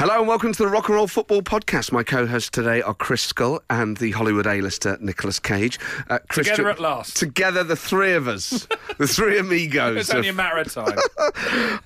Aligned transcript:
Hello 0.00 0.18
and 0.18 0.26
welcome 0.26 0.50
to 0.50 0.62
the 0.62 0.66
Rock 0.66 0.88
and 0.88 0.96
Roll 0.96 1.06
Football 1.06 1.42
Podcast. 1.42 1.92
My 1.92 2.02
co-hosts 2.02 2.48
today 2.48 2.80
are 2.80 2.94
Chris 2.94 3.20
Scull 3.20 3.60
and 3.68 3.98
the 3.98 4.12
Hollywood 4.12 4.46
A-lister 4.46 4.96
Nicolas 4.98 5.38
Cage. 5.38 5.78
Uh, 6.08 6.20
together 6.32 6.70
at 6.70 6.80
last. 6.80 7.18
Together, 7.18 7.62
the 7.62 7.76
three 7.76 8.14
of 8.14 8.26
us, 8.26 8.66
the 8.98 9.06
three 9.06 9.36
amigos. 9.38 9.98
it's 9.98 10.08
only 10.08 10.30
a 10.30 10.32
matter 10.32 10.56
of 10.56 10.72
time. 10.72 10.96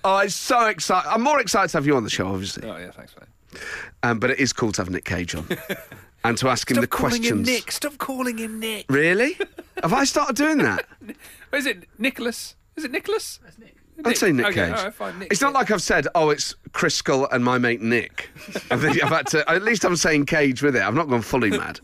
oh, 0.04 0.14
I'm 0.14 0.28
so 0.28 0.68
excited! 0.68 1.08
I'm 1.10 1.22
more 1.22 1.40
excited 1.40 1.70
to 1.72 1.76
have 1.76 1.88
you 1.88 1.96
on 1.96 2.04
the 2.04 2.08
show, 2.10 2.28
obviously. 2.28 2.70
Oh 2.70 2.76
yeah, 2.76 2.92
thanks, 2.92 3.16
mate. 3.18 3.60
Um, 4.04 4.20
but 4.20 4.30
it 4.30 4.38
is 4.38 4.52
cool 4.52 4.70
to 4.70 4.82
have 4.82 4.90
Nick 4.90 5.06
Cage 5.06 5.34
on 5.34 5.48
and 6.24 6.38
to 6.38 6.48
ask 6.48 6.70
him 6.70 6.76
Stop 6.76 6.82
the 6.82 6.86
questions. 6.86 7.26
Him 7.26 7.42
Nick. 7.42 7.72
Stop 7.72 7.98
calling 7.98 8.38
him 8.38 8.60
Nick. 8.60 8.86
Really? 8.88 9.36
have 9.82 9.92
I 9.92 10.04
started 10.04 10.36
doing 10.36 10.58
that? 10.58 10.86
Is 11.52 11.66
it 11.66 11.88
Nicolas? 11.98 12.54
Is 12.76 12.84
it 12.84 12.92
Nicolas? 12.92 13.40
I'd 14.04 14.16
say 14.16 14.32
Nick 14.32 14.46
okay, 14.46 14.72
Cage. 14.72 14.92
fine, 14.94 15.18
Nick, 15.18 15.32
it's 15.32 15.40
not 15.40 15.52
like 15.52 15.70
I've 15.70 15.82
said, 15.82 16.06
oh, 16.14 16.30
it's 16.30 16.54
Chris 16.72 16.94
Scull 16.94 17.26
and 17.30 17.44
my 17.44 17.58
mate 17.58 17.80
Nick. 17.80 18.30
I 18.70 18.76
think 18.76 19.02
I've 19.02 19.10
had 19.10 19.26
to, 19.28 19.48
at 19.50 19.62
least 19.62 19.84
I'm 19.84 19.96
saying 19.96 20.26
Cage 20.26 20.62
with 20.62 20.76
it. 20.76 20.82
I've 20.82 20.94
not 20.94 21.08
gone 21.08 21.22
fully 21.22 21.50
mad. 21.50 21.80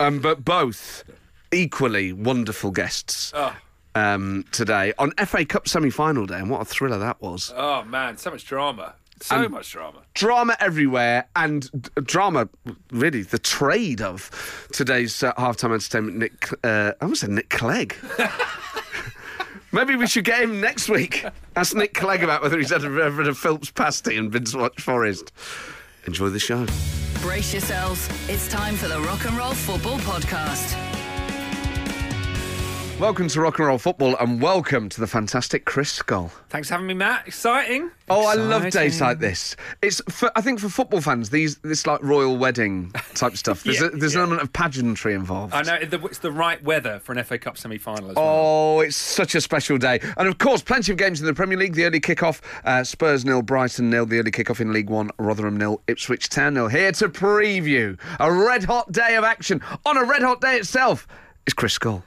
Um, 0.00 0.18
but 0.20 0.44
both 0.44 1.04
equally 1.52 2.12
wonderful 2.12 2.70
guests. 2.70 3.32
Oh. 3.34 3.54
Um, 3.96 4.44
today 4.50 4.92
on 4.98 5.12
FA 5.24 5.44
Cup 5.44 5.68
semi-final 5.68 6.26
day, 6.26 6.38
and 6.38 6.50
what 6.50 6.60
a 6.60 6.64
thriller 6.64 6.98
that 6.98 7.22
was! 7.22 7.52
Oh 7.56 7.84
man, 7.84 8.16
so 8.16 8.32
much 8.32 8.44
drama, 8.44 8.96
so 9.20 9.36
and 9.36 9.52
much 9.52 9.70
drama, 9.70 10.00
drama 10.14 10.56
everywhere, 10.58 11.28
and 11.36 11.70
drama. 12.02 12.48
Really, 12.90 13.22
the 13.22 13.38
trade 13.38 14.00
of 14.00 14.68
today's 14.72 15.22
uh, 15.22 15.32
halftime 15.34 15.74
entertainment. 15.74 16.16
Nick, 16.16 16.52
uh, 16.64 16.94
I 17.00 17.04
almost 17.04 17.20
said 17.20 17.30
Nick 17.30 17.50
Clegg. 17.50 17.94
Maybe 19.74 19.96
we 19.96 20.06
should 20.06 20.24
get 20.24 20.40
him 20.40 20.60
next 20.60 20.88
week. 20.88 21.26
Ask 21.56 21.74
Nick 21.74 21.94
Clegg 21.94 22.22
about 22.22 22.42
whether 22.42 22.56
he's 22.56 22.70
had 22.70 22.84
ever 22.84 23.22
a 23.22 23.34
Philps 23.34 23.72
pasty 23.72 24.16
been 24.30 24.44
to 24.44 24.58
watch 24.58 24.80
Forest. 24.80 25.32
Enjoy 26.06 26.28
the 26.28 26.38
show. 26.38 26.64
Brace 27.20 27.52
yourselves. 27.52 28.08
It's 28.28 28.46
time 28.46 28.76
for 28.76 28.86
the 28.86 29.00
Rock 29.00 29.24
and 29.24 29.36
Roll 29.36 29.52
Football 29.52 29.98
Podcast. 29.98 30.83
Welcome 33.00 33.26
to 33.26 33.40
Rock 33.40 33.58
and 33.58 33.66
Roll 33.66 33.78
Football 33.78 34.16
and 34.18 34.40
welcome 34.40 34.88
to 34.88 35.00
the 35.00 35.08
fantastic 35.08 35.64
Chris 35.64 35.90
Scull. 35.90 36.30
Thanks 36.48 36.68
for 36.68 36.74
having 36.74 36.86
me, 36.86 36.94
Matt. 36.94 37.26
Exciting. 37.26 37.90
Oh, 38.08 38.20
Exciting. 38.20 38.42
I 38.42 38.46
love 38.46 38.70
days 38.70 39.00
like 39.00 39.18
this. 39.18 39.56
It's 39.82 40.00
for, 40.08 40.30
I 40.36 40.40
think 40.40 40.60
for 40.60 40.68
football 40.68 41.00
fans, 41.00 41.28
these 41.28 41.56
this 41.58 41.88
like 41.88 42.00
royal 42.04 42.36
wedding 42.36 42.92
type 43.14 43.36
stuff. 43.36 43.64
There's, 43.64 43.80
yeah, 43.80 43.88
a, 43.88 43.90
there's 43.90 44.14
yeah. 44.14 44.20
an 44.20 44.26
element 44.26 44.42
of 44.42 44.52
pageantry 44.52 45.12
involved. 45.12 45.54
I 45.54 45.62
know 45.62 45.76
it's 45.80 46.18
the 46.18 46.30
right 46.30 46.62
weather 46.62 47.00
for 47.00 47.12
an 47.12 47.22
FA 47.24 47.36
Cup 47.36 47.58
semi-final 47.58 48.10
as 48.10 48.16
well. 48.16 48.24
Oh, 48.24 48.80
it's 48.80 48.96
such 48.96 49.34
a 49.34 49.40
special 49.40 49.76
day, 49.76 49.98
and 50.16 50.28
of 50.28 50.38
course, 50.38 50.62
plenty 50.62 50.92
of 50.92 50.96
games 50.96 51.20
in 51.20 51.26
the 51.26 51.34
Premier 51.34 51.58
League. 51.58 51.74
The 51.74 51.86
early 51.86 52.00
kick-off, 52.00 52.40
uh, 52.64 52.84
Spurs 52.84 53.24
nil, 53.24 53.42
Brighton 53.42 53.90
nil. 53.90 54.06
The 54.06 54.20
early 54.20 54.30
kick-off 54.30 54.60
in 54.60 54.72
League 54.72 54.88
One, 54.88 55.10
Rotherham 55.18 55.56
nil, 55.56 55.82
Ipswich 55.88 56.28
Town 56.28 56.54
nil. 56.54 56.68
Here 56.68 56.92
to 56.92 57.08
preview 57.08 57.98
a 58.20 58.32
red-hot 58.32 58.92
day 58.92 59.16
of 59.16 59.24
action 59.24 59.60
on 59.84 59.96
a 59.96 60.04
red-hot 60.04 60.40
day 60.40 60.56
itself 60.58 61.08
is 61.44 61.54
Chris 61.54 61.72
Scull. 61.74 62.04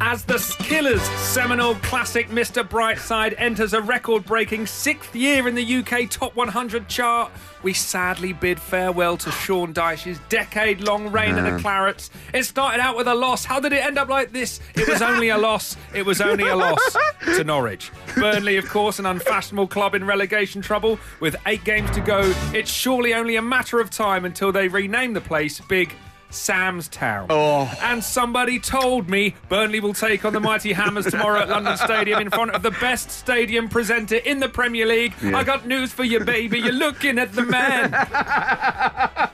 As 0.00 0.24
the 0.24 0.38
Killers' 0.58 1.02
seminal 1.02 1.74
classic 1.76 2.28
Mr. 2.28 2.62
Brightside 2.62 3.34
enters 3.38 3.72
a 3.72 3.80
record 3.80 4.24
breaking 4.24 4.66
sixth 4.66 5.16
year 5.16 5.48
in 5.48 5.54
the 5.54 5.76
UK 5.76 6.08
Top 6.10 6.36
100 6.36 6.86
chart, 6.86 7.32
we 7.62 7.72
sadly 7.72 8.32
bid 8.32 8.60
farewell 8.60 9.16
to 9.16 9.30
Sean 9.30 9.72
Dyche's 9.72 10.18
decade 10.28 10.82
long 10.82 11.10
reign 11.10 11.36
at 11.36 11.50
the 11.50 11.62
Clarets. 11.62 12.10
It 12.34 12.44
started 12.44 12.80
out 12.80 12.96
with 12.96 13.08
a 13.08 13.14
loss. 13.14 13.44
How 13.44 13.58
did 13.58 13.72
it 13.72 13.84
end 13.84 13.98
up 13.98 14.08
like 14.08 14.32
this? 14.32 14.60
It 14.74 14.86
was 14.86 15.00
only 15.00 15.30
a 15.30 15.38
loss. 15.38 15.76
It 15.94 16.04
was 16.04 16.20
only 16.20 16.46
a 16.46 16.56
loss 16.56 16.96
to 17.24 17.42
Norwich. 17.42 17.90
Burnley, 18.16 18.58
of 18.58 18.68
course, 18.68 18.98
an 18.98 19.06
unfashionable 19.06 19.68
club 19.68 19.94
in 19.94 20.04
relegation 20.04 20.60
trouble. 20.60 20.98
With 21.20 21.36
eight 21.46 21.64
games 21.64 21.90
to 21.92 22.00
go, 22.00 22.32
it's 22.52 22.70
surely 22.70 23.14
only 23.14 23.36
a 23.36 23.42
matter 23.42 23.80
of 23.80 23.90
time 23.90 24.24
until 24.24 24.52
they 24.52 24.68
rename 24.68 25.14
the 25.14 25.20
place 25.20 25.60
Big 25.60 25.94
Sam's 26.36 26.88
Town. 26.88 27.26
Oh. 27.30 27.72
And 27.82 28.02
somebody 28.02 28.58
told 28.58 29.08
me 29.08 29.34
Burnley 29.48 29.80
will 29.80 29.94
take 29.94 30.24
on 30.24 30.32
the 30.32 30.40
mighty 30.40 30.72
Hammers 30.72 31.06
tomorrow 31.06 31.40
at 31.40 31.48
London 31.48 31.76
Stadium 31.76 32.20
in 32.20 32.30
front 32.30 32.52
of 32.52 32.62
the 32.62 32.70
best 32.72 33.10
stadium 33.10 33.68
presenter 33.68 34.16
in 34.16 34.40
the 34.40 34.48
Premier 34.48 34.86
League. 34.86 35.14
Yeah. 35.22 35.36
I 35.36 35.44
got 35.44 35.66
news 35.66 35.92
for 35.92 36.04
you, 36.04 36.20
baby. 36.20 36.58
You're 36.58 36.72
looking 36.72 37.18
at 37.18 37.32
the 37.32 37.42
man. 37.42 37.92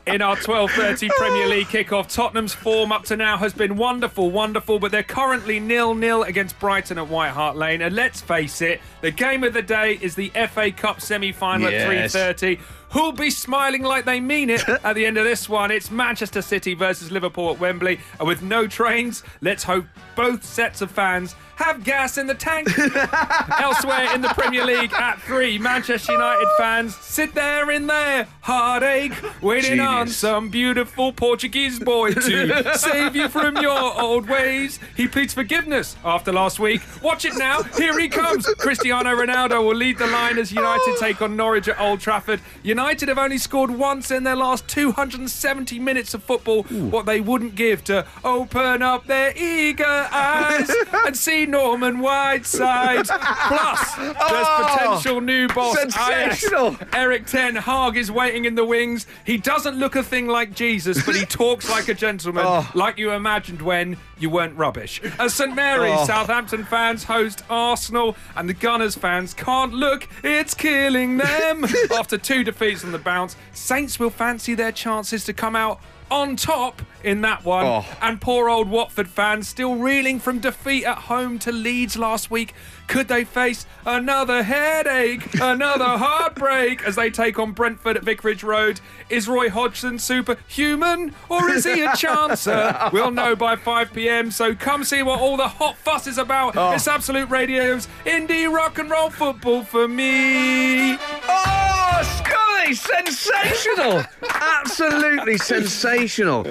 in 0.06 0.22
our 0.22 0.36
12:30 0.36 1.08
Premier 1.10 1.48
League 1.48 1.68
kickoff, 1.68 2.12
Tottenham's 2.12 2.54
form 2.54 2.92
up 2.92 3.04
to 3.04 3.16
now 3.16 3.36
has 3.36 3.52
been 3.52 3.76
wonderful, 3.76 4.30
wonderful, 4.30 4.78
but 4.78 4.90
they're 4.90 5.02
currently 5.02 5.60
nil-nil 5.60 6.22
against 6.24 6.58
Brighton 6.58 6.98
at 6.98 7.08
White 7.08 7.30
Hart 7.30 7.56
Lane. 7.56 7.82
And 7.82 7.94
let's 7.94 8.20
face 8.20 8.60
it, 8.60 8.80
the 9.00 9.10
game 9.10 9.44
of 9.44 9.54
the 9.54 9.62
day 9.62 9.98
is 10.00 10.14
the 10.14 10.30
FA 10.50 10.70
Cup 10.70 11.00
semi-final 11.00 11.70
yes. 11.70 12.14
at 12.14 12.36
3:30 12.36 12.60
who'll 12.92 13.12
be 13.12 13.30
smiling 13.30 13.82
like 13.82 14.04
they 14.04 14.20
mean 14.20 14.50
it 14.50 14.68
at 14.84 14.94
the 14.94 15.06
end 15.06 15.16
of 15.16 15.24
this 15.24 15.48
one. 15.48 15.70
It's 15.70 15.90
Manchester 15.90 16.42
City 16.42 16.74
versus 16.74 17.10
Liverpool 17.10 17.50
at 17.50 17.58
Wembley. 17.58 17.98
And 18.18 18.28
with 18.28 18.42
no 18.42 18.66
trains, 18.66 19.22
let's 19.40 19.62
hope 19.62 19.86
both 20.14 20.44
sets 20.44 20.82
of 20.82 20.90
fans 20.90 21.34
have 21.56 21.84
gas 21.84 22.18
in 22.18 22.26
the 22.26 22.34
tank. 22.34 22.68
Elsewhere 23.60 24.14
in 24.14 24.20
the 24.20 24.28
Premier 24.28 24.64
League 24.64 24.92
at 24.92 25.20
three, 25.22 25.58
Manchester 25.58 26.12
United 26.12 26.48
fans 26.58 26.96
sit 26.96 27.34
there 27.34 27.70
in 27.70 27.86
their 27.86 28.26
heartache, 28.40 29.12
waiting 29.42 29.70
Genius. 29.78 29.86
on 29.88 30.08
some 30.08 30.48
beautiful 30.48 31.12
Portuguese 31.12 31.78
boy 31.78 32.12
to 32.12 32.72
save 32.78 33.14
you 33.14 33.28
from 33.28 33.56
your 33.58 34.00
old 34.00 34.28
ways. 34.28 34.78
He 34.96 35.06
pleads 35.08 35.34
forgiveness 35.34 35.96
after 36.04 36.32
last 36.32 36.58
week. 36.58 36.82
Watch 37.02 37.24
it 37.24 37.36
now. 37.36 37.62
Here 37.62 37.98
he 37.98 38.08
comes. 38.08 38.46
Cristiano 38.58 39.10
Ronaldo 39.10 39.66
will 39.66 39.76
lead 39.76 39.98
the 39.98 40.06
line 40.06 40.38
as 40.38 40.52
United 40.52 40.96
take 40.98 41.22
on 41.22 41.36
Norwich 41.36 41.68
at 41.68 41.78
Old 41.80 42.00
Trafford. 42.00 42.40
United 42.62 43.08
have 43.08 43.18
only 43.18 43.38
scored 43.38 43.70
once 43.70 44.10
in 44.10 44.24
their 44.24 44.36
last 44.36 44.66
270 44.68 45.78
minutes 45.78 46.14
of 46.14 46.22
football. 46.22 46.66
Ooh. 46.72 46.86
What 46.86 47.06
they 47.06 47.20
wouldn't 47.20 47.54
give 47.54 47.84
to 47.84 48.06
open 48.24 48.82
up 48.82 49.06
their 49.06 49.36
eager 49.36 49.84
eyes 50.12 50.70
and 51.06 51.16
see 51.16 51.41
Norman 51.46 52.00
Whiteside. 52.00 53.06
Plus, 53.06 53.96
there's 53.96 54.16
oh, 54.20 54.76
potential 54.78 55.20
new 55.20 55.48
boss. 55.48 55.78
Sensational. 55.78 56.76
Erik 56.92 57.26
Ten 57.26 57.56
Hag 57.56 57.96
is 57.96 58.10
waiting 58.10 58.44
in 58.44 58.54
the 58.54 58.64
wings. 58.64 59.06
He 59.24 59.36
doesn't 59.36 59.76
look 59.76 59.96
a 59.96 60.02
thing 60.02 60.26
like 60.26 60.54
Jesus, 60.54 61.04
but 61.04 61.14
he 61.16 61.24
talks 61.24 61.70
like 61.70 61.88
a 61.88 61.94
gentleman, 61.94 62.44
oh. 62.46 62.70
like 62.74 62.98
you 62.98 63.12
imagined 63.12 63.62
when 63.62 63.96
you 64.18 64.30
weren't 64.30 64.56
rubbish. 64.56 65.00
As 65.18 65.34
St 65.34 65.54
Mary's, 65.54 65.98
oh. 65.98 66.06
Southampton 66.06 66.64
fans 66.64 67.04
host 67.04 67.42
Arsenal, 67.50 68.16
and 68.36 68.48
the 68.48 68.54
Gunners 68.54 68.94
fans 68.94 69.34
can't 69.34 69.72
look. 69.72 70.08
It's 70.22 70.54
killing 70.54 71.16
them. 71.16 71.64
After 71.96 72.18
two 72.18 72.44
defeats 72.44 72.84
on 72.84 72.92
the 72.92 72.98
bounce, 72.98 73.36
Saints 73.52 73.98
will 73.98 74.10
fancy 74.10 74.54
their 74.54 74.72
chances 74.72 75.24
to 75.24 75.32
come 75.32 75.56
out 75.56 75.80
on 76.10 76.36
top 76.36 76.82
in 77.04 77.20
that 77.22 77.44
one. 77.44 77.66
Oh. 77.66 77.84
And 78.00 78.20
poor 78.20 78.48
old 78.48 78.68
Watford 78.68 79.08
fans 79.08 79.48
still 79.48 79.76
reeling 79.76 80.20
from 80.20 80.38
defeat 80.38 80.84
at 80.84 80.98
home 80.98 81.38
to 81.40 81.52
Leeds 81.52 81.96
last 81.96 82.30
week. 82.30 82.54
Could 82.88 83.08
they 83.08 83.24
face 83.24 83.64
another 83.86 84.42
headache, 84.42 85.22
another 85.40 85.84
heartbreak 85.98 86.82
as 86.84 86.96
they 86.96 87.10
take 87.10 87.38
on 87.38 87.52
Brentford 87.52 87.96
at 87.96 88.02
Vicarage 88.02 88.42
Road? 88.44 88.80
Is 89.08 89.28
Roy 89.28 89.48
Hodgson 89.48 89.98
superhuman 89.98 91.14
or 91.28 91.50
is 91.50 91.64
he 91.64 91.82
a 91.82 91.88
chancer? 91.90 92.92
we'll 92.92 93.10
know 93.10 93.34
by 93.34 93.56
5 93.56 93.92
pm, 93.92 94.30
so 94.30 94.54
come 94.54 94.84
see 94.84 95.02
what 95.02 95.20
all 95.20 95.36
the 95.36 95.48
hot 95.48 95.76
fuss 95.78 96.06
is 96.06 96.18
about. 96.18 96.56
Oh. 96.56 96.72
It's 96.72 96.86
Absolute 96.88 97.30
Radio's 97.30 97.88
indie 98.04 98.52
rock 98.52 98.78
and 98.78 98.90
roll 98.90 99.10
football 99.10 99.62
for 99.64 99.88
me. 99.88 100.96
Oh, 101.28 102.02
Scully, 102.18 102.74
sensational! 102.74 104.02
Absolutely 104.28 105.38
sensational. 105.38 106.42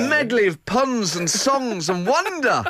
A 0.00 0.08
medley 0.08 0.46
of 0.46 0.64
puns 0.66 1.16
and 1.16 1.28
songs 1.28 1.88
and 1.90 2.06
wonder. 2.06 2.64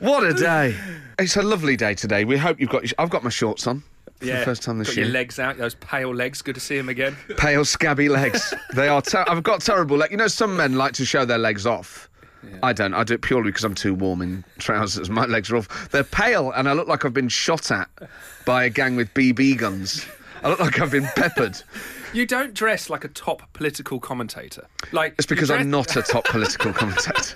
What 0.00 0.24
a 0.24 0.34
day. 0.34 0.76
It's 1.18 1.36
a 1.36 1.42
lovely 1.42 1.76
day 1.76 1.94
today. 1.94 2.24
We 2.24 2.36
hope 2.36 2.60
you've 2.60 2.70
got. 2.70 2.84
I've 2.98 3.10
got 3.10 3.22
my 3.24 3.30
shorts 3.30 3.66
on. 3.66 3.82
Yeah, 4.20 4.38
the 4.40 4.44
first 4.44 4.62
time 4.62 4.78
this 4.78 4.88
got 4.88 4.96
year. 4.96 5.04
your 5.06 5.12
legs 5.12 5.38
out, 5.38 5.58
those 5.58 5.74
pale 5.76 6.14
legs. 6.14 6.40
Good 6.40 6.54
to 6.54 6.60
see 6.60 6.76
them 6.76 6.88
again. 6.88 7.16
Pale, 7.36 7.64
scabby 7.66 8.08
legs. 8.08 8.54
they 8.74 8.88
are. 8.88 9.02
Ter- 9.02 9.24
I've 9.28 9.42
got 9.42 9.60
terrible 9.60 9.96
legs. 9.98 10.12
You 10.12 10.16
know, 10.16 10.28
some 10.28 10.56
men 10.56 10.76
like 10.76 10.92
to 10.94 11.04
show 11.04 11.24
their 11.24 11.36
legs 11.38 11.66
off. 11.66 12.08
Yeah. 12.42 12.58
I 12.62 12.72
don't. 12.72 12.94
I 12.94 13.04
do 13.04 13.14
it 13.14 13.22
purely 13.22 13.50
because 13.50 13.64
I'm 13.64 13.74
too 13.74 13.92
warm 13.94 14.22
in 14.22 14.44
trousers. 14.58 15.10
My 15.10 15.26
legs 15.26 15.50
are 15.50 15.56
off. 15.56 15.90
They're 15.90 16.04
pale, 16.04 16.52
and 16.52 16.68
I 16.68 16.72
look 16.72 16.88
like 16.88 17.04
I've 17.04 17.12
been 17.14 17.28
shot 17.28 17.70
at 17.70 17.88
by 18.46 18.64
a 18.64 18.70
gang 18.70 18.96
with 18.96 19.12
BB 19.14 19.58
guns. 19.58 20.06
I 20.42 20.48
look 20.50 20.60
like 20.60 20.80
I've 20.80 20.90
been 20.92 21.08
peppered. 21.16 21.60
You 22.14 22.26
don't 22.26 22.54
dress 22.54 22.88
like 22.88 23.04
a 23.04 23.08
top 23.08 23.52
political 23.52 23.98
commentator. 23.98 24.66
Like 24.92 25.14
it's 25.18 25.26
because 25.26 25.48
dress- 25.48 25.60
I'm 25.60 25.70
not 25.70 25.96
a 25.96 26.02
top 26.02 26.24
political 26.24 26.72
commentator. 26.80 27.34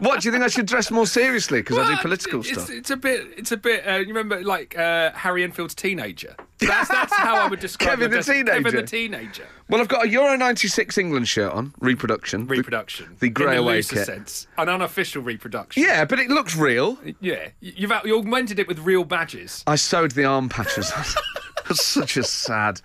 what 0.00 0.20
do 0.20 0.28
you 0.28 0.32
think 0.32 0.42
I 0.42 0.48
should 0.48 0.66
dress 0.66 0.90
more 0.90 1.06
seriously 1.06 1.60
because 1.60 1.76
well, 1.76 1.86
I 1.86 1.94
do 1.94 2.00
political 2.00 2.40
it's, 2.40 2.52
stuff? 2.52 2.70
It's 2.70 2.90
a 2.90 2.96
bit. 2.96 3.26
It's 3.36 3.52
a 3.52 3.56
bit. 3.58 3.86
Uh, 3.86 3.96
you 3.96 4.08
remember 4.08 4.42
like 4.42 4.76
uh, 4.78 5.12
Harry 5.12 5.44
Enfield's 5.44 5.74
teenager. 5.74 6.34
That's, 6.58 6.88
that's 6.88 7.14
how 7.14 7.36
I 7.36 7.48
would 7.48 7.60
describe 7.60 7.98
Kevin 7.98 8.10
the 8.10 8.22
teenager. 8.22 8.62
Kevin 8.62 8.74
the 8.76 8.82
teenager. 8.82 9.46
Well, 9.68 9.80
I've 9.80 9.88
got 9.88 10.06
a 10.06 10.08
Euro 10.08 10.36
'96 10.36 10.96
England 10.96 11.28
shirt 11.28 11.52
on, 11.52 11.74
reproduction. 11.80 12.46
Reproduction. 12.46 13.10
The, 13.18 13.26
the 13.26 13.30
grey 13.30 13.56
away 13.56 13.82
kit. 13.82 14.06
sense, 14.06 14.46
an 14.56 14.70
unofficial 14.70 15.22
reproduction. 15.22 15.82
Yeah, 15.82 16.06
but 16.06 16.18
it 16.18 16.30
looks 16.30 16.56
real. 16.56 16.98
Yeah, 17.20 17.48
you've 17.60 17.92
you 18.04 18.18
augmented 18.18 18.58
it 18.58 18.68
with 18.68 18.78
real 18.78 19.04
badges. 19.04 19.62
I 19.66 19.76
sewed 19.76 20.12
the 20.12 20.24
arm 20.24 20.48
patches 20.48 20.90
on. 20.92 21.04
such 21.72 22.16
a 22.16 22.22
sad. 22.22 22.80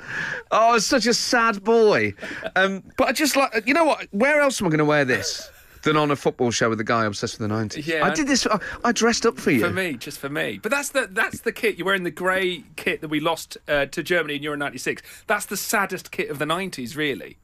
Oh, 0.51 0.75
it's 0.75 0.85
such 0.85 1.05
a 1.05 1.13
sad 1.13 1.63
boy. 1.63 2.13
Um, 2.55 2.83
but 2.97 3.07
I 3.07 3.11
just 3.11 3.35
like, 3.35 3.67
you 3.67 3.73
know 3.73 3.85
what? 3.85 4.07
Where 4.11 4.41
else 4.41 4.61
am 4.61 4.67
I 4.67 4.69
going 4.69 4.79
to 4.79 4.85
wear 4.85 5.05
this 5.05 5.49
than 5.83 5.95
on 5.95 6.11
a 6.11 6.15
football 6.15 6.51
show 6.51 6.69
with 6.69 6.79
a 6.79 6.83
guy 6.83 7.05
obsessed 7.05 7.39
with 7.39 7.49
the 7.49 7.55
90s? 7.55 7.85
Yeah. 7.85 8.05
I 8.05 8.13
did 8.13 8.27
this, 8.27 8.45
I, 8.47 8.59
I 8.83 8.91
dressed 8.91 9.25
up 9.25 9.37
for 9.37 9.51
you. 9.51 9.61
For 9.61 9.71
me, 9.71 9.95
just 9.95 10.19
for 10.19 10.29
me. 10.29 10.59
But 10.61 10.71
that's 10.71 10.89
the 10.89 11.07
that's 11.11 11.41
the 11.41 11.51
kit. 11.51 11.77
You're 11.77 11.85
wearing 11.85 12.03
the 12.03 12.11
grey 12.11 12.63
kit 12.75 13.01
that 13.01 13.09
we 13.09 13.19
lost 13.19 13.57
uh, 13.67 13.85
to 13.87 14.03
Germany 14.03 14.35
in 14.35 14.43
Euro 14.43 14.57
'96. 14.57 15.01
That's 15.27 15.45
the 15.45 15.57
saddest 15.57 16.11
kit 16.11 16.29
of 16.29 16.39
the 16.39 16.45
'90s, 16.45 16.95
really. 16.95 17.37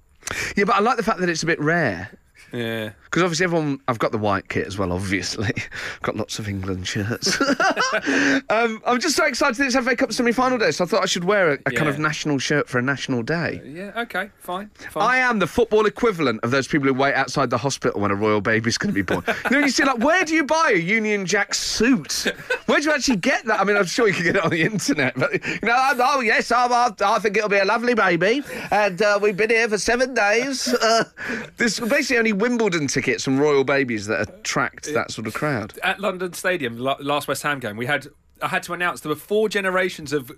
Yeah, 0.56 0.64
but 0.66 0.76
I 0.76 0.80
like 0.80 0.98
the 0.98 1.04
fact 1.04 1.20
that 1.20 1.30
it's 1.30 1.44
a 1.44 1.46
bit 1.48 1.60
rare. 1.60 2.12
Yeah. 2.51 2.92
Because 3.03 3.24
obviously 3.24 3.45
everyone, 3.45 3.80
I've 3.88 4.00
got 4.00 4.12
the 4.12 4.18
white 4.18 4.50
kit 4.50 4.68
as 4.68 4.77
well. 4.77 4.92
Obviously, 4.92 5.51
got 6.01 6.15
lots 6.15 6.39
of 6.39 6.50
England 6.50 6.88
shirts. 6.88 7.39
um, 8.50 8.81
I'm 8.86 9.00
just 9.00 9.15
so 9.15 9.25
excited 9.25 9.56
that 9.57 9.65
it's 9.68 9.75
FA 9.75 9.95
Cup 9.95 10.12
semi-final 10.12 10.57
day, 10.57 10.71
so 10.71 10.83
I 10.83 10.88
thought 10.88 11.03
I 11.03 11.06
should 11.06 11.24
wear 11.24 11.53
a, 11.53 11.57
a 11.65 11.71
kind 11.71 11.89
of 11.89 12.00
national 12.00 12.39
shirt 12.39 12.68
for 12.68 12.80
a 12.80 12.81
national 12.81 13.24
day. 13.24 13.62
Yeah. 13.65 13.92
Okay. 14.01 14.30
Fine. 14.39 14.69
Fine. 14.92 15.03
I 15.03 15.18
am 15.18 15.39
the 15.39 15.47
football 15.47 15.86
equivalent 15.86 16.42
of 16.44 16.51
those 16.51 16.68
people 16.68 16.88
who 16.88 16.94
wait 16.94 17.13
outside 17.13 17.50
the 17.50 17.57
hospital 17.57 18.01
when 18.01 18.12
a 18.12 18.15
royal 18.15 18.42
baby's 18.42 18.77
going 18.77 18.94
to 18.94 18.95
be 18.95 19.01
born. 19.01 19.24
you 19.50 19.51
know, 19.51 19.59
you 19.59 19.69
see, 19.69 19.83
like, 19.83 20.00
where 20.00 20.25
do 20.25 20.33
you 20.33 20.44
buy 20.44 20.71
a 20.74 20.80
Union 20.80 21.25
Jack 21.25 21.53
suit? 21.53 22.25
Where 22.65 22.80
do 22.80 22.86
you 22.86 22.91
actually 22.91 23.18
get 23.18 23.45
that? 23.45 23.59
I 23.59 23.63
mean, 23.63 23.77
I'm 23.77 23.86
sure 23.86 24.07
you 24.07 24.13
can 24.13 24.24
get 24.24 24.36
it 24.36 24.44
on 24.44 24.51
the 24.51 24.63
internet, 24.63 25.13
but 25.15 25.33
you 25.33 25.59
know, 25.63 25.74
I- 25.74 25.95
oh 26.00 26.19
yes, 26.21 26.51
I, 26.51 26.94
I, 27.01 27.19
think 27.19 27.38
it'll 27.38 27.50
be 27.50 27.57
a 27.57 27.65
lovely 27.65 27.94
baby, 27.94 28.44
and 28.71 29.01
uh, 29.01 29.19
we've 29.21 29.36
been 29.36 29.50
here 29.50 29.68
for 29.68 29.77
seven 29.77 30.13
days. 30.13 30.74
Uh, 30.74 31.06
there's 31.57 31.80
basically 31.80 32.18
only 32.18 32.33
Wimbledon 32.40 32.88
tickets 32.88 33.28
and 33.28 33.40
royal 33.40 33.64
babies 33.64 34.08
that 34.08 34.22
attract 34.30 34.94
that 34.94 35.12
sort 35.12 35.28
of 35.28 35.34
crowd. 35.34 35.78
at 35.84 36.00
London 36.00 36.34
Stadium, 36.34 36.78
last 36.78 37.28
West 37.28 37.44
Ham 37.44 37.60
game, 37.60 37.78
we 37.78 37.86
had. 37.86 38.08
I 38.42 38.50
had 38.50 38.64
to 38.64 38.74
announce 38.74 39.00
there 39.00 39.10
were 39.10 39.16
four 39.16 39.48
generations 39.48 40.12
of 40.12 40.30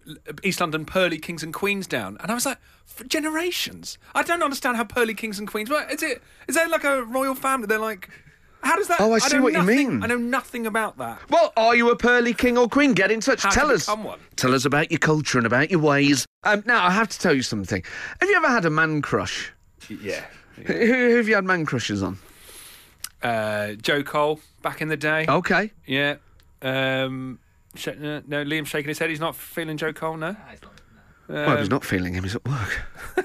East 0.43 0.61
London 0.61 0.85
Pearly 0.85 1.17
Kings 1.17 1.41
and 1.41 1.51
Queens 1.51 1.87
down, 1.87 2.15
and 2.21 2.29
I 2.31 2.35
was 2.35 2.45
like, 2.45 2.59
"For 2.85 3.03
generations? 3.05 3.97
I 4.13 4.21
don't 4.21 4.43
understand 4.43 4.77
how 4.77 4.83
Pearly 4.83 5.15
Kings 5.15 5.39
and 5.39 5.47
Queens. 5.47 5.69
What 5.69 5.91
is 5.91 6.03
it? 6.03 6.21
Is 6.47 6.53
there 6.53 6.67
like 6.69 6.83
a 6.83 7.01
royal 7.03 7.33
family? 7.33 7.65
They're 7.65 7.79
like, 7.79 8.07
how 8.61 8.75
does 8.75 8.87
that? 8.87 8.99
Oh, 9.01 9.13
I 9.13 9.19
see 9.19 9.39
what 9.39 9.53
you 9.53 9.59
nothing- 9.59 9.89
mean. 9.99 10.03
I 10.03 10.07
know 10.07 10.17
nothing 10.17 10.67
about 10.67 10.97
that. 10.99 11.19
Well, 11.29 11.53
are 11.57 11.75
you 11.75 11.89
a 11.89 11.95
pearly 11.95 12.33
king 12.33 12.57
or 12.57 12.67
queen? 12.67 12.93
Get 12.93 13.09
in 13.11 13.19
touch. 13.19 13.41
How 13.43 13.49
Tell 13.49 13.71
us. 13.71 13.87
one. 13.87 14.19
Tell 14.35 14.53
us 14.53 14.65
about 14.65 14.91
your 14.91 14.99
culture 14.99 15.37
and 15.39 15.47
about 15.47 15.71
your 15.71 15.79
ways. 15.79 16.25
Um, 16.43 16.63
now, 16.67 16.85
I 16.85 16.91
have 16.91 17.07
to 17.09 17.19
tell 17.19 17.33
you 17.33 17.41
something. 17.43 17.83
Have 18.19 18.29
you 18.29 18.35
ever 18.35 18.47
had 18.49 18.65
a 18.65 18.69
man 18.69 19.01
crush? 19.01 19.51
Yeah. 19.89 20.23
Who, 20.65 20.73
who 20.73 21.15
have 21.17 21.27
you 21.27 21.35
had 21.35 21.45
man 21.45 21.65
crushes 21.65 22.01
on? 22.03 22.17
Uh, 23.21 23.73
Joe 23.73 24.03
Cole 24.03 24.39
back 24.61 24.81
in 24.81 24.87
the 24.89 24.97
day. 24.97 25.25
Okay. 25.27 25.71
Yeah. 25.85 26.15
Um, 26.61 27.39
sh- 27.75 27.89
no, 27.97 28.21
no, 28.27 28.43
Liam's 28.43 28.67
shaking 28.67 28.89
his 28.89 28.99
head. 28.99 29.09
He's 29.09 29.19
not 29.19 29.35
feeling 29.35 29.77
Joe 29.77 29.93
Cole, 29.93 30.17
no. 30.17 30.35
well, 31.27 31.53
if 31.53 31.59
he's 31.59 31.69
not 31.69 31.83
feeling 31.85 32.13
him, 32.13 32.23
he's 32.23 32.35
at 32.35 32.45
work. 32.45 32.81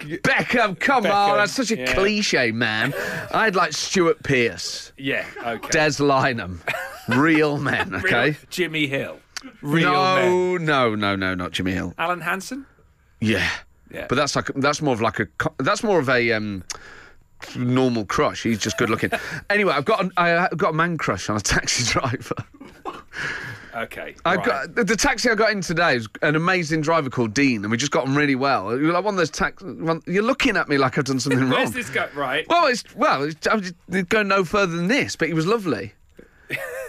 Beckham, 0.00 0.78
come 0.78 1.04
on, 1.06 1.10
Beckham, 1.10 1.36
that's 1.38 1.52
such 1.52 1.72
a 1.72 1.78
yeah. 1.78 1.92
cliche, 1.94 2.52
man. 2.52 2.94
I'd 3.34 3.56
like 3.56 3.72
Stuart 3.72 4.22
Pearce, 4.22 4.92
Yeah. 4.96 5.24
Okay. 5.44 5.68
Des 5.70 5.98
Lynam, 6.02 6.58
real 7.08 7.58
men, 7.58 7.90
Real- 8.02 8.04
okay? 8.04 8.36
Jimmy 8.50 8.86
Hill. 8.86 9.18
Real 9.62 9.90
men. 9.92 10.64
no, 10.64 10.94
no, 10.94 10.94
no, 10.94 11.16
no, 11.16 11.34
not 11.34 11.50
Jimmy 11.52 11.72
Hill. 11.72 11.92
Alan 11.98 12.20
Hansen. 12.20 12.66
Yeah, 13.20 13.48
Yeah. 13.90 14.06
but 14.08 14.16
that's 14.16 14.34
like 14.34 14.50
that's 14.56 14.82
more 14.82 14.94
of 14.94 15.00
like 15.00 15.20
a 15.20 15.28
that's 15.58 15.82
more 15.82 15.98
of 15.98 16.08
a 16.08 16.32
um, 16.32 16.64
normal 17.56 18.04
crush. 18.04 18.42
He's 18.42 18.58
just 18.58 18.78
good 18.78 18.90
looking. 18.90 19.10
anyway, 19.50 19.74
I've 19.74 19.84
got 19.84 20.02
an, 20.02 20.12
I've 20.16 20.56
got 20.56 20.70
a 20.70 20.76
man 20.76 20.98
crush 20.98 21.28
on 21.28 21.36
a 21.36 21.40
taxi 21.40 21.84
driver. 21.92 22.34
Okay. 23.76 24.14
I 24.24 24.36
right. 24.36 24.44
got 24.74 24.86
the, 24.86 24.96
taxi 24.96 25.28
I 25.28 25.34
got 25.34 25.50
in 25.50 25.60
today 25.60 25.96
is 25.96 26.08
an 26.22 26.34
amazing 26.34 26.80
driver 26.80 27.10
called 27.10 27.34
Dean, 27.34 27.62
and 27.62 27.70
we 27.70 27.76
just 27.76 27.92
got 27.92 28.06
on 28.06 28.14
really 28.14 28.34
well. 28.34 28.76
You're 28.78 28.92
like 28.92 29.04
one 29.04 29.14
of 29.14 29.18
those 29.18 29.30
tax. 29.30 29.62
One, 29.62 30.02
you're 30.06 30.22
looking 30.22 30.56
at 30.56 30.68
me 30.68 30.78
like 30.78 30.96
I've 30.96 31.04
done 31.04 31.20
something 31.20 31.40
wrong. 31.42 31.50
Where's 31.50 31.72
this 31.72 31.90
guy? 31.90 32.08
Right. 32.14 32.46
Well, 32.48 32.66
it's 32.66 32.84
well, 32.96 33.24
it's, 33.24 33.36
just 33.36 34.08
going 34.08 34.28
no 34.28 34.44
further 34.44 34.74
than 34.74 34.88
this, 34.88 35.14
but 35.14 35.28
he 35.28 35.34
was 35.34 35.46
lovely. 35.46 35.92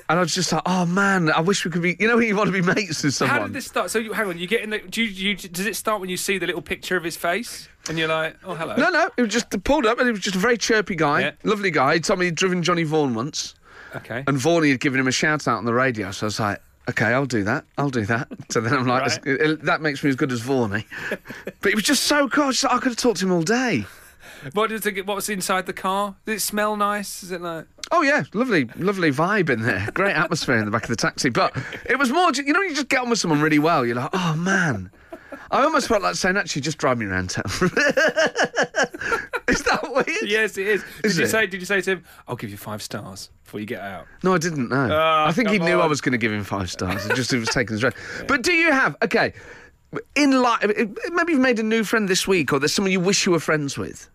And 0.09 0.17
I 0.17 0.21
was 0.21 0.33
just 0.33 0.53
like, 0.53 0.61
oh 0.65 0.85
man, 0.85 1.29
I 1.31 1.41
wish 1.41 1.65
we 1.65 1.71
could 1.71 1.81
be. 1.81 1.97
You 1.99 2.07
know, 2.07 2.17
you 2.19 2.35
want 2.35 2.47
to 2.47 2.53
be 2.53 2.61
mates 2.61 3.03
with 3.03 3.13
someone. 3.13 3.37
How 3.39 3.43
did 3.45 3.53
this 3.53 3.65
start? 3.65 3.91
So 3.91 3.99
you, 3.99 4.13
hang 4.13 4.27
on, 4.27 4.37
you 4.37 4.47
get 4.47 4.61
in 4.61 4.69
the. 4.69 4.79
Do 4.79 5.03
you, 5.03 5.31
you, 5.31 5.35
does 5.35 5.65
it 5.65 5.75
start 5.75 5.99
when 5.99 6.09
you 6.09 6.15
see 6.17 6.37
the 6.37 6.45
little 6.45 6.61
picture 6.61 6.95
of 6.95 7.03
his 7.03 7.17
face 7.17 7.67
and 7.89 7.97
you're 7.99 8.07
like, 8.07 8.37
oh 8.45 8.55
hello? 8.55 8.75
No, 8.77 8.89
no, 8.89 9.09
it 9.17 9.21
was 9.21 9.33
just 9.33 9.49
pulled 9.65 9.85
up, 9.85 9.97
and 9.99 10.07
he 10.07 10.11
was 10.11 10.21
just 10.21 10.35
a 10.35 10.39
very 10.39 10.57
chirpy 10.57 10.95
guy, 10.95 11.19
Yeah. 11.21 11.31
lovely 11.43 11.71
guy. 11.71 11.95
He 11.95 11.99
told 11.99 12.19
me 12.19 12.25
he'd 12.25 12.35
driven 12.35 12.63
Johnny 12.63 12.83
Vaughan 12.83 13.13
once, 13.15 13.55
Okay. 13.97 14.23
and 14.27 14.37
Vaughan 14.37 14.69
had 14.69 14.79
given 14.79 14.99
him 14.99 15.07
a 15.07 15.11
shout 15.11 15.45
out 15.47 15.57
on 15.57 15.65
the 15.65 15.73
radio. 15.73 16.11
So 16.11 16.25
I 16.25 16.27
was 16.27 16.39
like, 16.39 16.61
okay, 16.89 17.07
I'll 17.07 17.25
do 17.25 17.43
that. 17.43 17.65
I'll 17.77 17.89
do 17.89 18.05
that. 18.05 18.29
So 18.49 18.61
then 18.61 18.73
I'm 18.73 18.87
like, 18.87 19.01
Right. 19.03 19.19
"It- 19.27 19.41
it- 19.41 19.61
that 19.63 19.81
makes 19.81 20.01
me 20.05 20.09
as 20.09 20.15
good 20.15 20.31
as 20.31 20.39
Vaughan. 20.39 20.73
Eh? 20.73 20.81
but 21.61 21.69
he 21.69 21.75
was 21.75 21.83
just 21.83 22.03
so 22.05 22.29
cool. 22.29 22.45
I, 22.45 22.51
just- 22.51 22.63
I 22.65 22.77
could 22.77 22.91
have 22.91 22.95
talked 22.97 23.19
to 23.19 23.25
him 23.25 23.33
all 23.33 23.41
day. 23.43 23.85
what 24.53 24.69
does 24.69 24.85
it? 24.85 25.05
What 25.05 25.15
was 25.15 25.29
inside 25.29 25.65
the 25.65 25.73
car? 25.73 26.15
Does 26.25 26.35
it 26.35 26.45
smell 26.45 26.77
nice? 26.77 27.23
Is 27.23 27.31
it 27.31 27.41
like? 27.41 27.65
Oh 27.91 28.01
yeah, 28.01 28.23
lovely, 28.33 28.65
lovely 28.77 29.11
vibe 29.11 29.49
in 29.49 29.61
there. 29.61 29.87
Great 29.93 30.15
atmosphere 30.15 30.57
in 30.57 30.65
the 30.65 30.71
back 30.71 30.83
of 30.83 30.89
the 30.89 30.95
taxi. 30.95 31.29
But 31.29 31.55
it 31.89 31.97
was 31.97 32.11
more, 32.11 32.31
you 32.33 32.53
know, 32.53 32.61
you 32.61 32.75
just 32.75 32.89
get 32.89 33.01
on 33.01 33.09
with 33.09 33.19
someone 33.19 33.41
really 33.41 33.59
well. 33.59 33.85
You're 33.85 33.95
like, 33.95 34.09
oh 34.13 34.35
man. 34.35 34.91
I 35.49 35.63
almost 35.63 35.87
felt 35.87 36.01
like 36.01 36.15
saying, 36.15 36.35
actually, 36.35 36.61
just 36.61 36.77
drive 36.77 36.97
me 36.97 37.05
around 37.05 37.29
town. 37.29 37.45
is 39.47 39.63
that 39.63 39.79
weird? 39.83 40.07
Yes, 40.29 40.57
it 40.57 40.67
is. 40.67 40.83
Is 41.03 41.13
did 41.13 41.19
you 41.19 41.23
it? 41.25 41.29
say? 41.29 41.47
Did 41.47 41.59
you 41.61 41.65
say 41.65 41.79
to 41.79 41.91
him, 41.91 42.03
"I'll 42.27 42.35
give 42.35 42.49
you 42.49 42.57
five 42.57 42.81
stars 42.81 43.29
before 43.45 43.61
you 43.61 43.65
get 43.65 43.79
out"? 43.79 44.07
No, 44.23 44.33
I 44.33 44.39
didn't 44.39 44.67
know. 44.67 44.89
Ah, 44.91 45.25
I 45.25 45.31
think 45.31 45.49
he 45.49 45.59
knew 45.59 45.79
I 45.79 45.85
was 45.85 46.01
going 46.01 46.11
to 46.11 46.17
give 46.17 46.33
him 46.33 46.43
five 46.43 46.69
stars. 46.69 47.05
It 47.05 47.15
just 47.15 47.31
it 47.31 47.39
was 47.39 47.47
taking 47.49 47.75
his 47.75 47.83
rest. 47.83 47.95
But 48.27 48.41
do 48.41 48.51
you 48.53 48.71
have 48.71 48.97
okay? 49.03 49.33
In 50.15 50.41
life, 50.41 50.65
maybe 51.11 51.31
you've 51.31 51.41
made 51.41 51.59
a 51.59 51.63
new 51.63 51.85
friend 51.85 52.09
this 52.09 52.27
week, 52.27 52.51
or 52.51 52.59
there's 52.59 52.73
someone 52.73 52.91
you 52.91 52.99
wish 52.99 53.25
you 53.25 53.31
were 53.31 53.39
friends 53.39 53.77
with, 53.77 54.09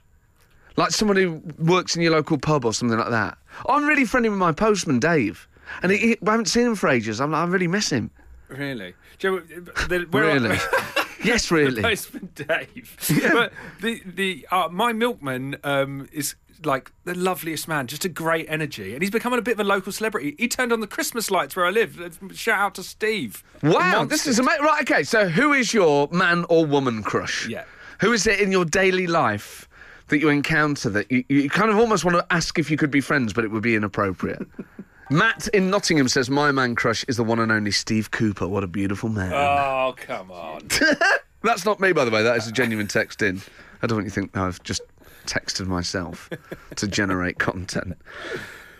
like 0.77 0.91
someone 0.91 1.17
who 1.17 1.43
works 1.59 1.97
in 1.97 2.03
your 2.03 2.13
local 2.13 2.39
pub 2.39 2.65
or 2.65 2.73
something 2.73 2.99
like 2.99 3.11
that. 3.11 3.39
I'm 3.69 3.85
really 3.87 4.05
friendly 4.05 4.29
with 4.31 4.39
my 4.39 4.53
postman, 4.53 4.99
Dave, 5.01 5.49
and 5.83 5.93
he, 5.93 5.99
he- 5.99 6.19
I 6.27 6.31
haven't 6.33 6.47
seen 6.47 6.67
him 6.67 6.75
for 6.75 6.89
ages. 6.89 7.21
I'm, 7.21 7.35
I 7.35 7.45
really 7.45 7.69
miss 7.69 7.91
him. 7.91 8.11
Really? 8.49 8.95
You 9.21 9.31
know, 9.31 9.41
the, 9.89 10.07
Really? 10.11 10.57
yes, 11.25 11.51
really. 11.51 11.81
Postman 11.83 12.31
Dave. 12.35 12.97
But 13.33 13.53
the 13.81 14.03
the 14.05 14.47
uh, 14.51 14.69
my 14.71 14.93
milkman 14.93 15.57
um, 15.65 16.09
is 16.13 16.35
like 16.65 16.93
the 17.05 17.15
loveliest 17.15 17.67
man, 17.67 17.87
just 17.87 18.05
a 18.05 18.09
great 18.09 18.47
energy, 18.49 18.95
and 18.95 19.03
he's 19.03 19.11
becoming 19.11 19.39
a 19.39 19.43
bit 19.43 19.53
of 19.55 19.61
a 19.61 19.65
local 19.65 19.91
celebrity. 19.93 20.35
He 20.39 20.49
turned 20.49 20.73
on 20.73 20.81
the 20.81 20.87
Christmas 20.87 21.31
lights 21.31 21.57
where 21.57 21.65
I 21.67 21.71
live. 21.71 22.19
Shout 22.35 22.59
out 22.61 22.75
to 22.77 22.83
Steve. 22.83 23.43
Wow, 23.63 24.05
this 24.05 24.27
is 24.27 24.39
amazing. 24.39 24.65
Right, 24.65 24.83
okay. 24.83 25.03
So, 25.03 25.29
who 25.29 25.53
is 25.53 25.73
your 25.73 26.09
man 26.13 26.45
or 26.49 26.67
woman 26.67 27.03
crush? 27.03 27.49
Yeah. 27.49 27.65
Who 28.01 28.13
is 28.13 28.27
it 28.27 28.41
in 28.41 28.51
your 28.53 28.65
daily 28.65 29.07
life 29.07 29.69
that 30.13 30.19
you 30.19 30.29
encounter 30.29 30.91
that 30.91 31.11
you, 31.11 31.25
you 31.31 31.49
kind 31.49 31.71
of 31.71 31.79
almost 31.79 32.05
want 32.05 32.15
to 32.19 32.27
ask 32.31 32.59
if 32.59 32.71
you 32.71 32.77
could 32.77 32.91
be 32.91 33.01
friends, 33.01 33.33
but 33.33 33.45
it 33.45 33.51
would 33.51 33.63
be 33.63 33.75
inappropriate? 33.75 34.47
Matt 35.11 35.49
in 35.49 35.71
Nottingham 35.71 36.07
says, 36.07 36.29
My 36.29 36.53
man 36.53 36.75
crush 36.75 37.03
is 37.09 37.17
the 37.17 37.25
one 37.25 37.39
and 37.39 37.51
only 37.51 37.71
Steve 37.71 38.11
Cooper. 38.11 38.47
What 38.47 38.63
a 38.63 38.67
beautiful 38.67 39.09
man. 39.09 39.33
Oh 39.33 39.95
come 39.97 40.31
on! 40.31 40.69
That's 41.43 41.65
not 41.65 41.81
me, 41.81 41.93
by 41.93 42.05
the 42.05 42.11
way. 42.11 42.23
That 42.23 42.37
is 42.37 42.47
a 42.47 42.53
genuine 42.53 42.89
text 42.89 43.23
in. 43.23 43.41
I 43.81 43.87
don't 43.87 43.97
want 43.97 44.05
you 44.05 44.11
to 44.11 44.15
think 44.15 44.37
I've 44.37 44.63
just 44.63 44.83
texted 45.25 45.67
myself 45.67 46.29
to 46.77 46.87
generate 46.87 47.39
content. 47.39 47.97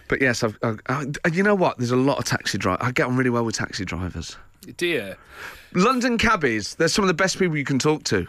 But 0.09 0.21
yes, 0.21 0.43
I've, 0.43 0.59
I, 0.63 0.77
I, 0.91 1.29
you 1.33 1.43
know 1.43 1.55
what? 1.55 1.79
There's 1.79 1.93
a 1.93 1.97
lot 1.97 2.19
of 2.19 2.27
taxi 2.27 2.59
drivers. 2.59 2.87
I 2.87 2.93
get 2.93 3.07
on 3.07 3.17
really 3.17 3.31
well 3.31 3.45
with 3.45 3.55
taxi 3.55 3.87
drivers. 3.87 4.37
Dear, 4.77 5.17
London 5.73 6.19
cabbies, 6.19 6.75
they're 6.75 6.89
some 6.89 7.05
of 7.05 7.09
the 7.09 7.15
best 7.15 7.39
people 7.39 7.57
you 7.57 7.65
can 7.65 7.79
talk 7.79 8.05
to. 8.05 8.27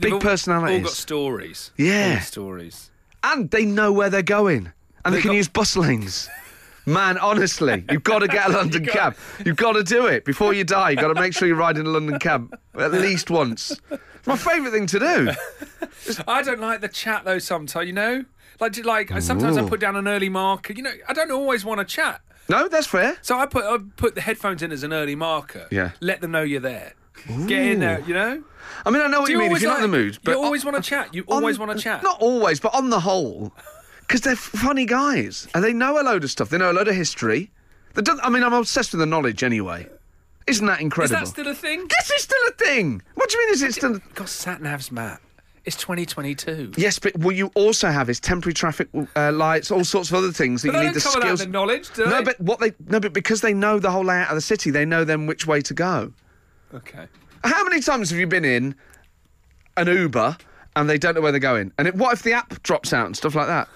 Big 0.00 0.12
all- 0.14 0.20
personalities. 0.20 0.78
All 0.78 0.84
got 0.84 0.92
stories. 0.92 1.70
Yeah. 1.76 2.14
Got 2.16 2.22
stories. 2.24 2.90
And 3.22 3.50
they 3.50 3.64
know 3.64 3.92
where 3.92 4.10
they're 4.10 4.22
going. 4.22 4.72
And 5.04 5.14
they 5.14 5.18
They 5.18 5.22
can 5.22 5.30
got- 5.30 5.36
use 5.36 5.48
bus 5.48 5.76
lanes. 5.76 6.28
Man, 6.86 7.18
honestly, 7.18 7.84
you've 7.90 8.02
got 8.02 8.20
to 8.20 8.28
get 8.28 8.48
a 8.48 8.52
London 8.56 8.86
cab. 8.86 9.14
You've 9.44 9.58
got 9.58 9.72
to 9.72 9.84
do 9.84 10.06
it 10.06 10.24
before 10.24 10.54
you 10.54 10.64
die. 10.64 10.90
You've 10.90 11.00
got 11.00 11.12
to 11.12 11.20
make 11.20 11.34
sure 11.34 11.46
you 11.46 11.54
ride 11.54 11.76
in 11.76 11.84
a 11.84 11.90
London 11.90 12.18
cab 12.18 12.58
at 12.78 12.92
least 12.92 13.28
once. 13.30 13.78
It's 13.90 14.26
my 14.26 14.36
favourite 14.36 14.70
thing 14.72 14.86
to 14.86 14.98
do. 14.98 15.30
I 16.26 16.40
don't 16.42 16.60
like 16.60 16.80
the 16.80 16.88
chat 16.88 17.26
though. 17.26 17.38
Sometimes 17.38 17.86
you 17.86 17.92
know, 17.92 18.24
like 18.58 18.82
like 18.86 19.10
sometimes 19.20 19.58
I 19.58 19.68
put 19.68 19.80
down 19.80 19.96
an 19.96 20.08
early 20.08 20.30
marker. 20.30 20.72
You 20.72 20.82
know, 20.82 20.92
I 21.06 21.12
don't 21.12 21.30
always 21.30 21.62
want 21.62 21.78
to 21.80 21.84
chat. 21.84 22.22
No, 22.48 22.68
that's 22.68 22.86
fair. 22.86 23.18
So 23.20 23.38
I 23.38 23.44
put 23.44 23.64
I 23.66 23.76
put 23.96 24.14
the 24.14 24.22
headphones 24.22 24.62
in 24.62 24.72
as 24.72 24.82
an 24.82 24.94
early 24.94 25.14
marker. 25.14 25.68
Yeah. 25.70 25.90
Let 26.00 26.22
them 26.22 26.30
know 26.30 26.42
you're 26.42 26.60
there. 26.60 26.94
Get 27.46 27.62
in 27.62 27.80
there. 27.80 28.00
You 28.06 28.14
know. 28.14 28.42
I 28.86 28.90
mean, 28.90 29.02
I 29.02 29.06
know 29.08 29.20
what 29.20 29.26
Do 29.26 29.32
you, 29.32 29.38
you 29.38 29.44
mean 29.48 29.56
if 29.56 29.62
you're 29.62 29.70
not 29.70 29.82
in 29.82 29.90
the 29.90 29.96
mood. 29.96 30.18
But 30.22 30.32
you 30.32 30.42
always 30.42 30.64
on- 30.64 30.72
want 30.72 30.84
to 30.84 30.88
chat. 30.88 31.12
You 31.14 31.22
on- 31.28 31.36
always 31.42 31.58
want 31.58 31.72
to 31.76 31.78
chat. 31.82 32.02
Not 32.02 32.20
always, 32.20 32.60
but 32.60 32.74
on 32.74 32.90
the 32.90 33.00
whole. 33.00 33.52
Because 34.00 34.20
they're 34.22 34.36
funny 34.36 34.86
guys. 34.86 35.48
And 35.54 35.62
they 35.62 35.72
know 35.72 36.00
a 36.00 36.02
load 36.02 36.24
of 36.24 36.30
stuff. 36.30 36.48
They 36.50 36.58
know 36.58 36.70
a 36.70 36.72
load 36.72 36.88
of 36.88 36.94
history. 36.94 37.50
They 37.94 38.02
don't, 38.02 38.20
I 38.22 38.30
mean, 38.30 38.42
I'm 38.42 38.52
obsessed 38.54 38.92
with 38.92 39.00
the 39.00 39.06
knowledge 39.06 39.42
anyway. 39.42 39.86
Isn't 40.46 40.66
that 40.66 40.80
incredible? 40.80 41.22
Is 41.22 41.30
that 41.32 41.40
still 41.42 41.48
a 41.50 41.54
thing? 41.54 41.86
Yes, 41.90 42.10
it's 42.10 42.22
still 42.22 42.48
a 42.48 42.52
thing. 42.52 43.02
What 43.14 43.28
do 43.28 43.36
you 43.36 43.44
mean? 43.46 43.54
Is 43.54 43.62
it 43.62 43.74
still? 43.74 43.98
Got 44.14 44.28
sat 44.30 44.60
navs, 44.60 44.90
Matt. 44.90 45.20
It's 45.66 45.76
2022. 45.76 46.72
Yes, 46.78 46.98
but 46.98 47.14
what 47.18 47.36
you 47.36 47.50
also 47.54 47.88
have 47.90 48.08
is 48.08 48.18
temporary 48.18 48.54
traffic 48.54 48.88
uh, 49.14 49.32
lights, 49.32 49.70
all 49.70 49.84
sorts 49.84 50.08
of 50.08 50.14
other 50.16 50.32
things 50.32 50.62
that 50.62 50.68
But 50.72 50.78
you 50.78 50.80
need 50.84 50.86
don't 50.86 50.94
the 50.94 51.00
skills. 51.00 51.40
the 51.40 51.46
knowledge, 51.46 51.90
do 51.92 52.06
no, 52.06 52.10
they? 52.18 52.22
but 52.24 52.40
what 52.40 52.60
they 52.60 52.72
no, 52.86 53.00
but 53.00 53.12
because 53.12 53.42
they 53.42 53.52
know 53.52 53.78
the 53.78 53.90
whole 53.90 54.04
layout 54.04 54.30
of 54.30 54.34
the 54.36 54.40
city, 54.40 54.70
they 54.70 54.86
know 54.86 55.04
then 55.04 55.26
which 55.26 55.46
way 55.46 55.60
to 55.60 55.74
go. 55.74 56.14
Okay. 56.74 57.06
How 57.44 57.64
many 57.64 57.80
times 57.80 58.10
have 58.10 58.18
you 58.18 58.26
been 58.26 58.44
in 58.44 58.74
an 59.76 59.86
Uber 59.88 60.36
and 60.76 60.88
they 60.90 60.98
don't 60.98 61.14
know 61.14 61.20
where 61.20 61.32
they're 61.32 61.40
going? 61.40 61.72
And 61.78 61.88
it, 61.88 61.94
what 61.94 62.12
if 62.12 62.22
the 62.22 62.32
app 62.32 62.62
drops 62.62 62.92
out 62.92 63.06
and 63.06 63.16
stuff 63.16 63.34
like 63.34 63.46
that? 63.46 63.68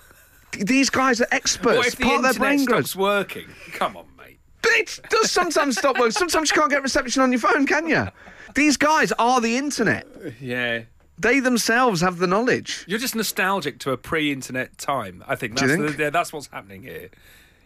These 0.58 0.90
guys 0.90 1.20
are 1.20 1.26
experts. 1.32 1.76
What 1.78 1.87
if 1.87 1.96
the 1.96 2.04
Part 2.04 2.16
of 2.16 2.22
their 2.22 2.30
internet 2.32 2.49
brain 2.49 2.58
stops 2.61 2.94
grows. 2.94 2.96
working? 2.96 3.46
Come 3.72 3.96
on, 3.96 4.06
mate. 4.18 4.38
But 4.61 4.72
it 4.72 5.00
does 5.08 5.30
sometimes 5.30 5.78
stop 5.78 5.96
working. 5.99 6.12
Sometimes 6.12 6.50
you 6.50 6.56
can't 6.56 6.70
get 6.70 6.82
reception 6.82 7.22
on 7.22 7.32
your 7.32 7.40
phone, 7.40 7.66
can 7.66 7.88
you? 7.88 8.08
These 8.54 8.76
guys 8.76 9.12
are 9.18 9.40
the 9.40 9.56
internet. 9.56 10.06
Yeah. 10.40 10.82
They 11.18 11.40
themselves 11.40 12.00
have 12.02 12.18
the 12.18 12.26
knowledge. 12.26 12.84
You're 12.87 12.99
just 12.99 13.14
nostalgic 13.14 13.78
to 13.80 13.92
a 13.92 13.96
pre-internet 13.96 14.76
time. 14.76 15.25
I 15.26 15.37
think 15.37 15.54
Do 15.54 15.66
that's 15.66 15.70
you 15.78 15.82
the- 15.82 15.88
think? 15.88 15.99
yeah, 16.00 16.11
that's 16.11 16.32
what's 16.32 16.49
happening 16.49 16.82
here. 16.82 17.08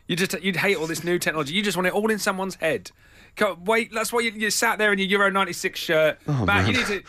You 0.06 0.14
just 0.14 0.40
you'd 0.40 0.56
hate 0.56 0.76
all 0.76 0.86
this 0.86 1.02
new 1.02 1.18
technology. 1.18 1.54
You 1.54 1.62
just 1.62 1.76
want 1.76 1.88
it 1.88 1.92
all 1.92 2.10
in 2.10 2.18
someone's 2.20 2.54
head. 2.56 2.92
Go, 3.36 3.58
wait, 3.64 3.92
that's 3.92 4.12
why 4.12 4.20
you, 4.20 4.32
you 4.32 4.50
sat 4.50 4.78
there 4.78 4.92
in 4.92 4.98
your 4.98 5.08
Euro 5.08 5.30
'96 5.30 5.78
shirt. 5.78 6.18
Oh, 6.26 6.46
Matt, 6.46 6.66
you 6.66 6.72
need 6.72 6.86
to 6.86 7.02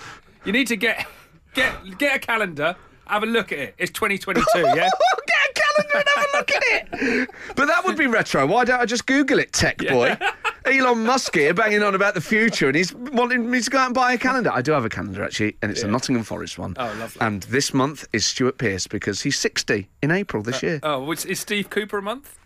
you 0.46 0.52
need 0.52 0.68
to 0.68 0.76
get 0.76 1.08
get 1.54 1.98
get 1.98 2.16
a 2.18 2.20
calendar. 2.20 2.76
Have 3.08 3.24
a 3.24 3.26
look 3.26 3.54
at 3.54 3.60
it. 3.60 3.76
It's 3.78 3.92
2022. 3.92 4.46
Yeah. 4.58 4.74
Get 4.74 5.50
a 5.50 5.54
calendar 5.54 5.98
and 5.98 6.08
have 6.16 6.26
a 6.34 6.38
look 6.38 6.52
at 6.52 6.64
it. 6.66 7.30
But 7.56 7.68
that 7.68 7.86
would 7.86 7.98
be 7.98 8.08
retro. 8.08 8.46
Why 8.46 8.66
don't 8.66 8.82
I 8.82 8.86
just 8.86 9.06
Google 9.06 9.40
it, 9.40 9.54
tech 9.54 9.78
boy? 9.78 10.18
Elon 10.66 11.06
Musk 11.06 11.36
here 11.36 11.54
banging 11.54 11.84
on 11.84 11.96
about 11.96 12.14
the 12.14 12.22
future 12.22 12.68
and 12.68 12.76
he's 12.76 12.94
wanting 12.94 13.50
me 13.50 13.62
to 13.62 13.70
go 13.70 13.78
out 13.78 13.86
and 13.88 13.96
buy 13.96 14.12
a 14.14 14.18
calendar. 14.18 14.52
I 14.54 14.62
do 14.62 14.74
have 14.74 14.84
a 14.84 14.90
calendar 14.90 15.24
actually, 15.24 15.56
and 15.62 15.72
it's 15.72 15.84
a 15.84 15.88
Nottingham 15.88 16.24
Forest 16.24 16.60
one. 16.60 16.76
Oh, 16.78 16.94
lovely. 17.00 17.22
And 17.22 17.44
this 17.44 17.74
month 17.74 18.06
is 18.12 18.26
Stuart 18.26 18.58
Pearce 18.58 18.88
because 18.88 19.22
he's 19.22 19.40
60 19.40 19.88
in 20.02 20.12
April 20.12 20.44
this 20.44 20.62
uh, 20.64 20.68
year. 20.68 20.80
Oh, 20.84 21.10
is 21.12 21.40
Steve 21.40 21.70
Cooper 21.70 22.00
a 22.00 22.02
month? 22.02 22.38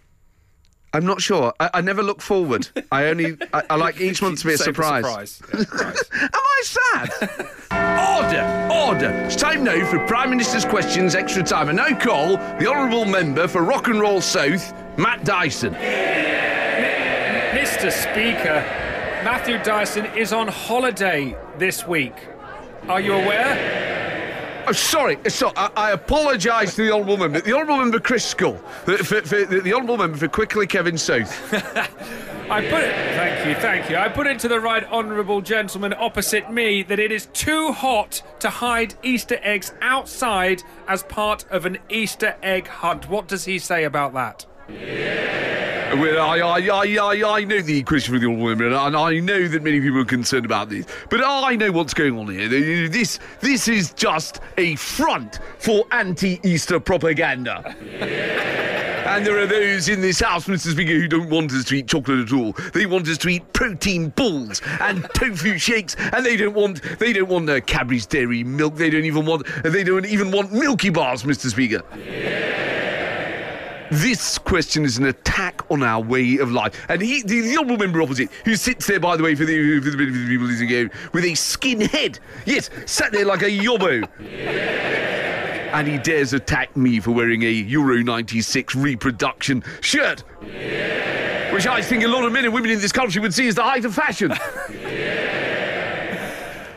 I'm 0.94 1.06
not 1.06 1.22
sure. 1.22 1.54
I, 1.60 1.70
I 1.76 1.82
never 1.82 2.04
look 2.04 2.22
forward. 2.22 2.68
I 2.92 3.06
only 3.06 3.38
I, 3.54 3.64
I 3.72 3.76
like 3.76 4.00
each 4.02 4.22
month 4.22 4.40
to 4.42 4.48
be 4.48 4.54
a 4.54 4.58
Save 4.58 4.66
surprise. 4.76 5.32
surprise. 5.32 5.42
Yeah, 5.72 5.84
nice. 5.84 6.10
Am 6.22 6.30
I 6.34 6.64
sad? 6.64 7.10
order, 7.72 8.74
order. 9.08 9.10
It's 9.26 9.36
time 9.36 9.64
now 9.64 9.86
for 9.86 10.00
Prime 10.06 10.30
Minister's 10.30 10.66
Questions 10.66 11.16
Extra 11.16 11.44
Time. 11.44 11.70
And 11.70 11.78
now 11.78 11.98
call 11.98 12.38
the 12.38 12.68
Honourable 12.68 13.06
Member 13.06 13.48
for 13.48 13.62
Rock 13.64 13.88
and 13.88 14.00
Roll 14.02 14.20
South, 14.22 14.74
Matt 14.98 15.24
Dyson. 15.24 15.74
Mr. 17.54 17.92
Speaker, 17.92 18.64
Matthew 19.24 19.58
Dyson 19.64 20.06
is 20.18 20.34
on 20.34 20.48
holiday 20.48 21.38
this 21.58 21.88
week. 21.88 22.14
Are 22.88 23.00
you 23.00 23.14
aware? 23.14 23.56
Oh, 24.72 24.74
sorry, 24.74 25.18
so, 25.28 25.52
I, 25.58 25.70
I 25.76 25.92
apologise 25.92 26.76
to 26.76 26.86
the 26.86 26.94
Honourable 26.94 27.18
Member. 27.18 27.42
The 27.42 27.52
Honourable 27.52 27.76
Member 27.76 28.00
Chris 28.00 28.24
Scull. 28.24 28.56
For, 28.56 28.98
for, 29.00 29.22
for, 29.22 29.44
the, 29.44 29.60
the 29.60 29.74
Honourable 29.74 29.98
Member 29.98 30.18
for 30.18 30.30
Quickly 30.30 30.66
Kevin 30.66 30.98
South. 30.98 31.54
I 32.50 32.62
put 32.62 32.82
it. 32.82 32.96
Thank 32.96 33.50
you, 33.50 33.56
thank 33.62 33.90
you. 33.90 33.98
I 33.98 34.08
put 34.08 34.28
it 34.28 34.40
to 34.40 34.48
the 34.48 34.62
right 34.62 34.86
honourable 34.86 35.42
gentleman 35.42 35.94
opposite 35.94 36.54
me 36.54 36.84
that 36.84 37.00
it 37.00 37.12
is 37.12 37.26
too 37.34 37.74
hot 37.74 38.22
to 38.40 38.50
hide 38.50 38.94
Easter 39.04 39.40
eggs 39.42 39.74
outside 39.82 40.64
as 40.88 41.04
part 41.04 41.44
of 41.50 41.66
an 41.66 41.78
Easter 41.90 42.38
egg 42.42 42.68
hunt. 42.68 43.10
What 43.10 43.28
does 43.28 43.44
he 43.44 43.60
say 43.60 43.84
about 43.84 44.14
that? 44.14 44.46
Well, 45.94 46.26
I, 46.26 46.40
I, 46.40 46.60
I, 46.68 46.98
I, 47.02 47.40
I 47.40 47.44
know 47.44 47.60
the 47.62 47.84
question 47.84 48.14
for 48.14 48.20
the 48.20 48.28
Honourable 48.28 48.48
Member, 48.48 48.68
and 48.74 48.96
I 48.96 49.20
know 49.20 49.50
that 49.50 49.62
many 49.62 49.82
people 49.82 50.00
are 50.00 50.06
concerned 50.06 50.46
about 50.46 50.70
this. 50.70 50.86
But 51.10 51.22
I 51.22 51.58
know 51.58 51.74
what's 51.74 51.94
going 51.94 52.18
on 52.18 52.30
here. 52.30 52.48
This, 52.48 53.20
this 53.42 53.68
is 53.68 53.92
just 53.94 54.40
a 54.58 54.76
front 54.78 55.40
for 55.60 55.84
anti-Easter 55.92 56.80
propaganda. 56.80 57.76
And 59.06 59.26
there 59.26 59.38
are 59.40 59.46
those 59.46 59.90
in 59.90 60.00
this 60.00 60.22
house, 60.22 60.46
Mr. 60.48 60.72
Speaker, 60.72 60.94
who 60.94 61.10
don't 61.10 61.30
want 61.30 61.52
us 61.52 61.66
to 61.66 61.76
eat 61.76 61.88
chocolate 61.88 62.20
at 62.20 62.32
all. 62.32 62.54
They 62.74 62.86
want 62.86 63.10
us 63.10 63.18
to 63.18 63.28
eat 63.28 63.52
protein 63.52 64.10
balls 64.10 64.62
and 64.80 65.06
tofu 65.14 65.58
shakes, 65.58 65.98
and 66.14 66.26
they 66.26 66.38
don't 66.38 66.54
want 66.54 66.82
they 67.00 67.12
don't 67.12 67.28
want 67.28 67.50
uh, 67.50 67.60
Cadbury's 67.60 68.06
dairy 68.06 68.46
milk. 68.46 68.76
They 68.76 68.90
don't 68.90 69.04
even 69.04 69.26
want 69.26 69.46
they 69.64 69.84
don't 69.84 70.06
even 70.06 70.32
want 70.32 70.54
Milky 70.54 70.90
Bars, 70.90 71.24
Mr. 71.24 71.50
Speaker. 71.50 71.82
This 73.92 74.38
question 74.38 74.86
is 74.86 74.98
an 74.98 75.06
attack 75.08 75.70
on 75.70 75.84
our 75.84 76.02
way 76.02 76.38
of 76.38 76.50
life. 76.50 76.86
And 76.88 77.02
he, 77.02 77.24
the, 77.24 77.42
the 77.42 77.58
honourable 77.58 77.78
member 77.78 78.02
opposite, 78.02 78.32
who 78.46 78.56
sits 78.56 78.88
there, 78.88 79.02
by 79.02 79.18
the 79.18 79.24
way, 79.24 79.36
for 79.36 79.44
the, 79.44 79.82
for 79.82 79.90
the, 79.90 79.98
benefit 79.98 80.22
of 80.22 80.28
the 80.28 80.28
people 80.30 80.48
listening, 80.48 80.70
home, 80.70 80.92
with 81.12 81.26
a 81.26 81.36
skin 81.36 81.82
head. 81.82 82.18
Yes, 82.46 82.70
sat 82.86 83.12
there 83.12 83.26
like 83.26 83.42
a 83.42 83.50
yobbo. 83.50 84.08
and 85.74 85.88
he 85.90 85.98
dares 85.98 86.32
attack 86.32 86.78
me 86.78 87.02
for 87.02 87.12
wearing 87.12 87.44
a 87.44 87.50
Euro 87.50 88.02
96 88.02 88.76
reproduction 88.76 89.62
shirt. 89.82 90.24
Which 91.52 91.68
I 91.68 91.82
think 91.82 92.06
a 92.06 92.08
lot 92.08 92.24
of 92.24 92.32
men 92.32 92.46
and 92.46 92.54
women 92.54 92.72
in 92.72 92.80
this 92.80 92.94
country 92.94 93.22
would 93.22 93.34
see 93.34 93.50
as 93.50 93.56
the 93.56 93.64
height 93.64 93.84
of 93.84 93.94
fashion. 93.94 94.32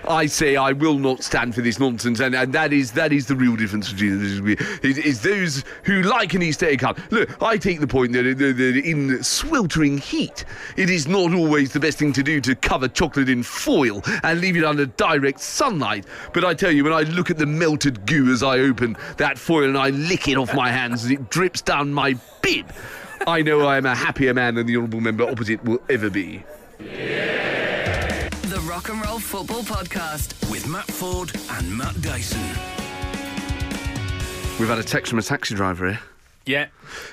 I 0.08 0.26
say 0.26 0.56
I 0.56 0.72
will 0.72 0.98
not 0.98 1.22
stand 1.22 1.54
for 1.54 1.60
this 1.60 1.78
nonsense, 1.78 2.20
and, 2.20 2.34
and 2.34 2.52
that 2.52 2.72
is 2.72 2.92
that 2.92 3.12
is 3.12 3.26
the 3.26 3.36
real 3.36 3.56
difference 3.56 3.92
between. 3.92 4.56
Is, 4.82 4.98
is 4.98 5.22
those 5.22 5.64
who 5.84 6.02
like 6.02 6.34
an 6.34 6.42
Easter 6.42 6.66
egg 6.66 6.82
hunt. 6.82 6.98
Look, 7.10 7.42
I 7.42 7.56
take 7.56 7.80
the 7.80 7.86
point 7.86 8.12
that, 8.12 8.22
that, 8.22 8.56
that 8.56 8.82
in 8.84 9.22
sweltering 9.22 9.98
heat, 9.98 10.44
it 10.76 10.90
is 10.90 11.06
not 11.06 11.32
always 11.34 11.72
the 11.72 11.80
best 11.80 11.98
thing 11.98 12.12
to 12.14 12.22
do 12.22 12.40
to 12.42 12.54
cover 12.54 12.88
chocolate 12.88 13.28
in 13.28 13.42
foil 13.42 14.02
and 14.22 14.40
leave 14.40 14.56
it 14.56 14.64
under 14.64 14.86
direct 14.86 15.40
sunlight. 15.40 16.06
But 16.32 16.44
I 16.44 16.54
tell 16.54 16.70
you, 16.70 16.84
when 16.84 16.92
I 16.92 17.02
look 17.02 17.30
at 17.30 17.38
the 17.38 17.46
melted 17.46 18.06
goo 18.06 18.32
as 18.32 18.42
I 18.42 18.58
open 18.58 18.96
that 19.16 19.38
foil 19.38 19.68
and 19.68 19.78
I 19.78 19.90
lick 19.90 20.28
it 20.28 20.36
off 20.36 20.54
my 20.54 20.70
hands 20.70 21.04
as 21.04 21.10
it 21.10 21.30
drips 21.30 21.62
down 21.62 21.92
my 21.92 22.18
bib, 22.42 22.70
I 23.26 23.42
know 23.42 23.60
I 23.66 23.76
am 23.76 23.86
a 23.86 23.94
happier 23.94 24.34
man 24.34 24.54
than 24.54 24.66
the 24.66 24.76
honourable 24.76 25.00
member 25.00 25.24
opposite 25.24 25.64
will 25.64 25.80
ever 25.88 26.10
be. 26.10 26.42
The 26.78 27.63
Rock 28.74 28.88
and 28.88 29.06
Roll 29.06 29.20
Football 29.20 29.62
Podcast. 29.62 30.50
with 30.50 30.66
Matt 30.66 30.86
Forde 30.86 31.32
and 31.56 31.78
Matt 31.78 31.94
Dyson. 32.02 32.40
We've 34.58 34.68
had 34.68 34.78
a 34.78 34.82
text 34.82 35.10
from 35.10 35.20
a 35.20 35.22
taxi 35.22 35.54
driver 35.54 35.92
here. 35.92 36.00
Yeah. 36.44 36.66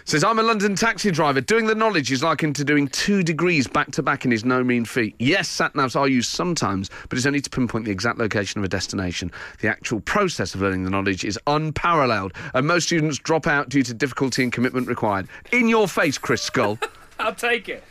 Says, 0.06 0.24
I'm 0.24 0.40
a 0.40 0.42
London 0.42 0.74
taxi 0.74 1.12
driver. 1.12 1.40
Doing 1.40 1.68
the 1.68 1.76
knowledge 1.76 2.12
is 2.12 2.24
likened 2.24 2.56
to 2.56 2.64
doing 2.64 2.88
two 2.88 3.22
degrees 3.22 3.68
back 3.68 3.92
to 3.92 4.02
back 4.02 4.24
and 4.24 4.34
is 4.34 4.44
no 4.44 4.64
mean 4.64 4.86
feat. 4.86 5.14
Yes, 5.20 5.48
sat 5.50 5.76
navs 5.76 5.96
are 5.96 6.08
used 6.08 6.32
sometimes, 6.32 6.90
but 7.10 7.20
it's 7.20 7.28
only 7.28 7.42
to 7.42 7.50
pinpoint 7.52 7.86
the 7.86 7.92
exact 7.92 8.18
location 8.18 8.58
of 8.58 8.66
a 8.66 8.68
destination. 8.68 9.32
The 9.60 9.68
actual 9.68 10.00
process 10.00 10.56
of 10.56 10.62
learning 10.62 10.84
the 10.84 10.90
knowledge 10.90 11.24
is 11.24 11.38
unparalleled, 11.46 12.34
and 12.56 12.66
most 12.66 12.88
students 12.88 13.20
drop 13.20 13.46
out 13.46 13.70
due 13.70 13.84
to 13.84 13.94
difficulty 13.94 14.42
and 14.42 14.52
commitment 14.52 14.88
required. 14.88 15.28
In 15.52 15.68
your 15.68 15.88
face, 15.88 16.18
Chris 16.18 16.42
Scull. 16.42 16.80
I'll 17.20 17.36
take 17.36 17.70
it. 17.70 17.84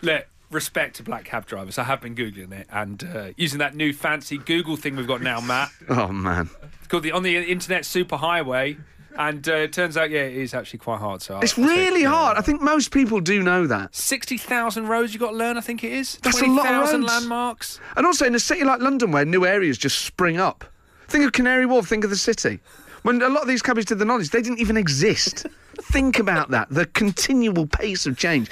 Look, 0.00 0.24
respect 0.50 0.96
to 0.96 1.02
black 1.02 1.24
cab 1.24 1.46
drivers. 1.46 1.78
I 1.78 1.84
have 1.84 2.00
been 2.00 2.14
googling 2.14 2.52
it 2.52 2.66
and 2.70 3.02
uh, 3.04 3.28
using 3.36 3.58
that 3.58 3.74
new 3.74 3.92
fancy 3.92 4.38
Google 4.38 4.76
thing 4.76 4.96
we've 4.96 5.06
got 5.06 5.20
now, 5.22 5.40
Matt. 5.40 5.70
oh, 5.88 6.08
man. 6.08 6.50
It's 6.78 6.88
called 6.88 7.02
the 7.02 7.12
on 7.12 7.22
the 7.22 7.36
internet 7.36 7.82
superhighway, 7.82 8.78
and 9.16 9.46
uh, 9.48 9.52
it 9.54 9.72
turns 9.72 9.96
out, 9.96 10.10
yeah, 10.10 10.20
it 10.22 10.36
is 10.36 10.54
actually 10.54 10.78
quite 10.78 11.00
hard. 11.00 11.20
So 11.22 11.38
It's 11.40 11.54
take- 11.54 11.66
really 11.66 12.02
yeah. 12.02 12.08
hard. 12.10 12.38
I 12.38 12.40
think 12.40 12.60
most 12.62 12.90
people 12.92 13.20
do 13.20 13.42
know 13.42 13.66
that. 13.66 13.94
Sixty 13.94 14.38
thousand 14.38 14.86
roads 14.88 15.12
you 15.12 15.18
have 15.20 15.28
got 15.28 15.32
to 15.32 15.36
learn. 15.38 15.56
I 15.56 15.60
think 15.60 15.84
it 15.84 15.92
is. 15.92 16.18
That's 16.22 16.40
a 16.40 16.46
lot 16.46 16.66
of 16.66 16.90
20,000 16.90 17.00
roads. 17.02 17.12
landmarks. 17.12 17.80
And 17.96 18.06
also 18.06 18.24
in 18.26 18.34
a 18.34 18.40
city 18.40 18.64
like 18.64 18.80
London 18.80 19.10
where 19.10 19.24
new 19.24 19.44
areas 19.44 19.76
just 19.78 20.04
spring 20.04 20.38
up. 20.38 20.64
Think 21.08 21.24
of 21.24 21.32
Canary 21.32 21.66
Wharf, 21.66 21.86
think 21.88 22.04
of 22.04 22.10
the 22.10 22.16
city. 22.16 22.60
When 23.02 23.22
a 23.22 23.28
lot 23.28 23.42
of 23.42 23.48
these 23.48 23.62
cabbies 23.62 23.86
did 23.86 23.98
the 23.98 24.04
knowledge, 24.04 24.30
they 24.30 24.42
didn't 24.42 24.58
even 24.60 24.76
exist. 24.76 25.46
think 25.82 26.18
about 26.18 26.50
that, 26.50 26.68
the 26.70 26.84
continual 26.86 27.66
pace 27.66 28.06
of 28.06 28.18
change. 28.18 28.50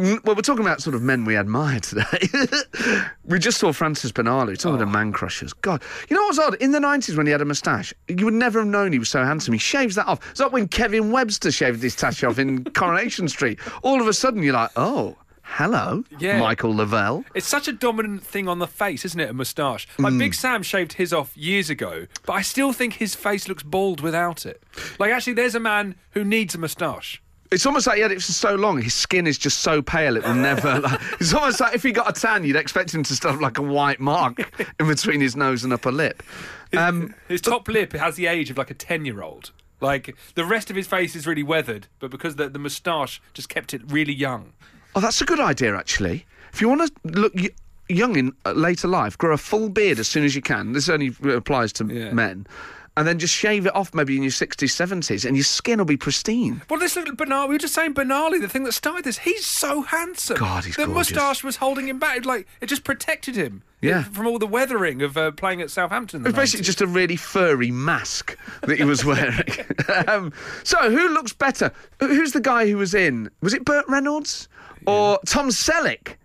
Well, 0.00 0.34
we're 0.34 0.42
talking 0.42 0.64
about 0.64 0.80
sort 0.80 0.94
of 0.94 1.02
men 1.02 1.24
we 1.26 1.36
admire 1.36 1.78
today. 1.80 2.28
we 3.24 3.38
just 3.38 3.58
saw 3.58 3.72
Francis 3.72 4.12
Benali, 4.12 4.56
talking 4.58 4.80
about 4.80 4.90
man 4.92 5.12
crushers. 5.12 5.52
God, 5.52 5.82
you 6.08 6.16
know 6.16 6.22
what's 6.24 6.38
odd? 6.38 6.54
In 6.54 6.70
the 6.72 6.78
90s 6.78 7.16
when 7.16 7.26
he 7.26 7.32
had 7.32 7.40
a 7.42 7.44
moustache, 7.44 7.92
you 8.08 8.24
would 8.24 8.34
never 8.34 8.60
have 8.60 8.68
known 8.68 8.92
he 8.92 8.98
was 8.98 9.10
so 9.10 9.22
handsome. 9.24 9.52
He 9.52 9.58
shaves 9.58 9.94
that 9.96 10.06
off. 10.06 10.20
It's 10.30 10.40
like 10.40 10.52
when 10.52 10.68
Kevin 10.68 11.12
Webster 11.12 11.50
shaved 11.52 11.82
his 11.82 11.94
tash 11.94 12.24
off 12.24 12.38
in 12.38 12.64
Coronation 12.72 13.28
Street. 13.28 13.58
All 13.82 14.00
of 14.00 14.06
a 14.08 14.12
sudden 14.14 14.42
you're 14.42 14.54
like, 14.54 14.70
oh, 14.76 15.16
hello, 15.42 16.04
Yeah. 16.18 16.38
Michael 16.38 16.74
Le 16.74 16.86
Vell. 16.86 17.24
It's 17.34 17.46
such 17.46 17.68
a 17.68 17.72
dominant 17.72 18.24
thing 18.24 18.48
on 18.48 18.58
the 18.58 18.66
face, 18.68 19.04
isn't 19.04 19.20
it? 19.20 19.28
A 19.30 19.34
moustache. 19.34 19.86
Like 19.98 20.14
Mm. 20.14 20.18
Big 20.18 20.34
Sam 20.34 20.62
shaved 20.62 20.94
his 20.94 21.12
off 21.12 21.36
years 21.36 21.68
ago, 21.68 22.06
but 22.24 22.32
I 22.34 22.42
still 22.42 22.72
think 22.72 22.94
his 22.94 23.14
face 23.14 23.48
looks 23.48 23.62
bald 23.64 24.00
without 24.00 24.46
it. 24.46 24.62
Like 24.98 25.10
actually, 25.12 25.34
there's 25.34 25.54
a 25.54 25.60
man 25.60 25.96
who 26.12 26.24
needs 26.24 26.54
a 26.54 26.58
moustache. 26.58 27.20
It's 27.52 27.66
almost 27.66 27.86
like 27.88 27.96
he 27.96 28.02
had 28.02 28.12
it 28.12 28.22
for 28.22 28.30
so 28.32 28.54
long, 28.54 28.80
his 28.80 28.94
skin 28.94 29.26
is 29.26 29.36
just 29.36 29.58
so 29.60 29.82
pale 29.82 30.16
it 30.16 30.22
will 30.22 30.34
never. 30.34 30.78
Like, 30.80 31.00
it's 31.20 31.34
almost 31.34 31.60
like 31.60 31.74
if 31.74 31.82
he 31.82 31.90
got 31.90 32.08
a 32.08 32.20
tan, 32.20 32.44
you'd 32.44 32.54
expect 32.56 32.94
him 32.94 33.02
to 33.02 33.16
still 33.16 33.32
have 33.32 33.40
like 33.40 33.58
a 33.58 33.62
white 33.62 33.98
mark 33.98 34.38
in 34.78 34.86
between 34.86 35.20
his 35.20 35.34
nose 35.34 35.64
and 35.64 35.72
upper 35.72 35.90
lip. 35.90 36.22
Um, 36.76 37.12
His 37.28 37.40
top 37.40 37.66
lip 37.66 37.92
has 37.94 38.14
the 38.14 38.26
age 38.26 38.50
of 38.50 38.56
like 38.58 38.70
a 38.70 38.74
ten-year-old. 38.74 39.50
Like 39.80 40.14
the 40.36 40.44
rest 40.44 40.70
of 40.70 40.76
his 40.76 40.86
face 40.86 41.16
is 41.16 41.26
really 41.26 41.42
weathered, 41.42 41.88
but 41.98 42.10
because 42.12 42.36
the 42.36 42.48
the 42.48 42.58
moustache 42.60 43.20
just 43.34 43.48
kept 43.48 43.74
it 43.74 43.82
really 43.90 44.12
young. 44.14 44.52
oh, 44.94 45.00
that's 45.00 45.20
a 45.20 45.24
good 45.24 45.40
idea, 45.40 45.76
actually. 45.76 46.26
If 46.52 46.60
you 46.60 46.68
want 46.68 46.82
to 46.82 47.10
look 47.20 47.32
y- 47.34 47.48
young 47.88 48.14
in 48.16 48.32
uh, 48.44 48.52
later 48.52 48.86
life, 48.86 49.16
grow 49.18 49.32
a 49.32 49.38
full 49.38 49.68
beard 49.70 49.98
as 49.98 50.06
soon 50.06 50.22
as 50.24 50.36
you 50.36 50.42
can. 50.42 50.72
This 50.72 50.88
only 50.88 51.14
applies 51.34 51.72
to 51.74 51.84
Yeah. 51.86 52.12
men. 52.12 52.46
And 52.96 53.06
then 53.06 53.18
just 53.18 53.34
shave 53.34 53.66
it 53.66 53.74
off 53.74 53.94
maybe 53.94 54.16
in 54.16 54.22
your 54.22 54.32
60s, 54.32 54.56
70s, 54.68 55.24
and 55.24 55.36
your 55.36 55.44
skin 55.44 55.78
will 55.78 55.84
be 55.86 55.96
pristine. 55.96 56.60
Well, 56.68 56.80
this 56.80 56.96
little 56.96 57.14
Benali, 57.14 57.48
we 57.48 57.54
were 57.54 57.58
just 57.58 57.74
saying 57.74 57.94
Benali, 57.94 58.40
the 58.40 58.48
thing 58.48 58.64
that 58.64 58.72
started 58.72 59.04
this, 59.04 59.18
he's 59.18 59.46
so 59.46 59.82
handsome. 59.82 60.36
God, 60.36 60.64
he's 60.64 60.76
The 60.76 60.86
gorgeous. 60.86 61.12
moustache 61.14 61.44
was 61.44 61.56
holding 61.56 61.88
him 61.88 61.98
back. 61.98 62.24
Like, 62.26 62.46
it 62.60 62.66
just 62.66 62.84
protected 62.84 63.36
him. 63.36 63.62
Yeah. 63.80 64.02
From 64.02 64.26
all 64.26 64.38
the 64.38 64.46
weathering 64.46 65.00
of 65.02 65.16
uh, 65.16 65.30
playing 65.30 65.62
at 65.62 65.70
Southampton. 65.70 66.20
It 66.22 66.26
was 66.26 66.34
basically 66.34 66.64
90s. 66.64 66.66
just 66.66 66.80
a 66.82 66.86
really 66.86 67.16
furry 67.16 67.70
mask 67.70 68.36
that 68.62 68.76
he 68.76 68.84
was 68.84 69.04
wearing. 69.04 69.48
um, 70.08 70.32
so, 70.64 70.90
who 70.90 71.08
looks 71.14 71.32
better? 71.32 71.72
Who's 72.00 72.32
the 72.32 72.40
guy 72.42 72.68
who 72.68 72.76
was 72.76 72.92
in? 72.92 73.30
Was 73.40 73.54
it 73.54 73.64
Burt 73.64 73.86
Reynolds 73.88 74.48
or 74.86 75.18
Tom 75.26 75.48
Selleck? 75.48 76.16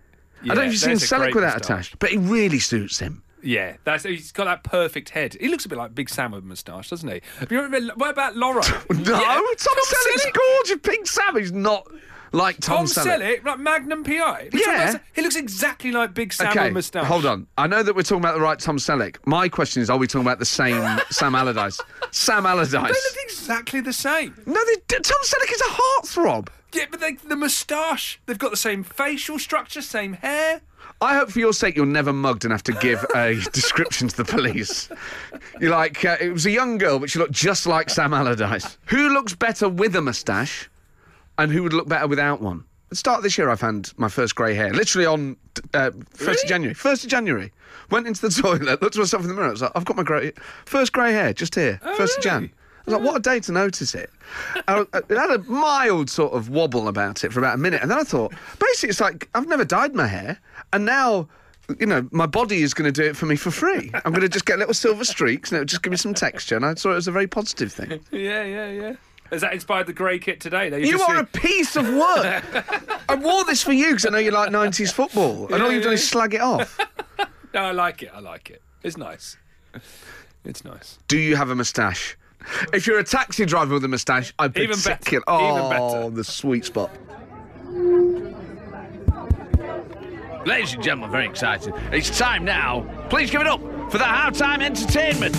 I 0.42 0.48
don't 0.48 0.56
know 0.58 0.62
if 0.64 0.72
you've 0.72 0.80
seen 0.80 0.96
Selleck 0.96 1.34
without 1.34 1.54
moustache. 1.54 1.64
attached, 1.88 1.98
but 1.98 2.12
it 2.12 2.18
really 2.18 2.58
suits 2.58 2.98
him. 2.98 3.22
Yeah, 3.46 3.76
that's 3.84 4.04
he's 4.04 4.32
got 4.32 4.44
that 4.44 4.64
perfect 4.64 5.10
head. 5.10 5.36
He 5.40 5.48
looks 5.48 5.64
a 5.64 5.68
bit 5.68 5.78
like 5.78 5.94
Big 5.94 6.08
Sam 6.10 6.32
with 6.32 6.42
a 6.44 6.46
moustache, 6.46 6.90
doesn't 6.90 7.08
he? 7.08 7.20
Have 7.38 7.50
you 7.52 7.62
remember, 7.62 7.94
what 7.94 8.10
about 8.10 8.36
Laura? 8.36 8.62
No, 8.90 8.96
Yeah, 9.20 9.40
Tom, 9.58 9.76
Selleck's 9.86 10.26
gorgeous. 10.32 10.78
Pink 10.82 11.06
Sam 11.06 11.36
is 11.36 11.52
not 11.52 11.86
like 12.32 12.58
Tom, 12.58 12.86
Tom 12.86 12.86
Selleck, 12.86 13.44
like 13.44 13.58
Magnum 13.60 14.02
PI. 14.04 14.48
He 14.50 14.58
looks 14.58 14.66
Yeah. 14.66 14.90
like- 14.92 15.02
he 15.14 15.22
looks 15.22 15.36
exactly 15.36 15.92
like 15.92 16.12
Big 16.12 16.32
Sam 16.32 16.48
with 16.48 16.56
a 16.56 16.70
moustache. 16.72 17.06
hold 17.06 17.24
on. 17.24 17.46
I 17.56 17.66
know 17.68 17.82
that 17.82 17.94
we're 17.94 18.02
talking 18.02 18.18
about 18.18 18.34
the 18.34 18.40
right 18.40 18.58
Tom 18.58 18.78
Selleck. 18.78 19.16
My 19.26 19.48
question 19.48 19.80
is, 19.80 19.88
are 19.90 19.96
we 19.96 20.06
talking 20.08 20.26
about 20.26 20.38
the 20.40 20.44
same 20.44 20.82
Sam 21.10 21.34
Allardyce? 21.34 21.80
Sam 22.10 22.46
Allardyce. 22.46 22.72
They 22.72 22.80
look 22.88 23.16
exactly 23.24 23.80
the 23.80 23.92
same. 23.92 24.34
No, 24.44 24.60
they, 24.64 24.74
Tom 24.98 25.18
Selleck 25.24 25.52
is 25.52 25.60
a 25.60 25.64
heartthrob. 25.64 26.48
Yeah, 26.72 26.86
but 26.90 27.00
they, 27.00 27.12
the 27.12 27.36
moustache, 27.36 28.20
they've 28.26 28.38
got 28.38 28.50
the 28.50 28.56
same 28.56 28.82
facial 28.82 29.38
structure, 29.38 29.80
same 29.80 30.14
hair. 30.14 30.60
I 31.00 31.14
hope 31.16 31.30
for 31.30 31.38
your 31.38 31.52
sake 31.52 31.76
you're 31.76 31.84
never 31.84 32.12
mugged 32.12 32.44
and 32.44 32.52
have 32.52 32.62
to 32.64 32.72
give 32.72 33.04
a 33.14 33.34
description 33.52 34.08
to 34.08 34.16
the 34.16 34.24
police. 34.24 34.88
You're 35.60 35.70
like, 35.70 36.04
uh, 36.04 36.16
it 36.20 36.30
was 36.30 36.46
a 36.46 36.50
young 36.50 36.78
girl, 36.78 36.98
but 36.98 37.10
she 37.10 37.18
looked 37.18 37.32
just 37.32 37.66
like 37.66 37.90
Sam 37.90 38.14
Allardyce. 38.14 38.78
Who 38.86 39.10
looks 39.10 39.34
better 39.34 39.68
with 39.68 39.94
a 39.94 40.00
moustache 40.00 40.70
and 41.38 41.52
who 41.52 41.62
would 41.62 41.74
look 41.74 41.88
better 41.88 42.06
without 42.06 42.40
one? 42.40 42.64
At 42.86 42.90
the 42.90 42.96
start 42.96 43.18
of 43.18 43.22
this 43.24 43.36
year, 43.36 43.50
I 43.50 43.56
found 43.56 43.92
my 43.96 44.08
first 44.08 44.34
grey 44.36 44.54
hair, 44.54 44.72
literally 44.72 45.06
on 45.06 45.36
uh, 45.74 45.90
1st 45.90 46.44
of 46.44 46.48
January. 46.48 46.74
1st 46.74 47.04
of 47.04 47.10
January. 47.10 47.52
Went 47.90 48.06
into 48.06 48.22
the 48.22 48.30
toilet, 48.42 48.80
looked 48.80 48.96
at 48.96 49.00
myself 49.00 49.22
in 49.22 49.28
the 49.28 49.34
mirror. 49.34 49.48
I 49.48 49.50
was 49.50 49.62
like, 49.62 49.72
I've 49.74 49.84
got 49.84 49.96
my 49.96 50.02
grey, 50.02 50.32
first 50.64 50.92
grey 50.92 51.12
hair 51.12 51.32
just 51.32 51.54
here, 51.56 51.80
1st 51.82 52.16
of 52.18 52.22
Jan. 52.22 52.50
Was 52.86 52.94
like, 52.94 53.02
what 53.02 53.16
a 53.16 53.20
day 53.20 53.40
to 53.40 53.52
notice 53.52 53.94
it. 53.94 54.10
I, 54.68 54.74
I- 54.78 54.80
uh, 54.92 55.00
it 55.08 55.16
had 55.16 55.30
a 55.30 55.38
mild 55.44 56.08
sort 56.10 56.32
of 56.32 56.48
wobble 56.48 56.88
about 56.88 57.24
it 57.24 57.32
for 57.32 57.40
about 57.40 57.54
a 57.54 57.58
minute. 57.58 57.82
And 57.82 57.90
then 57.90 57.98
I 57.98 58.04
thought, 58.04 58.32
basically, 58.58 58.90
it's 58.90 59.00
like, 59.00 59.28
I've 59.34 59.46
never 59.48 59.64
dyed 59.64 59.94
my 59.94 60.06
hair. 60.06 60.38
And 60.72 60.84
now, 60.86 61.28
you 61.80 61.86
know, 61.86 62.08
my 62.12 62.26
body 62.26 62.62
is 62.62 62.72
going 62.74 62.92
to 62.92 63.02
do 63.02 63.08
it 63.08 63.16
for 63.16 63.26
me 63.26 63.36
for 63.36 63.50
free. 63.50 63.90
I'm 64.04 64.12
going 64.12 64.22
to 64.22 64.28
just 64.28 64.46
get 64.46 64.58
little 64.58 64.74
silver 64.74 65.04
streaks 65.04 65.50
and 65.50 65.56
it'll 65.56 65.66
just 65.66 65.82
give 65.82 65.90
me 65.90 65.96
some 65.96 66.14
texture. 66.14 66.56
And 66.56 66.64
I 66.64 66.74
saw 66.74 66.92
it 66.92 66.96
as 66.96 67.08
a 67.08 67.12
very 67.12 67.26
positive 67.26 67.72
thing. 67.72 68.00
Yeah, 68.12 68.44
yeah, 68.44 68.70
yeah. 68.70 68.92
Has 69.30 69.40
that 69.40 69.52
inspired 69.52 69.88
the 69.88 69.92
grey 69.92 70.20
kit 70.20 70.40
today? 70.40 70.66
You 70.80 70.92
just 70.92 71.08
are 71.08 71.16
a 71.18 71.24
piece 71.26 71.74
of 71.74 71.88
work. 71.88 72.44
I 73.08 73.16
wore 73.16 73.44
this 73.44 73.60
for 73.60 73.72
you 73.72 73.88
because 73.88 74.06
I 74.06 74.10
know 74.10 74.18
you 74.18 74.30
like 74.30 74.50
90s 74.50 74.92
football. 74.92 75.52
And 75.52 75.60
all 75.60 75.72
you've 75.72 75.82
done 75.82 75.94
is 75.94 76.08
slag 76.08 76.34
it 76.34 76.40
off. 76.40 76.78
No, 77.54 77.62
I 77.62 77.70
like 77.72 78.02
it. 78.02 78.10
I 78.12 78.20
like 78.20 78.50
it. 78.50 78.60
It's 78.82 78.98
nice. 78.98 79.38
It's 80.44 80.62
nice. 80.62 80.98
Do 81.08 81.16
you 81.18 81.36
have 81.36 81.48
a 81.48 81.54
moustache? 81.54 82.16
If 82.72 82.86
you're 82.86 82.98
a 82.98 83.04
taxi 83.04 83.44
driver 83.44 83.74
with 83.74 83.84
a 83.84 83.88
moustache, 83.88 84.32
I 84.38 84.46
Even 84.46 84.70
better. 84.70 84.82
particular- 84.96 85.24
Oh, 85.26 85.56
Even 85.58 85.70
better. 85.70 86.10
the 86.10 86.24
sweet 86.24 86.64
spot. 86.64 86.90
Ladies 90.46 90.74
and 90.74 90.82
gentlemen, 90.82 91.10
very 91.10 91.26
excited. 91.26 91.74
It's 91.92 92.16
time 92.16 92.44
now. 92.44 92.86
Please 93.10 93.30
give 93.30 93.40
it 93.40 93.46
up 93.48 93.60
for 93.90 93.98
the 93.98 94.04
halftime 94.04 94.62
entertainment. 94.62 95.34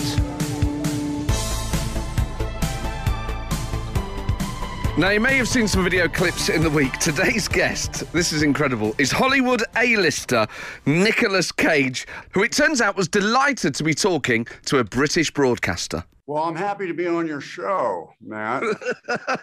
Now, 4.98 5.10
you 5.10 5.20
may 5.20 5.36
have 5.36 5.46
seen 5.46 5.68
some 5.68 5.84
video 5.84 6.08
clips 6.08 6.48
in 6.48 6.60
the 6.60 6.68
week. 6.68 6.92
Today's 6.98 7.46
guest, 7.46 8.12
this 8.12 8.32
is 8.32 8.42
incredible, 8.42 8.96
is 8.98 9.12
Hollywood 9.12 9.62
A-lister 9.76 10.48
Nicolas 10.86 11.52
Cage, 11.52 12.04
who 12.32 12.42
it 12.42 12.50
turns 12.50 12.80
out 12.80 12.96
was 12.96 13.06
delighted 13.06 13.76
to 13.76 13.84
be 13.84 13.94
talking 13.94 14.44
to 14.66 14.78
a 14.78 14.84
British 14.84 15.30
broadcaster. 15.30 16.02
Well, 16.28 16.42
I'm 16.44 16.56
happy 16.56 16.86
to 16.86 16.92
be 16.92 17.06
on 17.06 17.26
your 17.26 17.40
show, 17.40 18.10
Matt. 18.20 18.62
it's 19.08 19.42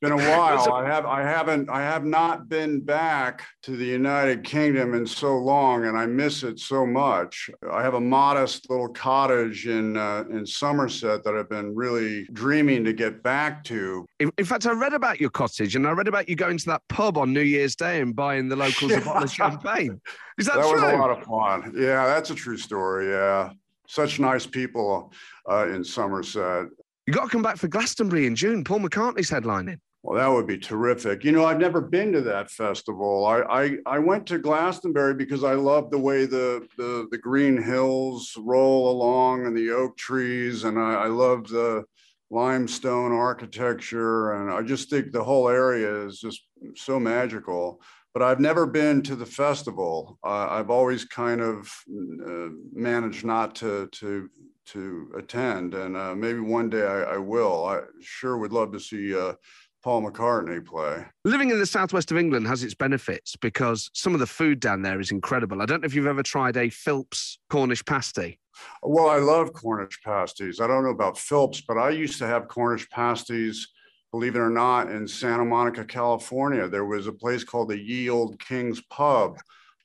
been 0.00 0.10
a 0.10 0.16
while. 0.16 0.72
I 0.72 0.84
have 0.84 1.06
I 1.06 1.22
haven't 1.22 1.70
I 1.70 1.80
have 1.80 2.04
not 2.04 2.48
been 2.48 2.80
back 2.80 3.44
to 3.62 3.76
the 3.76 3.84
United 3.84 4.42
Kingdom 4.42 4.94
in 4.94 5.06
so 5.06 5.38
long, 5.38 5.84
and 5.84 5.96
I 5.96 6.06
miss 6.06 6.42
it 6.42 6.58
so 6.58 6.84
much. 6.84 7.48
I 7.70 7.82
have 7.82 7.94
a 7.94 8.00
modest 8.00 8.68
little 8.68 8.88
cottage 8.88 9.68
in 9.68 9.96
uh, 9.96 10.24
in 10.28 10.44
Somerset 10.44 11.22
that 11.22 11.36
I've 11.36 11.48
been 11.48 11.72
really 11.72 12.24
dreaming 12.32 12.82
to 12.82 12.92
get 12.92 13.22
back 13.22 13.62
to. 13.66 14.04
In, 14.18 14.32
in 14.36 14.44
fact, 14.44 14.66
I 14.66 14.72
read 14.72 14.92
about 14.92 15.20
your 15.20 15.30
cottage 15.30 15.76
and 15.76 15.86
I 15.86 15.92
read 15.92 16.08
about 16.08 16.28
you 16.28 16.34
going 16.34 16.58
to 16.58 16.66
that 16.66 16.82
pub 16.88 17.16
on 17.16 17.32
New 17.32 17.42
Year's 17.42 17.76
Day 17.76 18.00
and 18.00 18.12
buying 18.16 18.48
the 18.48 18.56
locals 18.56 18.90
a 18.90 19.00
bottle 19.02 19.22
of 19.22 19.30
champagne. 19.32 20.00
Is 20.36 20.46
that, 20.46 20.56
That 20.56 20.62
true? 20.68 20.82
was 20.82 20.82
a 20.82 20.96
lot 20.96 21.10
of 21.16 21.22
fun. 21.22 21.74
Yeah, 21.76 22.08
that's 22.08 22.30
a 22.30 22.34
true 22.34 22.56
story. 22.56 23.08
Yeah, 23.08 23.50
such 23.86 24.20
nice 24.20 24.46
people 24.46 25.12
uh, 25.50 25.68
in 25.68 25.84
Somerset. 25.84 26.66
you 27.06 27.12
got 27.12 27.24
to 27.24 27.28
come 27.30 27.42
back 27.42 27.56
for 27.56 27.68
Glastonbury 27.68 28.26
in 28.26 28.34
June. 28.34 28.64
Paul 28.64 28.80
McCartney's 28.80 29.30
headlining. 29.30 29.78
Well, 30.02 30.18
that 30.18 30.28
would 30.28 30.46
be 30.46 30.58
terrific. 30.58 31.24
You 31.24 31.32
know, 31.32 31.46
I've 31.46 31.58
never 31.58 31.80
been 31.80 32.12
to 32.12 32.20
that 32.20 32.50
festival. 32.50 33.24
I 33.24 33.40
I, 33.40 33.76
I 33.86 33.98
went 33.98 34.26
to 34.26 34.38
Glastonbury 34.38 35.14
because 35.14 35.44
I 35.44 35.54
love 35.54 35.90
the 35.90 35.98
way 35.98 36.26
the, 36.26 36.68
the 36.76 37.08
the 37.10 37.16
green 37.16 37.62
hills 37.62 38.34
roll 38.38 38.90
along 38.90 39.46
and 39.46 39.56
the 39.56 39.70
oak 39.70 39.96
trees, 39.96 40.64
and 40.64 40.78
I, 40.78 40.92
I 40.94 41.06
love 41.06 41.48
the 41.48 41.84
limestone 42.30 43.12
architecture, 43.12 44.32
and 44.32 44.52
I 44.52 44.60
just 44.60 44.90
think 44.90 45.10
the 45.10 45.24
whole 45.24 45.48
area 45.48 46.04
is 46.04 46.20
just 46.20 46.42
so 46.76 47.00
magical. 47.00 47.80
But 48.14 48.22
I've 48.22 48.40
never 48.40 48.64
been 48.64 49.02
to 49.02 49.16
the 49.16 49.26
festival. 49.26 50.18
Uh, 50.24 50.46
I've 50.48 50.70
always 50.70 51.04
kind 51.04 51.40
of 51.40 51.68
uh, 51.90 52.48
managed 52.72 53.24
not 53.24 53.54
to 53.56 53.88
to 53.88 54.30
to 54.66 55.12
attend, 55.18 55.74
and 55.74 55.96
uh, 55.96 56.14
maybe 56.14 56.38
one 56.38 56.70
day 56.70 56.86
I, 56.86 57.14
I 57.14 57.18
will. 57.18 57.66
I 57.66 57.80
sure 58.00 58.38
would 58.38 58.52
love 58.52 58.72
to 58.72 58.80
see. 58.80 59.14
Uh, 59.14 59.34
Paul 59.82 60.10
McCartney 60.10 60.64
play. 60.64 61.04
Living 61.26 61.50
in 61.50 61.58
the 61.58 61.66
southwest 61.66 62.10
of 62.10 62.16
England 62.16 62.46
has 62.46 62.64
its 62.64 62.72
benefits 62.72 63.36
because 63.36 63.90
some 63.92 64.14
of 64.14 64.20
the 64.20 64.26
food 64.26 64.58
down 64.58 64.80
there 64.80 64.98
is 64.98 65.10
incredible. 65.10 65.60
I 65.60 65.66
don't 65.66 65.82
know 65.82 65.86
if 65.86 65.94
you've 65.94 66.06
ever 66.06 66.22
tried 66.22 66.56
a 66.56 66.70
Philps 66.70 67.38
Cornish 67.50 67.84
pasty. 67.84 68.38
Well, 68.82 69.10
I 69.10 69.18
love 69.18 69.52
Cornish 69.52 70.00
pasties. 70.02 70.58
I 70.58 70.66
don't 70.66 70.84
know 70.84 70.90
about 70.90 71.18
Philps, 71.18 71.60
but 71.60 71.76
I 71.76 71.90
used 71.90 72.18
to 72.20 72.26
have 72.26 72.48
Cornish 72.48 72.88
pasties, 72.88 73.68
believe 74.14 74.36
it 74.36 74.38
or 74.38 74.48
not, 74.48 74.92
in 74.92 75.08
Santa 75.08 75.44
Monica, 75.44 75.84
California. 75.84 76.68
There 76.68 76.84
was 76.84 77.08
a 77.08 77.12
place 77.12 77.42
called 77.42 77.68
the 77.68 77.76
Ye 77.76 78.08
Old 78.08 78.38
King's 78.38 78.80
Pub. 78.82 79.38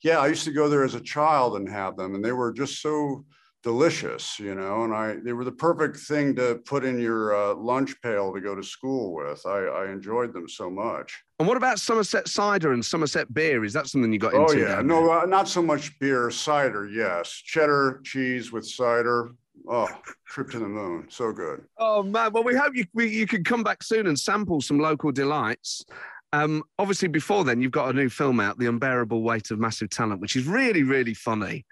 Yeah, 0.04 0.20
I 0.20 0.28
used 0.28 0.44
to 0.44 0.52
go 0.52 0.68
there 0.68 0.84
as 0.84 0.94
a 0.94 1.00
child 1.00 1.56
and 1.56 1.68
have 1.68 1.96
them, 1.96 2.14
and 2.14 2.24
they 2.24 2.30
were 2.30 2.52
just 2.52 2.80
so 2.80 3.24
delicious, 3.64 4.38
you 4.38 4.54
know. 4.54 4.84
And 4.84 4.94
I, 4.94 5.16
they 5.24 5.32
were 5.32 5.42
the 5.44 5.50
perfect 5.50 5.96
thing 5.96 6.36
to 6.36 6.60
put 6.64 6.84
in 6.84 7.00
your 7.00 7.34
uh, 7.34 7.54
lunch 7.56 8.00
pail 8.02 8.32
to 8.32 8.40
go 8.40 8.54
to 8.54 8.62
school 8.62 9.14
with. 9.16 9.44
I, 9.44 9.64
I 9.64 9.90
enjoyed 9.90 10.32
them 10.32 10.48
so 10.48 10.70
much. 10.70 11.20
And 11.40 11.48
what 11.48 11.56
about 11.56 11.80
Somerset 11.80 12.28
cider 12.28 12.72
and 12.72 12.84
Somerset 12.84 13.34
beer? 13.34 13.64
Is 13.64 13.72
that 13.72 13.88
something 13.88 14.12
you 14.12 14.20
got 14.20 14.34
Oh 14.34 14.42
into? 14.42 14.60
yeah, 14.60 14.80
no, 14.80 15.10
uh, 15.10 15.26
not 15.26 15.48
so 15.48 15.60
much 15.60 15.98
beer, 15.98 16.30
cider. 16.30 16.88
Yes, 16.88 17.32
cheddar 17.32 18.00
cheese 18.04 18.52
with 18.52 18.64
cider. 18.64 19.32
Oh, 19.68 19.88
trip 20.26 20.50
to 20.50 20.58
the 20.58 20.68
moon, 20.68 21.06
so 21.10 21.32
good. 21.32 21.64
Oh 21.78 22.02
man, 22.02 22.32
well 22.32 22.44
we 22.44 22.54
hope 22.54 22.74
you 22.74 22.84
we, 22.94 23.08
you 23.08 23.26
can 23.26 23.44
come 23.44 23.62
back 23.62 23.82
soon 23.82 24.06
and 24.06 24.18
sample 24.18 24.60
some 24.60 24.78
local 24.78 25.12
delights. 25.12 25.84
Um, 26.32 26.62
obviously, 26.78 27.08
before 27.08 27.44
then, 27.44 27.60
you've 27.60 27.72
got 27.72 27.90
a 27.90 27.92
new 27.92 28.08
film 28.08 28.38
out, 28.38 28.56
The 28.58 28.66
Unbearable 28.66 29.22
Weight 29.22 29.50
of 29.50 29.58
Massive 29.58 29.90
Talent, 29.90 30.20
which 30.20 30.36
is 30.36 30.46
really, 30.46 30.84
really 30.84 31.12
funny. 31.14 31.66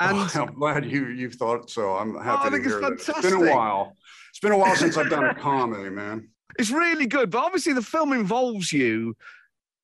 And 0.00 0.18
Oh, 0.18 0.28
I'm 0.34 0.54
glad 0.54 0.84
you 0.84 1.06
you 1.08 1.30
thought 1.30 1.70
so. 1.70 1.94
I'm 1.96 2.14
happy 2.16 2.40
I 2.40 2.44
to 2.44 2.50
think 2.50 2.64
it's 2.66 2.74
hear 2.74 2.80
that. 2.82 2.92
It's 2.92 3.20
been 3.22 3.48
a 3.48 3.54
while. 3.54 3.96
It's 4.30 4.40
been 4.40 4.52
a 4.52 4.58
while 4.58 4.76
since 4.76 4.96
I've 4.96 5.08
done 5.08 5.24
a 5.24 5.34
comedy, 5.34 5.88
man. 5.90 6.28
it's 6.58 6.70
really 6.70 7.06
good. 7.06 7.30
But 7.30 7.44
obviously, 7.44 7.72
the 7.72 7.82
film 7.82 8.12
involves 8.12 8.72
you 8.72 9.16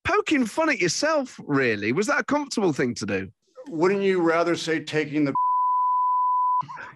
poking 0.05 0.45
fun 0.47 0.69
at 0.69 0.79
yourself. 0.81 1.41
Really, 1.47 1.93
was 1.93 2.07
that 2.09 2.21
a 2.21 2.25
comfortable 2.25 2.73
thing 2.73 2.95
to 2.97 3.07
do? 3.07 3.29
Wouldn't 3.69 4.03
you 4.03 4.21
rather 4.21 4.57
say 4.57 4.81
taking 4.85 5.25
the? 5.25 5.33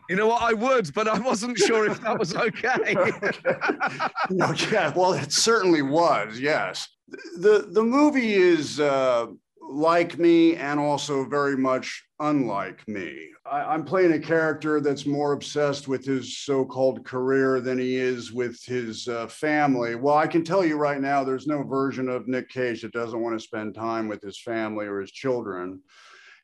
You 0.09 0.17
know 0.17 0.29
what? 0.29 0.43
I 0.43 0.53
would, 0.53 0.93
but 0.95 1.09
I 1.09 1.19
wasn't 1.19 1.59
sure 1.59 1.91
if 1.91 2.01
that 2.03 2.19
was 2.19 2.35
okay. 2.35 2.95
no, 4.31 4.53
yeah, 4.71 4.93
well, 4.95 5.15
it 5.15 5.33
certainly 5.33 5.83
was. 5.83 6.39
Yes, 6.39 6.89
the 7.37 7.69
the 7.71 7.83
movie 7.83 8.35
is 8.35 8.81
uh, 8.81 9.27
like 9.61 10.19
me 10.19 10.57
and 10.57 10.79
also 10.79 11.25
very 11.25 11.57
much 11.57 12.05
unlike 12.21 12.87
me. 12.87 13.29
I, 13.51 13.61
I'm 13.61 13.85
playing 13.85 14.13
a 14.13 14.19
character 14.19 14.81
that's 14.81 15.07
more 15.07 15.33
obsessed 15.33 15.89
with 15.89 16.05
his 16.05 16.39
so-called 16.39 17.05
career 17.05 17.61
than 17.61 17.79
he 17.79 17.97
is 17.97 18.33
with 18.33 18.63
his 18.65 19.09
uh, 19.09 19.27
family. 19.27 19.95
Well, 19.95 20.17
I 20.17 20.27
can 20.27 20.45
tell 20.45 20.65
you 20.65 20.77
right 20.77 21.01
now, 21.01 21.25
there's 21.25 21.47
no 21.47 21.63
version 21.63 22.09
of 22.09 22.29
Nick 22.29 22.49
Cage 22.51 22.83
that 22.83 22.93
doesn't 22.93 23.21
want 23.21 23.39
to 23.39 23.45
spend 23.45 23.75
time 23.75 24.09
with 24.09 24.23
his 24.23 24.41
family 24.41 24.87
or 24.87 25.01
his 25.01 25.13
children. 25.13 25.81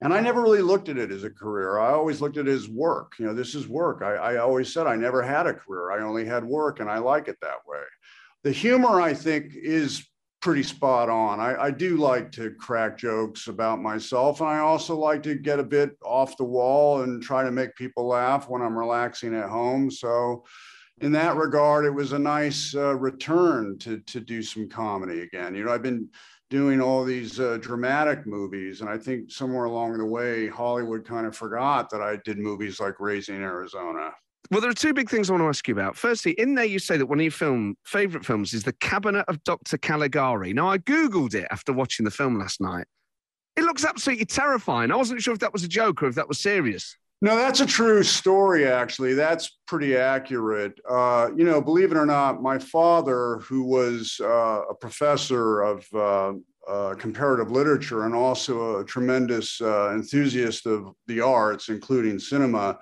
And 0.03 0.15
I 0.15 0.21
never 0.21 0.41
really 0.41 0.63
looked 0.63 0.89
at 0.89 0.97
it 0.97 1.11
as 1.11 1.25
a 1.25 1.31
career. 1.31 1.79
I 1.79 1.93
always 1.93 2.21
looked 2.21 2.39
at 2.39 2.49
it 2.49 2.53
as 2.53 2.69
work. 2.69 3.15
You 3.19 3.27
know, 3.27 3.35
this 3.35 3.55
is 3.55 3.69
work. 3.69 4.03
I, 4.03 4.15
I 4.15 4.37
always 4.39 4.73
said 4.73 4.87
I 4.87 4.97
never 4.97 5.23
had 5.23 5.47
a 5.47 5.53
career. 5.53 5.91
I 5.91 6.03
only 6.03 6.25
had 6.25 6.45
work, 6.45 6.81
and 6.81 6.91
I 6.91 6.99
like 6.99 7.29
it 7.29 7.37
that 7.43 7.67
way. 7.67 7.83
The 8.43 8.53
humor, 8.53 9.01
I 9.01 9.13
think, 9.13 9.53
is 9.55 10.07
pretty 10.41 10.63
spot 10.63 11.11
on. 11.11 11.39
I, 11.39 11.65
I, 11.65 11.71
do 11.71 11.99
like 11.99 12.33
to 12.33 12.53
crack 12.53 12.97
jokes 12.97 13.49
about 13.49 13.83
myself, 13.83 14.41
and 14.41 14.49
I 14.49 14.61
also 14.61 14.97
like 14.97 15.23
to 15.25 15.35
get 15.35 15.59
a 15.59 15.65
bit 15.65 15.91
off 16.03 16.39
the 16.39 16.45
wall 16.45 17.03
and 17.03 17.23
try 17.23 17.45
to 17.45 17.51
make 17.51 17.77
people 17.77 18.07
laugh 18.07 18.49
when 18.49 18.63
I'm 18.63 18.79
relaxing 18.79 19.35
at 19.35 19.51
home. 19.51 19.91
So, 19.91 20.45
in 21.01 21.13
that 21.13 21.37
regard, 21.37 21.87
it 21.87 21.91
was 21.91 22.13
a 22.13 22.19
nice 22.19 22.75
uh, 22.75 22.95
return 22.95 23.79
to 23.79 24.01
to 24.01 24.21
do 24.21 24.43
some 24.43 24.69
comedy 24.69 25.23
again. 25.23 25.55
You 25.55 25.65
know, 25.65 25.73
I've 25.73 25.83
been 25.83 26.09
doing 26.51 26.81
all 26.81 27.05
these 27.05 27.39
uh, 27.39 27.59
dramatic 27.61 28.27
movies, 28.27 28.81
and 28.81 28.91
I 28.91 28.99
think 28.99 29.31
somewhere 29.31 29.65
along 29.65 29.97
the 29.99 30.05
way, 30.05 30.49
Hollywood 30.49 31.07
kind 31.07 31.27
of 31.27 31.37
forgot 31.37 31.89
that 31.91 32.03
I 32.03 32.19
did 32.25 32.39
movies 32.39 32.81
like 32.81 32.99
Raising 32.99 33.37
Arizona. 33.37 34.11
Well, 34.51 34.61
there 34.61 34.71
are 34.71 34.75
two 34.75 34.93
big 34.93 35.09
things 35.09 35.31
I 35.31 35.35
want 35.35 35.45
to 35.45 35.49
ask 35.49 35.69
you 35.69 35.75
about. 35.75 35.97
Firstly, 35.97 36.33
in 36.33 36.57
there 36.57 36.65
you 36.65 36.81
say 36.81 36.97
that 36.97 37.07
one 37.07 37.21
of 37.21 37.23
your 37.23 37.31
film 37.31 37.77
favorite 37.85 38.25
films 38.25 38.53
is 38.53 38.65
The 38.65 38.73
Cabinet 38.73 39.25
of 39.29 39.43
Dr. 39.45 39.79
Caligari. 39.79 40.53
Now, 40.53 40.69
I 40.69 40.79
googled 40.79 41.35
it 41.35 41.47
after 41.53 41.73
watching 41.73 42.05
the 42.05 42.11
film 42.11 42.37
last 42.37 42.61
night. 42.61 42.87
It 43.57 43.63
looks 43.63 43.85
absolutely 43.85 44.25
terrifying. 44.25 44.91
I 44.91 44.97
wasn't 44.97 45.23
sure 45.23 45.33
if 45.33 45.41
that 45.41 45.53
was 45.53 45.63
a 45.63 45.69
joke 45.69 46.03
or 46.03 46.09
if 46.09 46.17
that 46.17 46.27
was 46.27 46.41
serious. 46.41 46.97
No, 47.23 47.37
that's 47.37 47.61
a 47.61 47.67
true 47.67 48.03
story, 48.03 48.67
actually. 48.67 49.13
That's 49.13 49.59
pretty 49.67 49.97
accurate. 49.97 50.81
Uh, 50.89 51.29
you 51.37 51.45
know, 51.45 51.61
believe 51.61 51.93
it 51.93 51.99
or 51.99 52.07
not, 52.07 52.43
my 52.43 52.59
father, 52.59 53.41
who 53.41 53.63
was 53.63 54.19
uh, 54.23 54.63
a 54.71 54.75
professor 54.75 55.61
of 55.61 55.87
uh, 55.95 56.33
uh 56.69 56.95
comparative 56.95 57.51
literature 57.51 58.05
and 58.05 58.15
also 58.15 58.81
a 58.81 58.85
tremendous 58.85 59.61
uh, 59.61 59.93
enthusiast 59.93 60.67
of 60.67 60.95
the 61.07 61.21
arts, 61.21 61.69
including 61.69 62.19
cinema, 62.19 62.79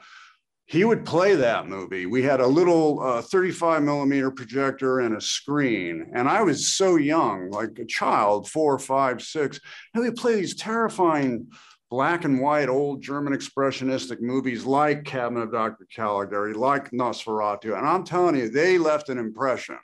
he 0.69 0.85
would 0.85 1.07
play 1.07 1.35
that 1.35 1.67
movie. 1.67 2.05
We 2.05 2.23
had 2.23 2.41
a 2.41 2.47
little 2.47 3.01
uh, 3.01 3.23
35 3.23 3.83
millimeter 3.83 4.31
projector 4.31 5.01
and 5.01 5.17
a 5.17 5.21
screen. 5.21 6.11
And 6.15 6.29
I 6.29 6.43
was 6.43 6.67
so 6.67 6.97
young, 6.97 7.51
like 7.51 7.79
a 7.79 7.87
child, 7.87 8.51
four, 8.51 8.79
five, 8.79 9.23
six. 9.23 9.59
And 9.95 10.05
we 10.05 10.11
play 10.11 10.35
these 10.35 10.55
terrifying 10.55 11.49
black 11.91 12.25
and 12.25 12.41
white 12.41 12.69
old 12.69 13.03
German 13.03 13.33
expressionistic 13.33 14.21
movies 14.21 14.65
like 14.65 15.05
Cabinet 15.05 15.43
of 15.43 15.53
Dr. 15.53 15.87
Caligari, 15.95 16.53
like 16.53 16.91
Nosferatu. 16.91 17.77
And 17.77 17.87
I'm 17.87 18.05
telling 18.05 18.37
you, 18.37 18.49
they 18.51 18.79
left 18.79 19.09
an 19.09 19.19
impression. 19.19 19.79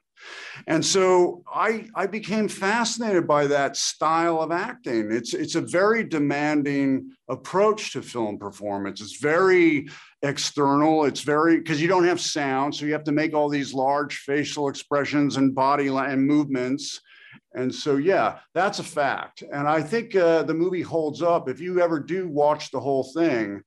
And 0.66 0.84
so 0.84 1.42
I, 1.52 1.88
I 1.94 2.06
became 2.06 2.48
fascinated 2.48 3.26
by 3.26 3.46
that 3.48 3.76
style 3.76 4.40
of 4.40 4.52
acting. 4.52 5.12
It's, 5.12 5.34
it's 5.34 5.54
a 5.54 5.60
very 5.60 6.04
demanding 6.04 7.10
approach 7.28 7.92
to 7.92 8.02
film 8.02 8.38
performance. 8.38 9.00
It's 9.00 9.18
very 9.18 9.88
external. 10.22 11.04
It's 11.04 11.20
very, 11.20 11.58
because 11.58 11.80
you 11.80 11.88
don't 11.88 12.06
have 12.06 12.20
sound. 12.20 12.74
So 12.74 12.86
you 12.86 12.92
have 12.92 13.04
to 13.04 13.12
make 13.12 13.34
all 13.34 13.48
these 13.48 13.74
large 13.74 14.18
facial 14.18 14.68
expressions 14.68 15.36
and 15.36 15.54
body 15.54 15.88
and 15.88 16.26
movements. 16.26 17.00
And 17.54 17.74
so, 17.74 17.96
yeah, 17.96 18.38
that's 18.54 18.78
a 18.78 18.84
fact. 18.84 19.42
And 19.52 19.68
I 19.68 19.82
think 19.82 20.14
uh, 20.16 20.42
the 20.42 20.54
movie 20.54 20.82
holds 20.82 21.22
up. 21.22 21.48
If 21.48 21.60
you 21.60 21.80
ever 21.80 22.00
do 22.00 22.28
watch 22.28 22.70
the 22.70 22.80
whole 22.80 23.04
thing, 23.04 23.62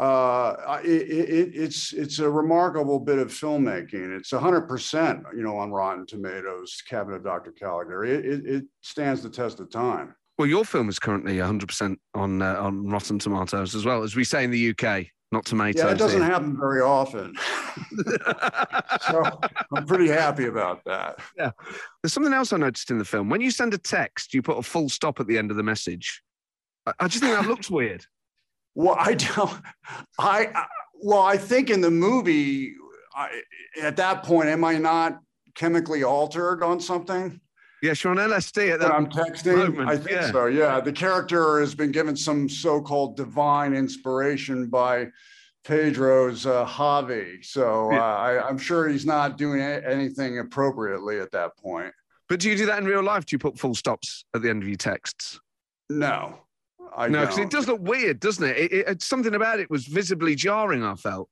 uh, 0.00 0.80
it, 0.82 1.02
it, 1.10 1.50
it's 1.54 1.92
it's 1.92 2.20
a 2.20 2.30
remarkable 2.30 2.98
bit 2.98 3.18
of 3.18 3.28
filmmaking. 3.28 4.16
It's 4.16 4.30
100%, 4.30 5.22
you 5.36 5.42
know, 5.42 5.58
on 5.58 5.70
Rotten 5.70 6.06
Tomatoes, 6.06 6.82
Cabinet 6.88 7.16
of 7.16 7.24
Dr. 7.24 7.52
Caligari. 7.52 8.12
It, 8.12 8.46
it 8.46 8.64
stands 8.80 9.22
the 9.22 9.28
test 9.28 9.60
of 9.60 9.70
time. 9.70 10.14
Well, 10.38 10.48
your 10.48 10.64
film 10.64 10.88
is 10.88 10.98
currently 10.98 11.36
100% 11.36 11.96
on 12.14 12.40
uh, 12.40 12.54
on 12.54 12.88
Rotten 12.88 13.18
Tomatoes 13.18 13.74
as 13.74 13.84
well, 13.84 14.02
as 14.02 14.16
we 14.16 14.24
say 14.24 14.42
in 14.42 14.50
the 14.50 14.70
UK, 14.70 15.06
not 15.32 15.44
tomatoes. 15.44 15.82
Yeah, 15.82 15.92
it 15.92 15.98
doesn't 15.98 16.20
here. 16.20 16.30
happen 16.30 16.56
very 16.58 16.80
often. 16.80 17.34
so 19.10 19.22
I'm 19.74 19.86
pretty 19.86 20.08
happy 20.08 20.46
about 20.46 20.84
that. 20.86 21.18
Yeah. 21.36 21.52
There's 22.02 22.12
something 22.12 22.32
else 22.32 22.52
I 22.52 22.56
noticed 22.56 22.90
in 22.90 22.98
the 22.98 23.04
film. 23.04 23.28
When 23.28 23.40
you 23.40 23.50
send 23.50 23.72
a 23.74 23.78
text, 23.78 24.34
you 24.34 24.42
put 24.42 24.58
a 24.58 24.62
full 24.62 24.88
stop 24.88 25.20
at 25.20 25.26
the 25.26 25.38
end 25.38 25.50
of 25.50 25.56
the 25.56 25.62
message. 25.62 26.22
I, 26.86 26.92
I 27.00 27.08
just 27.08 27.22
think 27.22 27.34
that 27.34 27.48
looks 27.48 27.70
weird. 27.70 28.04
Well, 28.74 28.96
I 28.98 29.14
don't. 29.14 29.62
I 30.18 30.66
well, 31.02 31.22
I 31.22 31.36
think 31.36 31.70
in 31.70 31.80
the 31.80 31.90
movie, 31.90 32.74
I, 33.14 33.42
at 33.82 33.96
that 33.96 34.22
point, 34.22 34.48
am 34.48 34.64
I 34.64 34.78
not 34.78 35.18
chemically 35.54 36.04
altered 36.04 36.62
on 36.62 36.80
something? 36.80 37.40
Yes, 37.82 38.04
you're 38.04 38.10
on 38.10 38.18
LSD 38.18 38.74
at 38.74 38.80
that. 38.80 38.92
I'm 38.92 39.06
texting. 39.06 39.56
Moment. 39.56 39.88
I 39.88 39.96
think 39.96 40.10
yeah. 40.10 40.30
so. 40.30 40.46
Yeah, 40.46 40.80
the 40.80 40.92
character 40.92 41.60
has 41.60 41.74
been 41.74 41.92
given 41.92 42.14
some 42.14 42.48
so-called 42.48 43.16
divine 43.16 43.74
inspiration 43.74 44.68
by 44.68 45.08
Pedro's 45.64 46.46
uh, 46.46 46.66
Javi. 46.66 47.44
So 47.44 47.92
uh, 47.92 47.96
I, 47.96 48.46
I'm 48.46 48.58
sure 48.58 48.88
he's 48.88 49.06
not 49.06 49.38
doing 49.38 49.60
anything 49.60 50.38
appropriately 50.38 51.20
at 51.20 51.32
that 51.32 51.56
point. 51.56 51.92
But 52.28 52.40
do 52.40 52.48
you 52.48 52.56
do 52.56 52.66
that 52.66 52.78
in 52.78 52.84
real 52.84 53.02
life? 53.02 53.26
Do 53.26 53.34
you 53.34 53.38
put 53.38 53.58
full 53.58 53.74
stops 53.74 54.24
at 54.34 54.42
the 54.42 54.50
end 54.50 54.62
of 54.62 54.68
your 54.68 54.76
texts? 54.76 55.40
No. 55.88 56.38
I 56.96 57.08
no, 57.08 57.20
because 57.20 57.38
it 57.38 57.50
does 57.50 57.66
look 57.68 57.80
weird, 57.80 58.20
doesn't 58.20 58.44
it? 58.44 58.56
It, 58.56 58.72
it? 58.72 59.02
Something 59.02 59.34
about 59.34 59.60
it 59.60 59.70
was 59.70 59.86
visibly 59.86 60.34
jarring. 60.34 60.84
I 60.84 60.94
felt. 60.94 61.28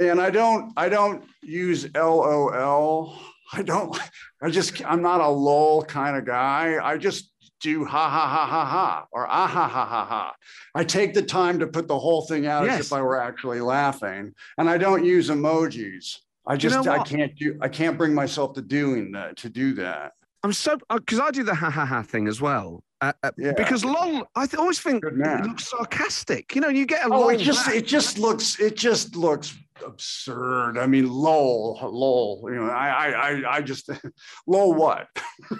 And 0.00 0.20
I 0.20 0.30
don't, 0.30 0.72
I 0.76 0.88
don't 0.88 1.24
use 1.42 1.86
LOL. 1.94 3.18
I 3.52 3.62
don't. 3.62 3.98
I 4.42 4.50
just, 4.50 4.84
I'm 4.84 5.02
not 5.02 5.20
a 5.20 5.28
lol 5.28 5.84
kind 5.84 6.16
of 6.16 6.24
guy. 6.24 6.78
I 6.82 6.96
just 6.96 7.32
do 7.60 7.84
ha 7.84 8.10
ha 8.10 8.26
ha 8.26 8.46
ha 8.46 8.64
ha 8.64 9.06
or 9.12 9.26
ah 9.26 9.46
ha 9.46 9.68
ha 9.68 9.86
ha 9.86 10.04
ha. 10.04 10.34
I 10.74 10.84
take 10.84 11.14
the 11.14 11.22
time 11.22 11.58
to 11.60 11.66
put 11.66 11.86
the 11.86 11.98
whole 11.98 12.22
thing 12.22 12.46
out 12.46 12.64
yes. 12.64 12.80
as 12.80 12.86
if 12.86 12.92
I 12.92 13.00
were 13.02 13.20
actually 13.20 13.60
laughing, 13.60 14.34
and 14.58 14.68
I 14.68 14.78
don't 14.78 15.04
use 15.04 15.30
emojis. 15.30 16.18
I 16.46 16.56
just, 16.56 16.76
you 16.76 16.82
know 16.82 16.92
I 16.92 17.04
can't 17.04 17.34
do, 17.36 17.56
I 17.60 17.68
can't 17.68 17.96
bring 17.96 18.14
myself 18.14 18.54
to 18.54 18.62
doing 18.62 19.12
that, 19.12 19.36
to 19.38 19.48
do 19.48 19.74
that. 19.74 20.12
I'm 20.42 20.52
so 20.52 20.76
because 20.90 21.20
uh, 21.20 21.24
I 21.24 21.30
do 21.30 21.44
the 21.44 21.54
ha 21.54 21.70
ha 21.70 21.86
ha 21.86 22.02
thing 22.02 22.26
as 22.26 22.40
well. 22.40 22.82
Uh, 23.00 23.12
uh, 23.22 23.30
yeah. 23.38 23.52
Because 23.52 23.84
lol, 23.84 24.24
I 24.34 24.46
th- 24.46 24.58
always 24.58 24.80
think 24.80 25.04
it 25.04 25.46
looks 25.46 25.70
sarcastic. 25.70 26.54
You 26.54 26.60
know, 26.60 26.68
you 26.68 26.84
get 26.84 27.04
a 27.06 27.12
oh, 27.12 27.28
it 27.28 27.38
just 27.38 27.66
back. 27.66 27.76
it 27.76 27.86
just 27.86 28.18
looks 28.18 28.58
it 28.58 28.76
just 28.76 29.14
looks 29.14 29.56
absurd. 29.82 30.78
I 30.78 30.86
mean, 30.86 31.08
lol, 31.08 31.78
lol. 31.82 32.48
You 32.50 32.56
know, 32.56 32.70
I 32.70 33.10
I 33.10 33.56
I 33.56 33.60
just 33.60 33.90
lol 34.46 34.74
what? 34.74 35.08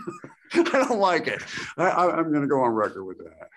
I 0.55 0.63
don't 0.63 0.99
like 0.99 1.27
it. 1.27 1.43
I, 1.77 2.19
am 2.19 2.31
going 2.31 2.43
to 2.43 2.49
go 2.49 2.63
on 2.63 2.71
record 2.73 3.05
with 3.05 3.19
that. 3.19 3.49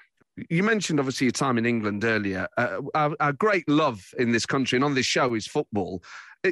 You 0.50 0.64
mentioned 0.64 1.00
obviously 1.00 1.26
your 1.26 1.32
time 1.32 1.58
in 1.58 1.66
England 1.66 2.04
earlier. 2.04 2.48
Uh, 2.58 2.82
our, 2.94 3.16
our 3.20 3.34
great 3.34 3.68
love 3.70 4.06
in 4.18 4.32
this 4.32 4.46
country 4.46 4.78
and 4.78 4.84
on 4.84 4.94
this 4.94 5.06
show 5.06 5.34
is 5.34 5.48
football. 5.48 6.04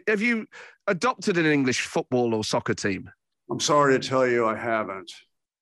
Have 0.07 0.21
you 0.21 0.47
adopted 0.87 1.37
an 1.37 1.45
English 1.45 1.81
football 1.81 2.33
or 2.33 2.43
soccer 2.43 2.73
team? 2.73 3.09
I'm 3.49 3.59
sorry 3.59 3.99
to 3.99 4.07
tell 4.07 4.27
you, 4.27 4.47
I 4.47 4.55
haven't. 4.55 5.11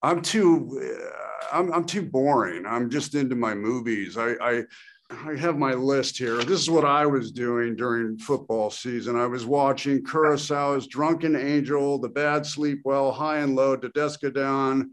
I'm 0.04 0.22
too, 0.22 0.80
uh, 0.82 1.58
I'm, 1.58 1.74
I'm 1.74 1.86
too 1.86 2.04
boring. 2.04 2.66
I'm 2.66 2.90
just 2.90 3.16
into 3.16 3.36
my 3.36 3.54
movies. 3.54 4.18
I, 4.18 4.34
I, 4.42 4.64
I 5.12 5.36
have 5.36 5.58
my 5.58 5.74
list 5.74 6.18
here. 6.18 6.38
This 6.38 6.62
is 6.62 6.70
what 6.70 6.86
I 6.86 7.06
was 7.06 7.32
doing 7.32 7.76
during 7.76 8.18
football 8.18 8.70
season. 8.72 9.18
I 9.18 9.26
was 9.26 9.46
watching 9.46 10.04
Kurosawa's 10.04 10.88
Drunken 10.88 11.36
Angel, 11.36 12.00
The 12.00 12.10
Bad 12.10 12.46
Sleep 12.46 12.82
Well, 12.86 13.12
High 13.12 13.40
and 13.40 13.56
Low, 13.56 13.76
Dodes'ka-den, 13.76 14.92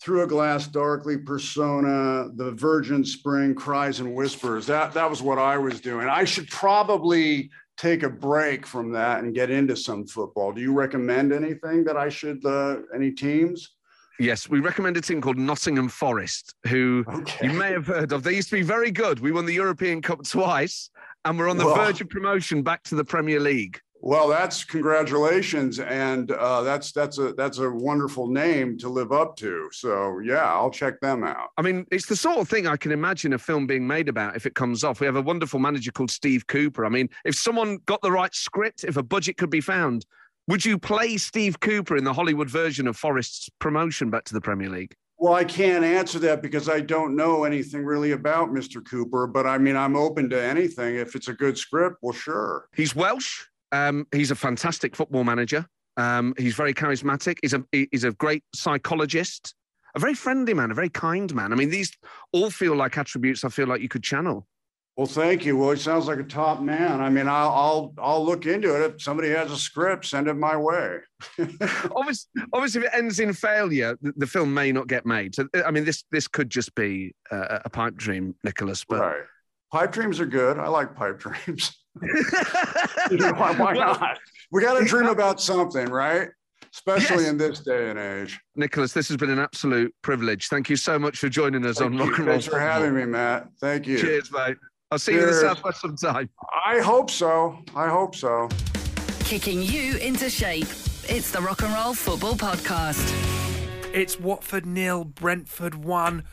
Through 0.00 0.22
a 0.22 0.26
Glass 0.26 0.66
Darkly, 0.66 1.18
Persona, 1.18 2.30
The 2.34 2.52
Virgin 2.52 3.04
Spring, 3.04 3.54
Cries 3.54 4.00
and 4.00 4.14
Whispers. 4.14 4.66
That, 4.66 4.94
that 4.94 5.08
was 5.08 5.20
what 5.22 5.38
I 5.38 5.58
was 5.58 5.80
doing. 5.80 6.08
I 6.08 6.24
should 6.24 6.48
probably 6.48 7.50
take 7.76 8.02
a 8.02 8.10
break 8.10 8.66
from 8.66 8.90
that 8.92 9.22
and 9.22 9.34
get 9.34 9.50
into 9.50 9.76
some 9.76 10.06
football. 10.06 10.52
Do 10.52 10.62
you 10.62 10.72
recommend 10.72 11.32
anything 11.32 11.84
that 11.84 11.96
I 11.96 12.08
should, 12.08 12.44
uh, 12.44 12.78
any 12.94 13.12
teams? 13.12 13.74
Yes, 14.22 14.48
we 14.48 14.60
recommend 14.60 14.96
a 14.96 15.00
team 15.00 15.20
called 15.20 15.36
Nottingham 15.36 15.88
Forest, 15.88 16.54
who 16.68 17.04
okay. 17.08 17.48
you 17.48 17.52
may 17.54 17.72
have 17.72 17.88
heard 17.88 18.12
of. 18.12 18.22
They 18.22 18.36
used 18.36 18.50
to 18.50 18.54
be 18.54 18.62
very 18.62 18.92
good. 18.92 19.18
We 19.18 19.32
won 19.32 19.46
the 19.46 19.52
European 19.52 20.00
Cup 20.00 20.22
twice, 20.22 20.90
and 21.24 21.36
we're 21.36 21.48
on 21.48 21.56
the 21.56 21.66
well, 21.66 21.74
verge 21.74 22.00
of 22.00 22.08
promotion 22.08 22.62
back 22.62 22.84
to 22.84 22.94
the 22.94 23.02
Premier 23.02 23.40
League. 23.40 23.80
Well, 24.00 24.28
that's 24.28 24.62
congratulations, 24.62 25.80
and 25.80 26.30
uh, 26.30 26.62
that's 26.62 26.92
that's 26.92 27.18
a 27.18 27.32
that's 27.32 27.58
a 27.58 27.68
wonderful 27.68 28.28
name 28.28 28.78
to 28.78 28.88
live 28.88 29.10
up 29.10 29.34
to. 29.38 29.68
So 29.72 30.20
yeah, 30.20 30.44
I'll 30.44 30.70
check 30.70 31.00
them 31.00 31.24
out. 31.24 31.48
I 31.56 31.62
mean, 31.62 31.84
it's 31.90 32.06
the 32.06 32.14
sort 32.14 32.38
of 32.38 32.48
thing 32.48 32.68
I 32.68 32.76
can 32.76 32.92
imagine 32.92 33.32
a 33.32 33.38
film 33.38 33.66
being 33.66 33.88
made 33.88 34.08
about 34.08 34.36
if 34.36 34.46
it 34.46 34.54
comes 34.54 34.84
off. 34.84 35.00
We 35.00 35.06
have 35.06 35.16
a 35.16 35.22
wonderful 35.22 35.58
manager 35.58 35.90
called 35.90 36.12
Steve 36.12 36.46
Cooper. 36.46 36.86
I 36.86 36.90
mean, 36.90 37.08
if 37.24 37.34
someone 37.34 37.78
got 37.86 38.02
the 38.02 38.12
right 38.12 38.32
script, 38.32 38.84
if 38.84 38.96
a 38.96 39.02
budget 39.02 39.36
could 39.36 39.50
be 39.50 39.60
found, 39.60 40.06
would 40.48 40.64
you 40.64 40.78
play 40.78 41.16
Steve 41.16 41.60
Cooper 41.60 41.96
in 41.96 42.04
the 42.04 42.12
Hollywood 42.12 42.50
version 42.50 42.86
of 42.86 42.96
Forest's 42.96 43.48
promotion 43.58 44.10
back 44.10 44.24
to 44.24 44.34
the 44.34 44.40
Premier 44.40 44.68
League? 44.68 44.94
Well, 45.18 45.34
I 45.34 45.44
can't 45.44 45.84
answer 45.84 46.18
that 46.20 46.42
because 46.42 46.68
I 46.68 46.80
don't 46.80 47.14
know 47.14 47.44
anything 47.44 47.84
really 47.84 48.10
about 48.10 48.48
Mr. 48.48 48.84
Cooper, 48.84 49.28
but 49.28 49.46
I 49.46 49.56
mean, 49.56 49.76
I'm 49.76 49.94
open 49.94 50.28
to 50.30 50.42
anything. 50.42 50.96
If 50.96 51.14
it's 51.14 51.28
a 51.28 51.32
good 51.32 51.56
script, 51.56 51.98
well, 52.02 52.12
sure. 52.12 52.66
He's 52.74 52.96
Welsh. 52.96 53.44
Um, 53.70 54.06
he's 54.12 54.32
a 54.32 54.34
fantastic 54.34 54.96
football 54.96 55.22
manager. 55.22 55.64
Um, 55.96 56.34
he's 56.38 56.54
very 56.54 56.74
charismatic. 56.74 57.36
He's 57.40 57.54
a 57.54 57.64
he's 57.70 58.02
a 58.02 58.12
great 58.12 58.42
psychologist. 58.54 59.54
a 59.94 60.00
very 60.00 60.14
friendly 60.14 60.54
man, 60.54 60.72
a 60.72 60.74
very 60.74 60.88
kind 60.88 61.32
man. 61.34 61.52
I 61.52 61.56
mean, 61.56 61.70
these 61.70 61.92
all 62.32 62.50
feel 62.50 62.74
like 62.74 62.98
attributes 62.98 63.44
I 63.44 63.48
feel 63.48 63.68
like 63.68 63.80
you 63.80 63.88
could 63.88 64.02
channel. 64.02 64.46
Well, 64.96 65.06
thank 65.06 65.46
you. 65.46 65.56
Well, 65.56 65.70
he 65.70 65.78
sounds 65.78 66.06
like 66.06 66.18
a 66.18 66.22
top 66.24 66.60
man. 66.60 67.00
I 67.00 67.08
mean, 67.08 67.26
I'll 67.26 67.48
I'll 67.50 67.94
I'll 67.98 68.24
look 68.26 68.44
into 68.44 68.74
it. 68.76 68.90
If 68.94 69.02
somebody 69.02 69.30
has 69.30 69.50
a 69.50 69.56
script, 69.56 70.04
send 70.04 70.28
it 70.28 70.34
my 70.34 70.54
way. 70.54 70.98
obviously, 71.96 72.28
obviously, 72.52 72.82
if 72.82 72.86
it 72.88 72.90
ends 72.92 73.18
in 73.18 73.32
failure, 73.32 73.96
the, 74.02 74.12
the 74.18 74.26
film 74.26 74.52
may 74.52 74.70
not 74.70 74.88
get 74.88 75.06
made. 75.06 75.34
So, 75.34 75.48
I 75.64 75.70
mean, 75.70 75.86
this 75.86 76.04
this 76.12 76.28
could 76.28 76.50
just 76.50 76.74
be 76.74 77.14
uh, 77.30 77.60
a 77.64 77.70
pipe 77.70 77.94
dream, 77.96 78.34
Nicolas. 78.44 78.84
But 78.84 79.00
right. 79.00 79.22
Pipe 79.72 79.92
dreams 79.92 80.20
are 80.20 80.26
good. 80.26 80.58
I 80.58 80.68
like 80.68 80.94
pipe 80.94 81.18
dreams. 81.18 81.74
You 83.10 83.16
know, 83.18 83.32
why, 83.32 83.52
why 83.56 83.72
not? 83.74 84.18
We 84.50 84.62
got 84.62 84.78
to 84.78 84.84
dream 84.84 85.06
about 85.08 85.40
something, 85.40 85.86
right? 85.86 86.28
Especially 86.72 87.24
Yes. 87.24 87.30
in 87.30 87.36
this 87.36 87.60
day 87.60 87.90
and 87.90 87.98
age. 87.98 88.40
Nicolas, 88.54 88.92
this 88.92 89.08
has 89.08 89.16
been 89.16 89.28
an 89.30 89.38
absolute 89.38 89.94
privilege. 90.02 90.48
Thank 90.48 90.70
you 90.70 90.76
so 90.76 90.98
much 90.98 91.18
for 91.18 91.28
joining 91.28 91.66
us 91.66 91.78
Thank 91.78 91.92
on 91.92 91.98
you. 91.98 92.04
Rock 92.04 92.18
and 92.18 92.26
Roll. 92.28 92.34
Thanks 92.34 92.46
for 92.46 92.60
having 92.60 92.94
me, 92.94 93.04
Matt. 93.04 93.48
Thank 93.60 93.86
you. 93.86 93.98
Cheers, 93.98 94.30
mate. 94.32 94.56
I'll 94.92 94.98
see 94.98 95.12
you 95.12 95.20
in 95.20 95.26
the 95.28 95.32
Southwest 95.32 95.80
sometime. 95.80 96.28
I 96.66 96.78
hope 96.80 97.10
so. 97.10 97.58
I 97.74 97.88
hope 97.88 98.14
so. 98.14 98.50
Kicking 99.20 99.62
you 99.62 99.96
into 99.96 100.28
shape. 100.28 100.66
It's 101.08 101.30
the 101.30 101.40
Rock 101.40 101.62
and 101.62 101.72
Roll 101.72 101.94
Football 101.94 102.34
Podcast. 102.34 103.00
It's 103.94 104.20
Watford 104.20 104.66
nil, 104.66 105.04
Brentford 105.04 105.74
one. 105.76 106.24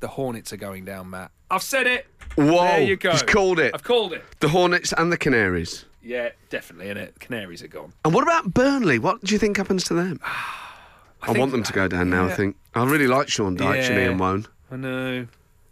The 0.00 0.08
Hornets 0.08 0.52
are 0.52 0.58
going 0.58 0.84
down, 0.84 1.08
Matt. 1.08 1.30
I've 1.50 1.62
said 1.62 1.86
it. 1.86 2.06
Whoa, 2.34 2.64
There 2.64 2.82
you 2.82 2.96
go. 2.96 3.12
he's 3.12 3.22
called 3.22 3.58
it. 3.58 3.72
I've 3.74 3.82
called 3.82 4.12
it. 4.12 4.22
The 4.40 4.48
Hornets 4.50 4.92
and 4.92 5.10
the 5.10 5.16
Canaries. 5.16 5.86
Yeah, 6.02 6.30
definitely. 6.50 6.90
And 6.90 6.98
it. 6.98 7.18
Canaries 7.18 7.62
are 7.62 7.68
gone. 7.68 7.94
And 8.04 8.12
what 8.12 8.24
about 8.24 8.52
Burnley? 8.52 8.98
What 8.98 9.24
do 9.24 9.32
you 9.34 9.38
think 9.38 9.56
happens 9.56 9.84
to 9.84 9.94
them? 9.94 10.20
I, 11.22 11.26
think- 11.28 11.38
want 11.38 11.52
them 11.52 11.62
to 11.62 11.72
go 11.72 11.88
down 11.88 12.10
now. 12.10 12.26
I 12.26 12.32
think 12.34 12.56
I 12.74 12.84
really 12.84 13.06
like 13.06 13.30
Sean 13.30 13.56
Dyche 13.56 13.86
and 13.88 13.94
Yeah. 13.96 14.04
Ian 14.08 14.18
Woan 14.18 14.46
I 14.70 14.76
know. 14.76 15.26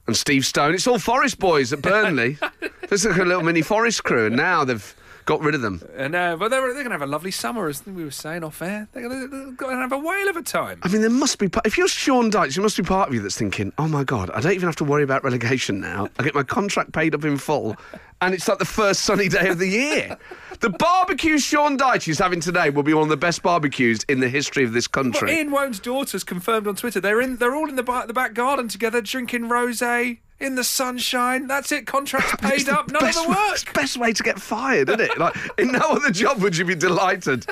And 0.06 0.16
Steve 0.16 0.44
Stone. 0.44 0.74
It's 0.74 0.86
all 0.86 0.98
Forest 0.98 1.38
boys 1.38 1.72
at 1.72 1.82
Burnley. 1.82 2.38
There's 2.88 3.04
like 3.04 3.18
a 3.18 3.24
little 3.24 3.42
mini 3.42 3.62
Forest 3.62 4.04
crew, 4.04 4.26
and 4.26 4.36
now 4.36 4.64
they've 4.64 4.94
got 5.30 5.40
rid 5.42 5.54
of 5.54 5.62
them. 5.62 5.80
And 5.96 6.16
uh, 6.16 6.30
know, 6.30 6.36
but 6.36 6.48
they're, 6.48 6.60
they're 6.60 6.72
going 6.82 6.86
to 6.86 6.92
have 6.92 7.02
a 7.02 7.06
lovely 7.06 7.30
summer, 7.30 7.68
as 7.68 7.86
we 7.86 8.02
were 8.02 8.10
saying 8.10 8.42
off 8.42 8.60
air. 8.60 8.88
They're 8.92 9.08
going 9.08 9.56
to 9.56 9.76
have 9.76 9.92
a 9.92 9.98
whale 9.98 10.28
of 10.28 10.36
a 10.36 10.42
time. 10.42 10.80
I 10.82 10.88
mean, 10.88 11.02
there 11.02 11.08
must 11.08 11.38
be. 11.38 11.48
If 11.64 11.78
you're 11.78 11.86
Sean 11.86 12.32
Dyche, 12.32 12.56
there 12.56 12.62
must 12.64 12.76
be 12.76 12.82
part 12.82 13.08
of 13.08 13.14
you 13.14 13.20
that's 13.20 13.38
thinking, 13.38 13.72
"Oh 13.78 13.86
my 13.86 14.02
God, 14.02 14.30
I 14.30 14.40
don't 14.40 14.52
even 14.52 14.66
have 14.66 14.74
to 14.76 14.84
worry 14.84 15.04
about 15.04 15.22
relegation 15.22 15.80
now. 15.80 16.08
I 16.18 16.24
get 16.24 16.34
my 16.34 16.42
contract 16.42 16.92
paid 16.92 17.14
up 17.14 17.24
in 17.24 17.38
full, 17.38 17.76
and 18.20 18.34
it's 18.34 18.48
like 18.48 18.58
the 18.58 18.64
first 18.64 19.02
sunny 19.02 19.28
day 19.28 19.48
of 19.48 19.60
the 19.60 19.68
year." 19.68 20.18
The 20.58 20.70
barbecue 20.70 21.38
Sean 21.38 21.78
Dyche 21.78 22.08
is 22.08 22.18
having 22.18 22.40
today 22.40 22.70
will 22.70 22.82
be 22.82 22.92
one 22.92 23.04
of 23.04 23.08
the 23.08 23.16
best 23.16 23.40
barbecues 23.42 24.02
in 24.08 24.18
the 24.18 24.28
history 24.28 24.64
of 24.64 24.72
this 24.72 24.88
Well, 24.92 25.04
country. 25.04 25.36
Ian 25.38 25.52
Woan's 25.52 25.78
daughters 25.78 26.24
confirmed 26.24 26.66
on 26.66 26.74
Twitter 26.74 27.00
they're 27.00 27.20
in. 27.20 27.36
They're 27.36 27.54
all 27.54 27.68
in 27.68 27.76
the, 27.76 28.04
the 28.06 28.12
back 28.12 28.34
garden 28.34 28.66
together, 28.66 29.00
drinking 29.00 29.44
rosé 29.44 30.18
in 30.40 30.55
the 30.55 30.64
sunshine. 30.64 31.46
That's 31.46 31.70
it. 31.72 31.87
Contracts 31.87 32.35
paid 32.40 32.68
up. 32.68 32.88
None 32.90 32.96
of 32.96 33.09
best 33.09 33.22
the 33.22 33.29
work. 33.29 33.38
it's 33.53 33.64
the 33.64 33.72
best 33.72 33.96
way 33.96 34.12
to 34.12 34.22
get 34.22 34.40
fired, 34.40 34.88
isn't 34.88 35.00
it? 35.00 35.18
Like 35.18 35.37
in 35.59 35.72
no 35.72 35.81
other 35.81 36.11
job 36.11 36.42
would 36.42 36.57
you 36.57 36.64
be 36.64 36.74
delighted. 36.74 37.46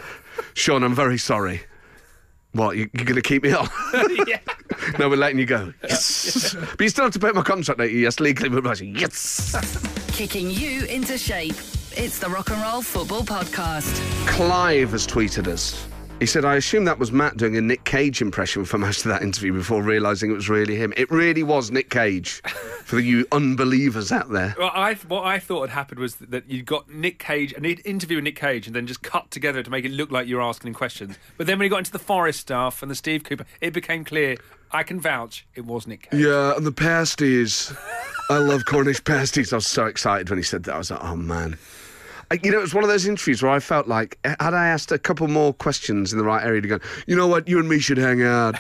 Sean, 0.55 0.83
I'm 0.83 0.95
very 0.95 1.19
sorry. 1.19 1.63
What 2.53 2.77
you, 2.77 2.89
you're 2.95 3.05
going 3.05 3.17
to 3.17 3.23
keep 3.23 3.43
me 3.43 3.53
on? 3.53 3.69
yeah. 4.27 4.41
no, 4.99 5.09
we're 5.09 5.17
letting 5.17 5.39
you 5.39 5.47
go. 5.47 5.73
Yes, 5.83 6.55
but 6.55 6.81
you 6.81 6.89
still 6.89 7.05
have 7.05 7.13
to 7.13 7.19
pay 7.19 7.31
my 7.31 7.43
contract 7.43 7.79
later. 7.79 7.95
Yes, 7.95 8.21
legally, 8.21 8.49
but 8.49 8.81
yes. 8.81 9.55
Kicking 10.09 10.51
you 10.51 10.85
into 10.87 11.19
shape. 11.19 11.57
It's 11.93 12.19
the 12.19 12.29
Rock 12.29 12.51
and 12.51 12.63
Roll 12.63 12.81
Football 12.81 13.23
Podcast. 13.23 13.95
Clive 14.27 14.93
has 14.93 15.07
tweeted 15.07 15.47
us. 15.47 15.87
He 16.21 16.27
said, 16.27 16.45
I 16.45 16.57
assume 16.57 16.85
that 16.87 16.99
was 16.99 17.13
Matt 17.13 17.37
doing 17.37 17.57
a 17.57 17.61
Nick 17.61 17.85
Cage 17.85 18.21
impression 18.21 18.65
for 18.65 18.77
most 18.77 19.05
of 19.05 19.11
that 19.11 19.23
interview 19.23 19.53
before 19.53 19.83
realising 19.83 20.33
it 20.33 20.35
was 20.35 20.49
really 20.49 20.75
him. 20.75 20.93
It 20.97 21.09
really 21.13 21.45
was 21.45 21.71
Nick 21.71 21.91
Cage 21.91 22.43
for 22.83 22.97
the 22.97 23.03
you 23.03 23.25
unbelievers 23.31 24.11
out 24.11 24.29
there. 24.31 24.53
Well, 24.59 24.73
I 24.75 24.95
what 24.95 25.25
I 25.25 25.39
thought 25.39 25.69
had 25.69 25.71
happened 25.71 26.01
was 26.01 26.17
that 26.17 26.51
you 26.51 26.65
got 26.65 26.91
Nick 26.91 27.21
Cage 27.21 27.53
and 27.53 27.65
he'd 27.65 27.81
interview 27.87 28.21
Nick 28.21 28.35
Cage 28.35 28.67
and 28.67 28.75
then 28.75 28.89
just 28.89 29.03
cut 29.03 29.31
together 29.31 29.63
to 29.63 29.71
make 29.71 29.85
it 29.85 29.93
look 29.93 30.11
like 30.11 30.27
you 30.27 30.37
were 30.37 30.43
asking 30.43 30.69
him 30.69 30.75
questions. 30.75 31.17
But 31.37 31.47
then 31.47 31.57
when 31.57 31.67
he 31.67 31.69
got 31.69 31.79
into 31.79 31.93
the 31.93 32.01
Forest 32.01 32.41
stuff 32.41 32.83
and 32.83 32.91
the 32.91 32.97
Steve 32.97 33.23
Cooper, 33.23 33.47
it 33.61 33.73
became 33.73 34.05
clear. 34.05 34.39
I 34.73 34.83
can 34.83 35.01
vouch 35.01 35.47
it 35.55 35.65
was 35.67 35.87
Nick 35.87 36.11
Cage. 36.11 36.21
Yeah, 36.21 36.57
and 36.57 36.67
the 36.67 36.73
pasties. 36.73 37.73
I 38.29 38.39
love 38.39 38.65
Cornish 38.65 39.03
pasties. 39.05 39.53
I 39.53 39.57
was 39.57 39.69
so 39.69 39.87
excited 39.87 40.29
when 40.31 40.39
he 40.39 40.43
said 40.43 40.65
that. 40.65 40.75
I 40.75 40.79
was 40.79 40.91
like, 40.91 41.03
oh 41.03 41.17
man. 41.17 41.57
You 42.43 42.51
know, 42.51 42.59
it 42.59 42.63
was 42.63 42.75
one 42.75 42.85
of 42.85 42.91
those 42.91 43.07
interviews 43.07 43.43
where 43.43 43.53
I 43.53 43.59
felt 43.59 43.89
like, 43.89 44.19
eh, 44.25 44.35
had 44.39 44.53
I 44.53 44.69
asked 44.69 44.93
a 44.93 44.99
couple 44.99 45.29
more 45.29 45.55
questions 45.55 46.13
in 46.13 46.19
the 46.19 46.25
right 46.25 46.45
area 46.45 46.61
to 46.61 46.69
go, 46.69 46.79
you 47.07 47.17
know 47.17 47.27
what, 47.27 47.49
you 47.49 47.59
and 47.59 47.69
me 47.69 47.79
should 47.79 47.97
hang 47.97 48.23
out. 48.23 48.57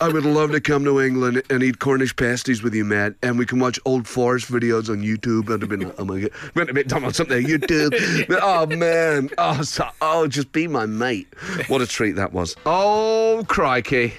I 0.00 0.08
would 0.08 0.24
love 0.24 0.50
to 0.50 0.60
come 0.60 0.84
to 0.84 1.00
England 1.00 1.42
and 1.48 1.62
eat 1.62 1.78
Cornish 1.78 2.16
pasties 2.16 2.62
with 2.62 2.74
you, 2.74 2.84
Matt, 2.84 3.14
and 3.22 3.38
we 3.38 3.46
can 3.46 3.60
watch 3.60 3.78
old 3.84 4.08
forest 4.08 4.50
videos 4.50 4.90
on 4.90 5.02
YouTube. 5.02 5.48
I'd 5.48 5.60
have 5.60 5.70
been 5.70 5.92
oh 5.96 6.04
my 6.04 6.20
god, 6.20 6.68
a 6.68 6.74
bit 6.74 6.88
dumb 6.88 7.04
on 7.04 7.14
something, 7.14 7.46
YouTube. 7.46 7.94
Oh 8.42 8.66
man, 8.66 9.30
oh, 9.38 9.62
so, 9.62 9.88
oh, 10.02 10.26
just 10.26 10.50
be 10.50 10.66
my 10.66 10.84
mate. 10.84 11.28
What 11.68 11.80
a 11.80 11.86
treat 11.86 12.16
that 12.16 12.32
was. 12.32 12.56
Oh 12.66 13.44
crikey. 13.48 14.12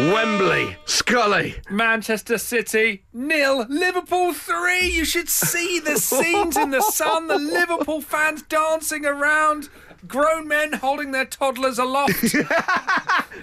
Wembley, 0.00 0.76
Scully. 0.84 1.56
Manchester 1.70 2.38
City 2.38 3.04
nil, 3.12 3.66
Liverpool 3.68 4.32
three. 4.32 4.86
You 4.88 5.04
should 5.04 5.28
see 5.28 5.80
the 5.80 5.96
scenes 5.96 6.56
in 6.56 6.70
the 6.70 6.80
sun. 6.82 7.26
The 7.26 7.36
Liverpool 7.38 8.00
fans 8.00 8.42
dancing 8.42 9.04
around, 9.04 9.68
grown 10.06 10.46
men 10.46 10.74
holding 10.74 11.10
their 11.10 11.24
toddlers 11.24 11.78
aloft. 11.78 12.34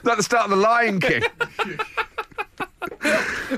Like 0.03 0.17
the 0.17 0.23
start 0.23 0.43
of 0.45 0.49
the 0.51 0.55
Lion 0.57 0.99
King. 0.99 1.23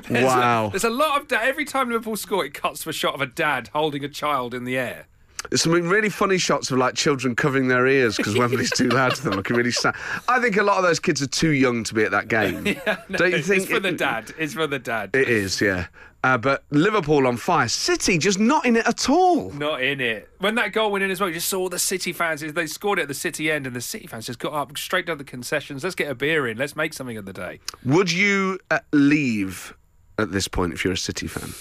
wow. 0.10 0.70
There's 0.70 0.84
a 0.86 0.90
lot 0.90 1.20
of 1.22 1.28
da- 1.28 1.40
every 1.42 1.66
time 1.66 1.90
Liverpool 1.90 2.16
score, 2.16 2.46
it 2.46 2.54
cuts 2.54 2.84
to 2.84 2.90
a 2.90 2.94
shot 2.94 3.16
of 3.16 3.22
a 3.22 3.26
dad 3.26 3.70
holding 3.74 4.04
a 4.06 4.08
child 4.10 4.54
in 4.54 4.64
the 4.64 4.78
air. 4.78 5.08
There's 5.50 5.62
some 5.62 5.72
really 5.72 6.10
funny 6.10 6.38
shots 6.38 6.72
of 6.72 6.78
like 6.78 6.96
children 6.96 7.36
covering 7.36 7.68
their 7.68 7.88
ears 7.88 8.18
because 8.18 8.36
Wembley's 8.38 8.72
too 8.72 8.90
loud 8.90 9.16
to 9.16 9.24
them, 9.24 9.34
looking 9.34 9.56
really 9.56 9.72
sad. 9.72 9.96
I 10.28 10.40
think 10.40 10.58
a 10.58 10.64
lot 10.64 10.78
of 10.78 10.84
those 10.84 11.00
kids 11.00 11.22
are 11.22 11.28
too 11.28 11.52
young 11.52 11.84
to 11.86 11.94
be 11.94 12.04
at 12.04 12.12
that 12.12 12.28
game. 12.28 12.64
Don't 12.64 13.32
you 13.32 13.42
think? 13.42 13.64
It's 13.64 13.72
for 13.72 13.80
the 13.80 13.92
dad. 13.92 14.34
It's 14.38 14.54
for 14.54 14.68
the 14.68 14.80
dad. 14.80 15.12
It 15.14 15.30
is, 15.30 15.62
yeah. 15.62 15.88
Uh, 16.24 16.38
but 16.38 16.64
Liverpool 16.72 17.28
on 17.28 17.38
fire. 17.38 17.68
City 17.70 18.18
just 18.18 18.40
not 18.40 18.66
in 18.66 18.76
it 18.76 18.86
at 18.88 19.08
all. 19.10 19.52
Not 19.52 19.82
in 19.82 20.02
it. 20.02 20.28
When 20.40 20.56
that 20.56 20.74
goal 20.74 20.92
went 20.92 21.04
in 21.04 21.12
as 21.12 21.22
well, 21.22 21.30
you 21.30 21.36
just 21.36 21.48
saw 21.48 21.70
the 21.70 21.80
City 21.80 22.12
fans. 22.12 22.42
They 22.42 22.68
scored 22.68 23.00
it 23.00 23.04
at 23.04 23.08
the 23.08 23.14
City 23.14 23.52
end, 23.52 23.68
and 23.68 23.76
the 23.76 23.82
City 23.82 24.08
fans 24.08 24.26
just 24.26 24.40
got 24.40 24.54
up 24.54 24.78
straight 24.78 25.06
down 25.06 25.20
the 25.20 25.24
concessions. 25.24 25.84
Let's 25.84 25.96
get 25.96 26.10
a 26.10 26.16
beer 26.16 26.48
in. 26.48 26.58
Let's 26.58 26.76
make 26.76 26.94
something 26.94 27.18
of 27.18 27.26
the 27.26 27.34
day. 27.34 27.60
Would 27.86 28.12
you 28.12 28.60
uh, 28.72 28.80
leave 28.92 29.76
at 30.18 30.32
this 30.32 30.48
point 30.48 30.74
if 30.74 30.84
you're 30.84 30.94
a 30.94 30.98
City 30.98 31.28
fan? 31.28 31.54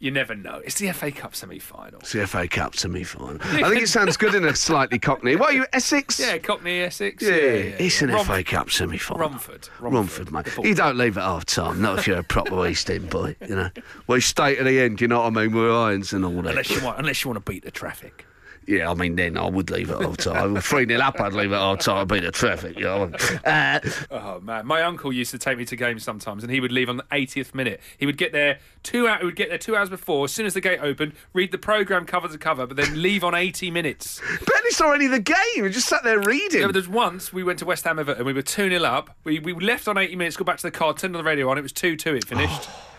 You 0.00 0.10
never 0.10 0.34
know. 0.34 0.60
It's 0.64 0.78
the 0.78 0.92
FA 0.92 1.10
Cup 1.10 1.34
semi-final. 1.34 2.00
It's 2.00 2.12
the 2.12 2.26
FA 2.26 2.46
Cup 2.48 2.76
semi 2.76 3.04
final. 3.04 3.38
I 3.42 3.68
think 3.70 3.82
it 3.82 3.88
sounds 3.88 4.16
good 4.16 4.34
in 4.34 4.44
a 4.44 4.54
slightly 4.54 4.98
cockney. 4.98 5.36
What 5.36 5.50
are 5.50 5.56
you, 5.56 5.66
Essex? 5.72 6.20
Yeah, 6.20 6.36
Cockney, 6.38 6.80
Essex. 6.80 7.22
Yeah, 7.22 7.30
yeah, 7.30 7.76
it's 7.78 8.02
an 8.02 8.10
FA 8.24 8.42
Cup 8.44 8.70
semi 8.70 8.98
final. 8.98 9.20
Romford. 9.20 9.68
Romford, 9.80 10.32
mate. 10.32 10.48
You 10.62 10.74
don't 10.74 10.98
leave 10.98 11.16
at 11.16 11.24
half 11.24 11.46
time, 11.46 11.80
not 11.80 12.00
if 12.00 12.06
you're 12.06 12.18
a 12.18 12.24
proper 12.24 12.66
East 12.66 12.90
End 12.90 13.08
boy, 13.08 13.36
you 13.40 13.54
know. 13.54 13.70
We 14.06 14.20
stay 14.20 14.56
to 14.56 14.64
the 14.64 14.80
end, 14.80 15.00
you 15.00 15.08
know 15.08 15.20
what 15.20 15.26
I 15.26 15.30
mean? 15.30 15.54
We're 15.54 15.72
irons 15.72 16.12
and 16.12 16.24
all 16.24 16.42
that. 16.42 16.50
Unless 16.50 16.70
you 16.70 16.84
want, 16.84 16.98
unless 16.98 17.24
you 17.24 17.30
want 17.30 17.44
to 17.44 17.50
beat 17.52 17.64
the 17.64 17.70
traffic. 17.70 18.23
Yeah, 18.66 18.90
I 18.90 18.94
mean, 18.94 19.16
then 19.16 19.36
I 19.36 19.48
would 19.48 19.70
leave 19.70 19.90
at 19.90 20.00
half 20.00 20.16
time. 20.16 20.56
3 20.56 20.86
0 20.86 21.00
up, 21.00 21.20
I'd 21.20 21.32
leave 21.32 21.52
at 21.52 21.60
half 21.60 21.80
time, 21.80 22.06
beat 22.06 22.22
the 22.22 22.30
traffic, 22.30 22.76
you 22.78 22.84
know. 22.84 23.10
Uh, 23.44 23.80
Oh 24.10 24.40
man, 24.40 24.66
my 24.66 24.82
uncle 24.82 25.12
used 25.12 25.30
to 25.32 25.38
take 25.38 25.58
me 25.58 25.64
to 25.66 25.76
games 25.76 26.02
sometimes, 26.02 26.42
and 26.42 26.52
he 26.52 26.60
would 26.60 26.72
leave 26.72 26.88
on 26.88 26.96
the 26.96 27.02
80th 27.04 27.54
minute. 27.54 27.80
He 27.98 28.06
would 28.06 28.16
get 28.16 28.32
there 28.32 28.58
two 28.82 29.06
hours. 29.06 29.20
He 29.20 29.26
would 29.26 29.36
get 29.36 29.48
there 29.48 29.58
two 29.58 29.76
hours 29.76 29.90
before. 29.90 30.24
As 30.24 30.32
soon 30.32 30.46
as 30.46 30.54
the 30.54 30.60
gate 30.60 30.78
opened, 30.80 31.12
read 31.32 31.52
the 31.52 31.58
program 31.58 32.06
cover 32.06 32.28
to 32.28 32.38
cover, 32.38 32.66
but 32.66 32.76
then 32.76 33.02
leave 33.02 33.22
on 33.22 33.34
80 33.34 33.70
minutes. 33.70 34.20
barely 34.46 34.70
saw 34.70 34.92
any 34.92 35.06
of 35.06 35.10
the 35.10 35.20
game. 35.20 35.36
We 35.62 35.70
just 35.70 35.88
sat 35.88 36.02
there 36.04 36.20
reading. 36.20 36.60
Yeah, 36.60 36.66
but 36.66 36.72
there's 36.72 36.88
once 36.88 37.32
we 37.32 37.42
went 37.42 37.58
to 37.58 37.64
West 37.66 37.84
Ham 37.84 37.98
Everton. 37.98 38.20
And 38.20 38.26
we 38.26 38.32
were 38.32 38.42
2 38.42 38.70
0 38.70 38.82
up. 38.82 39.10
We, 39.24 39.40
we 39.40 39.52
left 39.54 39.88
on 39.88 39.98
80 39.98 40.16
minutes, 40.16 40.36
got 40.36 40.46
back 40.46 40.56
to 40.58 40.62
the 40.62 40.70
car, 40.70 40.94
turned 40.94 41.14
on 41.16 41.22
the 41.22 41.28
radio 41.28 41.50
on. 41.50 41.58
It 41.58 41.62
was 41.62 41.72
2 41.72 41.96
2. 41.96 42.14
It 42.16 42.24
finished. 42.24 42.68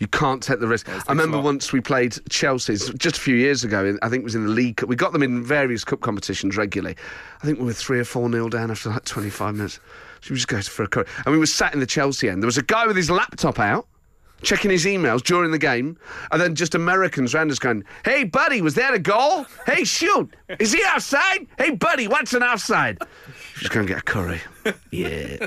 You 0.00 0.08
can't 0.08 0.42
take 0.42 0.60
the 0.60 0.66
risk. 0.66 0.88
I 0.88 1.12
remember 1.12 1.38
once 1.38 1.72
we 1.72 1.80
played 1.82 2.18
Chelsea 2.30 2.74
just 2.74 3.18
a 3.18 3.20
few 3.20 3.36
years 3.36 3.64
ago. 3.64 3.84
In, 3.84 3.98
I 4.02 4.08
think 4.08 4.22
it 4.22 4.24
was 4.24 4.34
in 4.34 4.44
the 4.44 4.50
League 4.50 4.78
Cup. 4.78 4.88
We 4.88 4.96
got 4.96 5.12
them 5.12 5.22
in 5.22 5.44
various 5.44 5.84
cup 5.84 6.00
competitions 6.00 6.56
regularly. 6.56 6.96
I 7.42 7.46
think 7.46 7.58
we 7.58 7.66
were 7.66 7.74
three 7.74 8.00
or 8.00 8.04
four 8.04 8.28
nil 8.30 8.48
down 8.48 8.70
after 8.70 8.88
like 8.88 9.04
25 9.04 9.56
minutes. 9.56 9.78
So 10.22 10.30
we 10.30 10.36
just 10.36 10.48
go 10.48 10.60
for 10.62 10.84
a 10.84 10.88
curry. 10.88 11.06
And 11.26 11.32
we 11.32 11.38
were 11.38 11.46
sat 11.46 11.74
in 11.74 11.80
the 11.80 11.86
Chelsea 11.86 12.30
end. 12.30 12.42
There 12.42 12.46
was 12.46 12.58
a 12.58 12.62
guy 12.62 12.86
with 12.86 12.96
his 12.96 13.10
laptop 13.10 13.58
out. 13.58 13.86
Checking 14.42 14.70
his 14.70 14.86
emails 14.86 15.22
during 15.22 15.50
the 15.50 15.58
game, 15.58 15.98
and 16.32 16.40
then 16.40 16.54
just 16.54 16.74
Americans 16.74 17.34
round 17.34 17.50
us 17.50 17.58
going, 17.58 17.84
Hey, 18.04 18.24
buddy, 18.24 18.62
was 18.62 18.74
that 18.74 18.94
a 18.94 18.98
goal? 18.98 19.44
Hey, 19.66 19.84
shoot, 19.84 20.34
is 20.58 20.72
he 20.72 20.82
outside? 20.86 21.46
Hey, 21.58 21.70
buddy, 21.70 22.08
what's 22.08 22.32
an 22.32 22.42
offside? 22.42 22.98
Just 23.58 23.70
go 23.72 23.80
and 23.80 23.88
get 23.88 23.98
a 23.98 24.02
curry. 24.02 24.40
Yeah. 24.90 25.46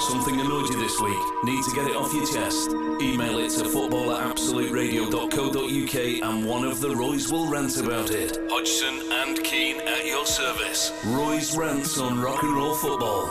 Something 0.00 0.38
annoyed 0.38 0.68
you 0.68 0.78
this 0.78 1.00
week? 1.00 1.16
Need 1.44 1.64
to 1.64 1.74
get 1.74 1.86
it 1.86 1.96
off 1.96 2.12
your 2.12 2.26
chest? 2.26 2.70
Email 3.00 3.38
it 3.38 3.50
to 3.52 3.64
football 3.64 4.12
at 4.12 4.36
absoluteradio.co.uk 4.36 5.94
and 6.30 6.46
one 6.46 6.64
of 6.64 6.80
the 6.82 6.94
Roys 6.94 7.32
will 7.32 7.46
rant 7.48 7.80
about 7.80 8.10
it. 8.10 8.36
Hodgson 8.50 9.10
and 9.12 9.42
Keane 9.42 9.80
at 9.80 10.04
your 10.06 10.26
service. 10.26 10.92
Roy's 11.06 11.56
rants 11.56 11.98
on 11.98 12.20
rock 12.20 12.42
and 12.42 12.54
roll 12.54 12.74
football. 12.74 13.26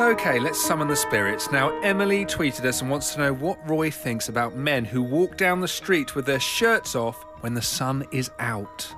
Okay, 0.00 0.40
let's 0.40 0.60
summon 0.60 0.88
the 0.88 0.96
spirits. 0.96 1.52
Now, 1.52 1.70
Emily 1.82 2.26
tweeted 2.26 2.64
us 2.64 2.80
and 2.80 2.90
wants 2.90 3.14
to 3.14 3.20
know 3.20 3.32
what 3.32 3.68
Roy 3.68 3.92
thinks 3.92 4.28
about 4.28 4.56
men 4.56 4.84
who 4.84 5.04
walk 5.04 5.36
down 5.36 5.60
the 5.60 5.68
street 5.68 6.16
with 6.16 6.26
their 6.26 6.40
shirts 6.40 6.96
off 6.96 7.24
when 7.40 7.54
the 7.54 7.62
sun 7.62 8.04
is 8.10 8.28
out. 8.40 8.92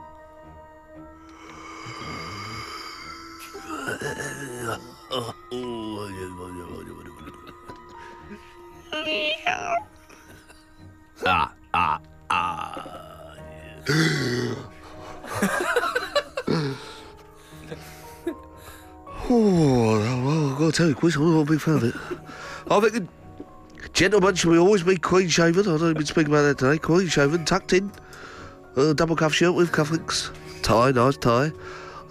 Ah, 11.27 11.53
ah, 11.75 12.01
ah. 12.31 13.17
Got 20.57 20.73
to 20.73 20.73
tell 20.73 20.89
you, 20.89 20.95
Chris, 20.95 21.17
I'm 21.17 21.35
not 21.35 21.41
a 21.41 21.45
big 21.45 21.61
fan 21.61 21.75
of 21.75 21.85
it. 21.85 21.95
I 22.71 22.81
think 22.81 23.09
gentlemen 23.93 24.35
should 24.35 24.57
always 24.59 24.83
be 24.83 24.97
clean 24.97 25.29
shaven. 25.29 25.63
I 25.63 25.79
don't 25.79 25.91
even 25.91 26.07
speak 26.07 26.27
about 26.27 26.43
that 26.43 26.59
today. 26.59 26.79
Clean 26.79 27.09
shaven, 27.09 27.45
tucked 27.45 27.73
in, 27.73 27.93
uh, 28.77 28.93
double 28.93 29.17
cuff 29.17 29.35
shirt 29.35 29.55
with 29.55 29.73
cufflinks, 29.73 30.35
tie, 30.63 30.93
nice 30.93 31.17
tie. 31.17 31.53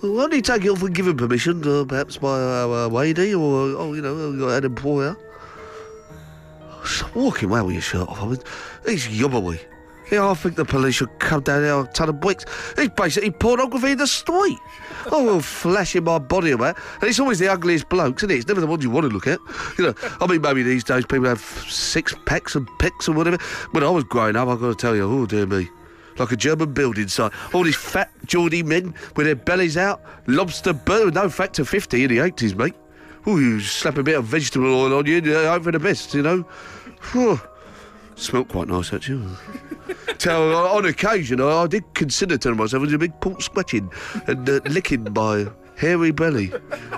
Only 0.04 0.42
take 0.42 0.66
it 0.66 0.70
off 0.70 0.82
permission, 0.82 1.68
uh, 1.68 1.84
perhaps 1.86 2.18
by 2.18 2.28
uh, 2.28 2.68
uh, 2.68 2.90
Wadey 2.90 3.34
or, 3.34 3.80
oh, 3.80 3.94
you 3.94 4.02
know, 4.02 4.50
an 4.50 4.64
employer. 4.64 5.18
Stop 6.84 7.16
walking 7.16 7.50
around 7.50 7.66
with 7.66 7.76
your 7.76 7.82
shirt 7.82 8.08
off. 8.08 8.22
I 8.22 8.28
mean, 8.28 8.40
he's 8.86 9.08
yobbery. 9.08 9.60
Yeah, 10.12 10.30
I 10.30 10.36
think 10.36 10.56
the 10.56 10.66
police 10.66 10.96
should 10.96 11.18
come 11.20 11.42
down 11.42 11.64
there 11.64 11.80
and 11.80 11.92
ton 11.96 12.10
of 12.10 12.20
bricks. 12.20 12.46
It's 12.78 12.94
basically 12.94 13.32
pornography 13.32 13.92
in 13.92 13.98
the 13.98 14.06
street. 14.06 14.60
Oh, 15.12 15.40
flashing 15.40 16.04
my 16.04 16.20
body 16.20 16.52
about. 16.52 16.78
And 17.02 17.10
it's 17.10 17.20
always 17.20 17.40
the 17.40 17.48
ugliest 17.48 17.90
blokes, 17.90 18.24
isn't 18.24 18.32
it? 18.32 18.40
It's 18.40 18.48
never 18.48 18.62
the 18.62 18.68
ones 18.68 18.84
you 18.84 18.90
want 18.90 19.06
to 19.08 19.14
look 19.14 19.28
at. 19.28 19.40
You 19.78 19.86
know, 19.86 19.94
I 20.22 20.28
mean, 20.28 20.42
maybe 20.42 20.64
these 20.64 20.84
days 20.84 21.06
people 21.06 21.26
have 21.26 21.42
six 21.42 22.16
packs 22.26 22.56
and 22.56 22.68
picks 22.80 23.08
or 23.08 23.14
whatever. 23.14 23.38
When 23.72 23.84
I 23.84 23.90
was 23.90 24.04
growing 24.04 24.36
up, 24.36 24.48
I've 24.48 24.60
got 24.60 24.70
to 24.70 24.76
tell 24.76 24.96
you, 24.96 25.04
oh, 25.04 25.26
dear 25.26 25.46
me. 25.46 25.70
Like 26.18 26.32
a 26.32 26.38
German 26.38 26.74
building 26.74 27.08
site. 27.10 27.34
All 27.54 27.64
these 27.64 27.76
fat, 27.76 28.10
Geordie 28.26 28.64
men 28.64 28.94
with 29.16 29.26
their 29.26 29.36
bellies 29.36 29.76
out, 29.76 30.02
lobster 30.28 30.72
burn, 30.74 31.14
no 31.14 31.30
fat 31.30 31.54
to 31.56 31.66
50 31.66 32.04
in 32.04 32.10
the 32.10 32.18
80s, 32.20 32.56
mate. 32.56 32.76
Oh, 33.26 33.38
you 33.38 33.60
slap 33.60 33.98
a 33.98 34.04
bit 34.04 34.16
of 34.16 34.26
vegetable 34.26 34.74
oil 34.74 34.98
on 34.98 35.06
you, 35.08 35.18
and 35.18 35.28
uh, 35.28 35.52
hope 35.52 35.64
for 35.64 35.72
the 35.72 35.80
best, 35.80 36.14
you 36.14 36.22
know. 36.22 36.44
Whew. 37.12 37.40
Smelled 38.16 38.48
quite 38.48 38.68
nice, 38.68 38.94
actually. 38.94 39.28
So 40.18 40.54
uh, 40.54 40.74
on 40.76 40.86
occasion, 40.86 41.42
I, 41.42 41.64
I 41.64 41.68
did 41.68 41.84
consider 41.94 42.38
telling 42.38 42.58
myself 42.58 42.82
it 42.82 42.86
was 42.86 42.94
a 42.94 42.98
big 42.98 43.20
pork 43.20 43.42
scratching 43.42 43.92
and 44.28 44.50
uh, 44.50 44.62
licking 44.66 45.12
my 45.14 45.46
hairy 45.76 46.12
belly. 46.12 46.50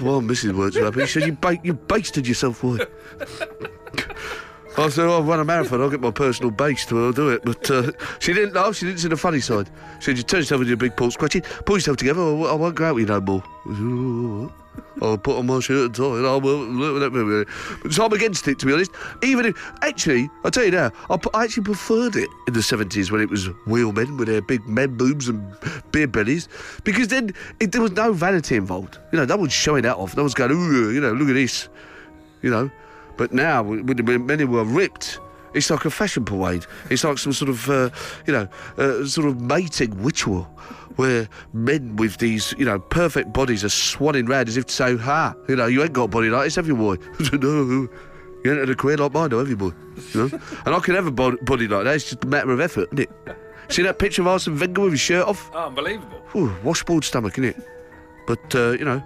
well, 0.00 0.20
Mrs. 0.22 0.54
Words 0.56 0.76
happy. 0.76 1.06
She 1.06 1.20
said, 1.20 1.28
you, 1.28 1.34
ba- 1.34 1.60
you 1.62 1.74
basted 1.74 2.26
yourself, 2.26 2.62
boy. 2.62 2.78
I 4.78 4.88
said, 4.88 5.06
I'll 5.06 5.22
run 5.22 5.40
a 5.40 5.44
marathon, 5.44 5.80
I'll 5.80 5.90
get 5.90 6.00
my 6.00 6.10
personal 6.10 6.50
baste, 6.52 6.92
I'll 6.92 7.12
do 7.12 7.28
it. 7.30 7.44
But 7.44 7.70
uh, 7.70 7.92
she 8.20 8.32
didn't 8.32 8.54
laugh, 8.54 8.76
she 8.76 8.86
didn't 8.86 9.00
see 9.00 9.08
the 9.08 9.16
funny 9.16 9.40
side. 9.40 9.68
She 9.98 10.06
said, 10.06 10.16
you 10.16 10.22
turn 10.22 10.40
yourself 10.40 10.62
into 10.62 10.72
a 10.72 10.76
big 10.76 10.96
pork 10.96 11.12
scratching, 11.12 11.42
pull 11.64 11.76
yourself 11.76 11.96
together, 11.96 12.20
I 12.22 12.54
won't 12.54 12.76
go 12.76 12.86
out 12.86 12.94
with 12.94 13.08
you 13.08 13.14
no 13.14 13.20
more. 13.20 14.52
I 14.78 14.82
said, 14.82 15.02
"Oh, 15.02 15.10
I'll 15.10 15.18
put 15.18 15.36
on 15.38 15.46
my 15.46 15.60
shirt 15.60 15.86
and 15.86 15.94
tie 15.94 16.04
and 16.04 16.26
I'll 16.26 16.40
but 16.40 17.92
so 17.92 18.04
I'm 18.04 18.12
against 18.12 18.46
it 18.48 18.58
to 18.58 18.66
be 18.66 18.72
honest. 18.72 18.90
Even 19.22 19.46
if 19.46 19.72
actually, 19.82 20.30
I'll 20.44 20.50
tell 20.50 20.64
you 20.64 20.70
now, 20.70 20.90
I, 21.10 21.18
I 21.34 21.44
actually 21.44 21.64
preferred 21.64 22.16
it 22.16 22.28
in 22.46 22.54
the 22.54 22.62
seventies 22.62 23.10
when 23.10 23.20
it 23.20 23.30
was 23.30 23.46
wheelmen 23.66 24.16
with 24.16 24.28
their 24.28 24.42
big 24.42 24.66
men 24.66 24.96
boobs 24.96 25.28
and 25.28 25.42
beer 25.92 26.06
bellies. 26.06 26.48
Because 26.84 27.08
then 27.08 27.34
it, 27.60 27.72
there 27.72 27.82
was 27.82 27.92
no 27.92 28.12
vanity 28.12 28.56
involved. 28.56 28.98
You 29.12 29.18
know, 29.18 29.24
no 29.24 29.36
one's 29.36 29.52
showing 29.52 29.82
that 29.82 29.96
off. 29.96 30.16
No 30.16 30.22
one's 30.22 30.34
going, 30.34 30.52
ooh, 30.52 30.90
you 30.90 31.00
know, 31.00 31.12
look 31.12 31.28
at 31.28 31.34
this. 31.34 31.68
You 32.42 32.50
know. 32.50 32.70
But 33.16 33.32
now 33.32 33.62
when 33.62 34.04
when 34.04 34.26
many 34.26 34.44
were 34.44 34.64
ripped, 34.64 35.18
it's 35.54 35.70
like 35.70 35.84
a 35.84 35.90
fashion 35.90 36.24
parade. 36.24 36.66
It's 36.90 37.04
like 37.04 37.18
some 37.18 37.32
sort 37.32 37.48
of, 37.48 37.68
uh, 37.70 37.90
you 38.26 38.32
know, 38.32 38.48
uh, 38.76 39.04
sort 39.06 39.26
of 39.26 39.40
mating 39.40 40.02
ritual 40.02 40.44
where 40.96 41.28
men 41.52 41.96
with 41.96 42.18
these, 42.18 42.54
you 42.58 42.64
know, 42.64 42.78
perfect 42.78 43.32
bodies 43.32 43.64
are 43.64 43.68
swanning 43.68 44.28
round 44.28 44.48
as 44.48 44.56
if 44.56 44.66
to 44.66 44.72
say, 44.72 44.96
ha, 44.96 45.34
you 45.48 45.54
know, 45.54 45.66
you 45.66 45.82
ain't 45.82 45.92
got 45.92 46.04
a 46.04 46.08
body 46.08 46.28
like 46.28 46.44
this, 46.44 46.56
have 46.56 46.66
you, 46.66 46.76
boy? 46.76 46.96
no, 47.32 47.88
you 48.44 48.50
ain't 48.52 48.58
had 48.58 48.70
a 48.70 48.74
career 48.74 48.96
like 48.96 49.12
mine, 49.12 49.30
though, 49.30 49.38
have 49.38 49.48
you, 49.48 49.56
boy? 49.56 49.72
You 50.12 50.28
know? 50.28 50.40
and 50.66 50.74
I 50.74 50.78
can 50.80 50.94
have 50.94 51.06
a 51.06 51.12
body 51.12 51.68
like 51.68 51.84
that. 51.84 51.94
It's 51.94 52.10
just 52.10 52.24
a 52.24 52.26
matter 52.26 52.50
of 52.50 52.60
effort, 52.60 52.88
isn't 52.92 53.00
it? 53.00 53.10
See 53.68 53.82
that 53.82 53.98
picture 53.98 54.22
of 54.22 54.28
Arsene 54.28 54.58
Wenger 54.58 54.82
with 54.82 54.92
his 54.92 55.00
shirt 55.00 55.26
off? 55.26 55.50
Oh, 55.54 55.66
unbelievable. 55.66 56.20
Ooh, 56.34 56.54
washboard 56.64 57.04
stomach, 57.04 57.38
isn't 57.38 57.56
it? 57.56 57.56
But, 58.26 58.54
uh, 58.54 58.70
you 58.72 58.84
know, 58.84 59.02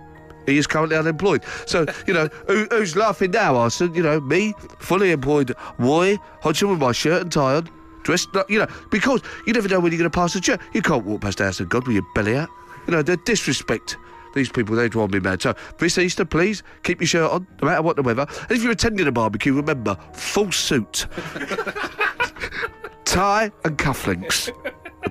he 0.47 0.59
is 0.59 0.67
currently 0.67 0.97
unemployed. 0.97 1.45
So, 1.67 1.87
you 2.07 2.15
know, 2.15 2.29
who, 2.47 2.67
who's 2.71 2.97
laughing 2.97 3.33
now, 3.33 3.57
Arsene? 3.57 3.95
You 3.95 4.03
know, 4.03 4.21
me, 4.21 4.55
fully 4.79 5.13
employed 5.13 5.55
Roy 5.79 6.19
Hodgson 6.43 6.71
with 6.71 6.81
my 6.81 6.93
shirt 6.93 7.23
and 7.23 7.33
tie 7.33 7.57
on, 7.57 7.71
dressed 8.03 8.29
you 8.49 8.59
know, 8.59 8.67
because 8.91 9.23
you 9.47 9.53
never 9.53 9.69
know 9.69 9.81
when 9.81 9.93
you're 9.93 9.99
going 9.99 10.11
to 10.11 10.15
pass 10.15 10.35
a 10.35 10.41
church. 10.41 10.61
You 10.73 10.83
can't 10.83 11.05
walk 11.05 11.21
past 11.21 11.39
the 11.39 11.45
house 11.45 11.61
of 11.61 11.69
God 11.69 11.87
with 11.87 11.95
your 11.95 12.07
belly 12.15 12.37
out. 12.37 12.49
You 12.87 12.93
know, 12.93 13.03
the 13.03 13.17
disrespect 13.19 13.97
these 14.35 14.51
people. 14.51 14.77
They 14.77 14.89
drive 14.89 15.13
me 15.13 15.21
mad. 15.21 15.43
So, 15.43 15.55
this 15.79 15.99
Easter, 15.99 16.25
please, 16.25 16.63
keep 16.83 17.01
your 17.01 17.07
shirt 17.07 17.31
on, 17.31 17.47
no 17.61 17.69
matter 17.69 17.83
what 17.83 17.97
the 17.97 18.03
weather. 18.03 18.27
And 18.43 18.51
if 18.51 18.63
you're 18.63 18.73
attending 18.73 19.07
a 19.07 19.13
barbecue, 19.13 19.53
remember, 19.53 19.97
full 20.13 20.53
suit, 20.53 21.07
tie 23.05 23.51
and 23.65 23.79
cufflinks. 23.79 24.51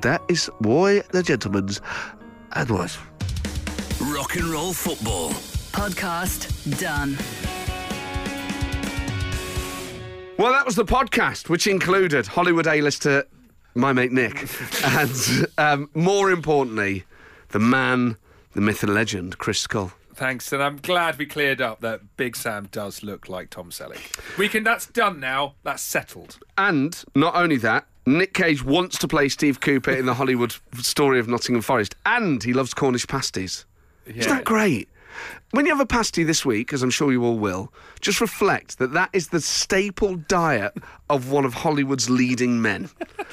That 0.01 0.21
is 0.29 0.49
why 0.59 1.01
the 1.11 1.21
Gentleman's 1.21 1.81
advice. 2.53 2.97
Rock 4.09 4.35
and 4.35 4.45
roll 4.45 4.73
football. 4.73 5.29
Podcast 5.73 6.79
done. 6.79 7.15
Well, 10.39 10.51
that 10.53 10.65
was 10.65 10.75
the 10.75 10.85
podcast, 10.85 11.49
which 11.49 11.67
included 11.67 12.25
Hollywood 12.25 12.65
A-lister, 12.65 13.27
my 13.75 13.93
mate 13.93 14.11
Nick, 14.11 14.49
and 14.83 15.47
um, 15.59 15.89
more 15.93 16.31
importantly, 16.31 17.03
the 17.49 17.59
man, 17.59 18.17
the 18.53 18.61
myth 18.61 18.81
and 18.81 18.91
legend, 18.91 19.37
Chris 19.37 19.59
Scull. 19.59 19.91
Thanks, 20.15 20.51
and 20.51 20.63
I'm 20.63 20.77
glad 20.77 21.19
we 21.19 21.27
cleared 21.27 21.61
up 21.61 21.81
that 21.81 22.17
Big 22.17 22.35
Sam 22.35 22.69
does 22.71 23.03
look 23.03 23.29
like 23.29 23.51
Tom 23.51 23.69
Selleck. 23.69 24.17
We 24.39 24.49
can. 24.49 24.63
That's 24.63 24.87
done 24.87 25.19
now. 25.19 25.53
That's 25.61 25.83
settled. 25.83 26.39
And 26.57 27.03
not 27.13 27.35
only 27.35 27.57
that, 27.57 27.85
Nick 28.07 28.33
Cage 28.33 28.63
wants 28.63 28.97
to 28.97 29.07
play 29.07 29.29
Steve 29.29 29.59
Cooper 29.59 29.91
in 29.91 30.07
the 30.07 30.15
Hollywood 30.15 30.55
story 30.79 31.19
of 31.19 31.27
Nottingham 31.27 31.61
Forest, 31.61 31.95
and 32.03 32.43
he 32.43 32.51
loves 32.51 32.73
Cornish 32.73 33.05
pasties. 33.05 33.65
Isn't 34.19 34.31
that 34.31 34.45
great? 34.45 34.89
When 35.51 35.65
you 35.65 35.71
have 35.71 35.81
a 35.81 35.85
pasty 35.85 36.23
this 36.23 36.45
week, 36.45 36.71
as 36.71 36.81
I'm 36.81 36.89
sure 36.89 37.11
you 37.11 37.23
all 37.25 37.37
will, 37.37 37.73
just 37.99 38.21
reflect 38.21 38.77
that 38.77 38.93
that 38.93 39.09
is 39.11 39.27
the 39.27 39.41
staple 39.41 40.15
diet 40.15 40.73
of 41.09 41.29
one 41.29 41.43
of 41.43 41.53
Hollywood's 41.53 42.09
leading 42.09 42.61
men, 42.61 42.89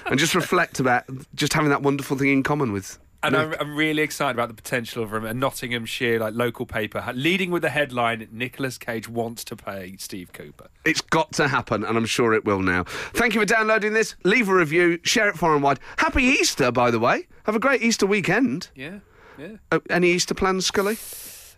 and 0.07 0.19
just 0.19 0.35
reflect 0.35 0.81
about 0.81 1.05
just 1.35 1.53
having 1.53 1.71
that 1.71 1.83
wonderful 1.83 2.17
thing 2.17 2.31
in 2.31 2.43
common 2.43 2.73
with. 2.73 2.99
And. 3.23 3.37
I'm, 3.37 3.55
I'm 3.59 3.77
really 3.77 4.03
excited 4.03 4.37
about 4.37 4.49
the 4.49 4.55
potential 4.55 5.03
of 5.03 5.13
a 5.13 5.35
Nottinghamshire 5.35 6.21
like 6.21 6.35
local 6.35 6.67
paper 6.67 7.05
leading 7.15 7.51
with 7.51 7.63
the 7.63 7.69
headline: 7.69 8.29
Nicolas 8.31 8.79
Cage 8.79 9.09
wants 9.09 9.45
to 9.45 9.57
play 9.57 9.97
Steve 9.99 10.33
Cooper. 10.33 10.69
It's 10.85 11.01
got 11.01 11.33
to 11.33 11.49
happen, 11.49 11.85
and 11.85 11.97
I'm 11.97 12.07
sure 12.07 12.33
it 12.35 12.45
will 12.45 12.63
now. 12.63 12.85
Thank 13.15 13.35
you 13.35 13.41
for 13.41 13.47
downloading 13.47 13.93
this. 13.93 14.15
Leave 14.25 14.49
a 14.49 14.55
review, 14.55 14.99
share 15.03 15.29
it 15.29 15.37
far 15.37 15.55
and 15.55 15.63
wide. 15.63 15.81
Happy 15.97 16.23
Easter, 16.23 16.71
by 16.71 16.91
the 16.91 16.99
way. 16.99 17.27
Have 17.45 17.57
a 17.57 17.61
great 17.61 17.83
Easter 17.83 18.07
weekend. 18.07 18.71
Yeah, 18.75 18.99
yeah. 19.39 19.57
Uh, 19.71 19.81
any 19.91 20.11
Easter 20.11 20.35
plans, 20.35 20.67
Scully? 20.67 20.97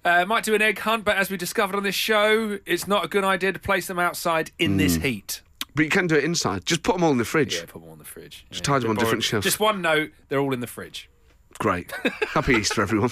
Uh, 0.05 0.25
might 0.25 0.45
do 0.45 0.55
an 0.55 0.62
egg 0.62 0.79
hunt, 0.79 1.05
but 1.05 1.16
as 1.16 1.31
we 1.31 1.37
discovered 1.37 1.77
on 1.77 1.83
this 1.83 1.95
show, 1.95 2.59
it's 2.64 2.87
not 2.87 3.05
a 3.05 3.09
good 3.09 3.25
idea 3.25 3.53
to 3.53 3.59
place 3.59 3.87
them 3.87 3.99
outside 3.99 4.51
in 4.59 4.79
this 4.79 4.97
heat. 4.97 5.43
But 5.75 5.85
you 5.85 5.90
can 5.90 6.07
do 6.07 6.16
it 6.16 6.25
inside. 6.25 6.64
Just 6.64 6.83
put 6.83 6.95
them 6.95 7.05
all 7.05 7.12
in 7.12 7.19
the 7.19 7.25
fridge. 7.25 7.57
Yeah, 7.57 7.66
put 7.66 7.83
them 7.83 7.90
on 7.90 7.99
the 7.99 8.05
fridge. 8.05 8.47
Just 8.51 8.64
tie 8.64 8.79
them 8.79 8.90
on 8.90 8.97
different 8.97 9.23
shelves. 9.23 9.45
Just 9.45 9.61
one 9.61 9.83
note: 9.83 10.11
they're 10.29 10.40
all 10.40 10.55
in 10.55 10.61
the 10.61 10.66
fridge. 10.66 11.09
Great. 11.59 11.93
Happy 12.29 12.55
Easter, 12.55 12.83
everyone. 12.83 13.11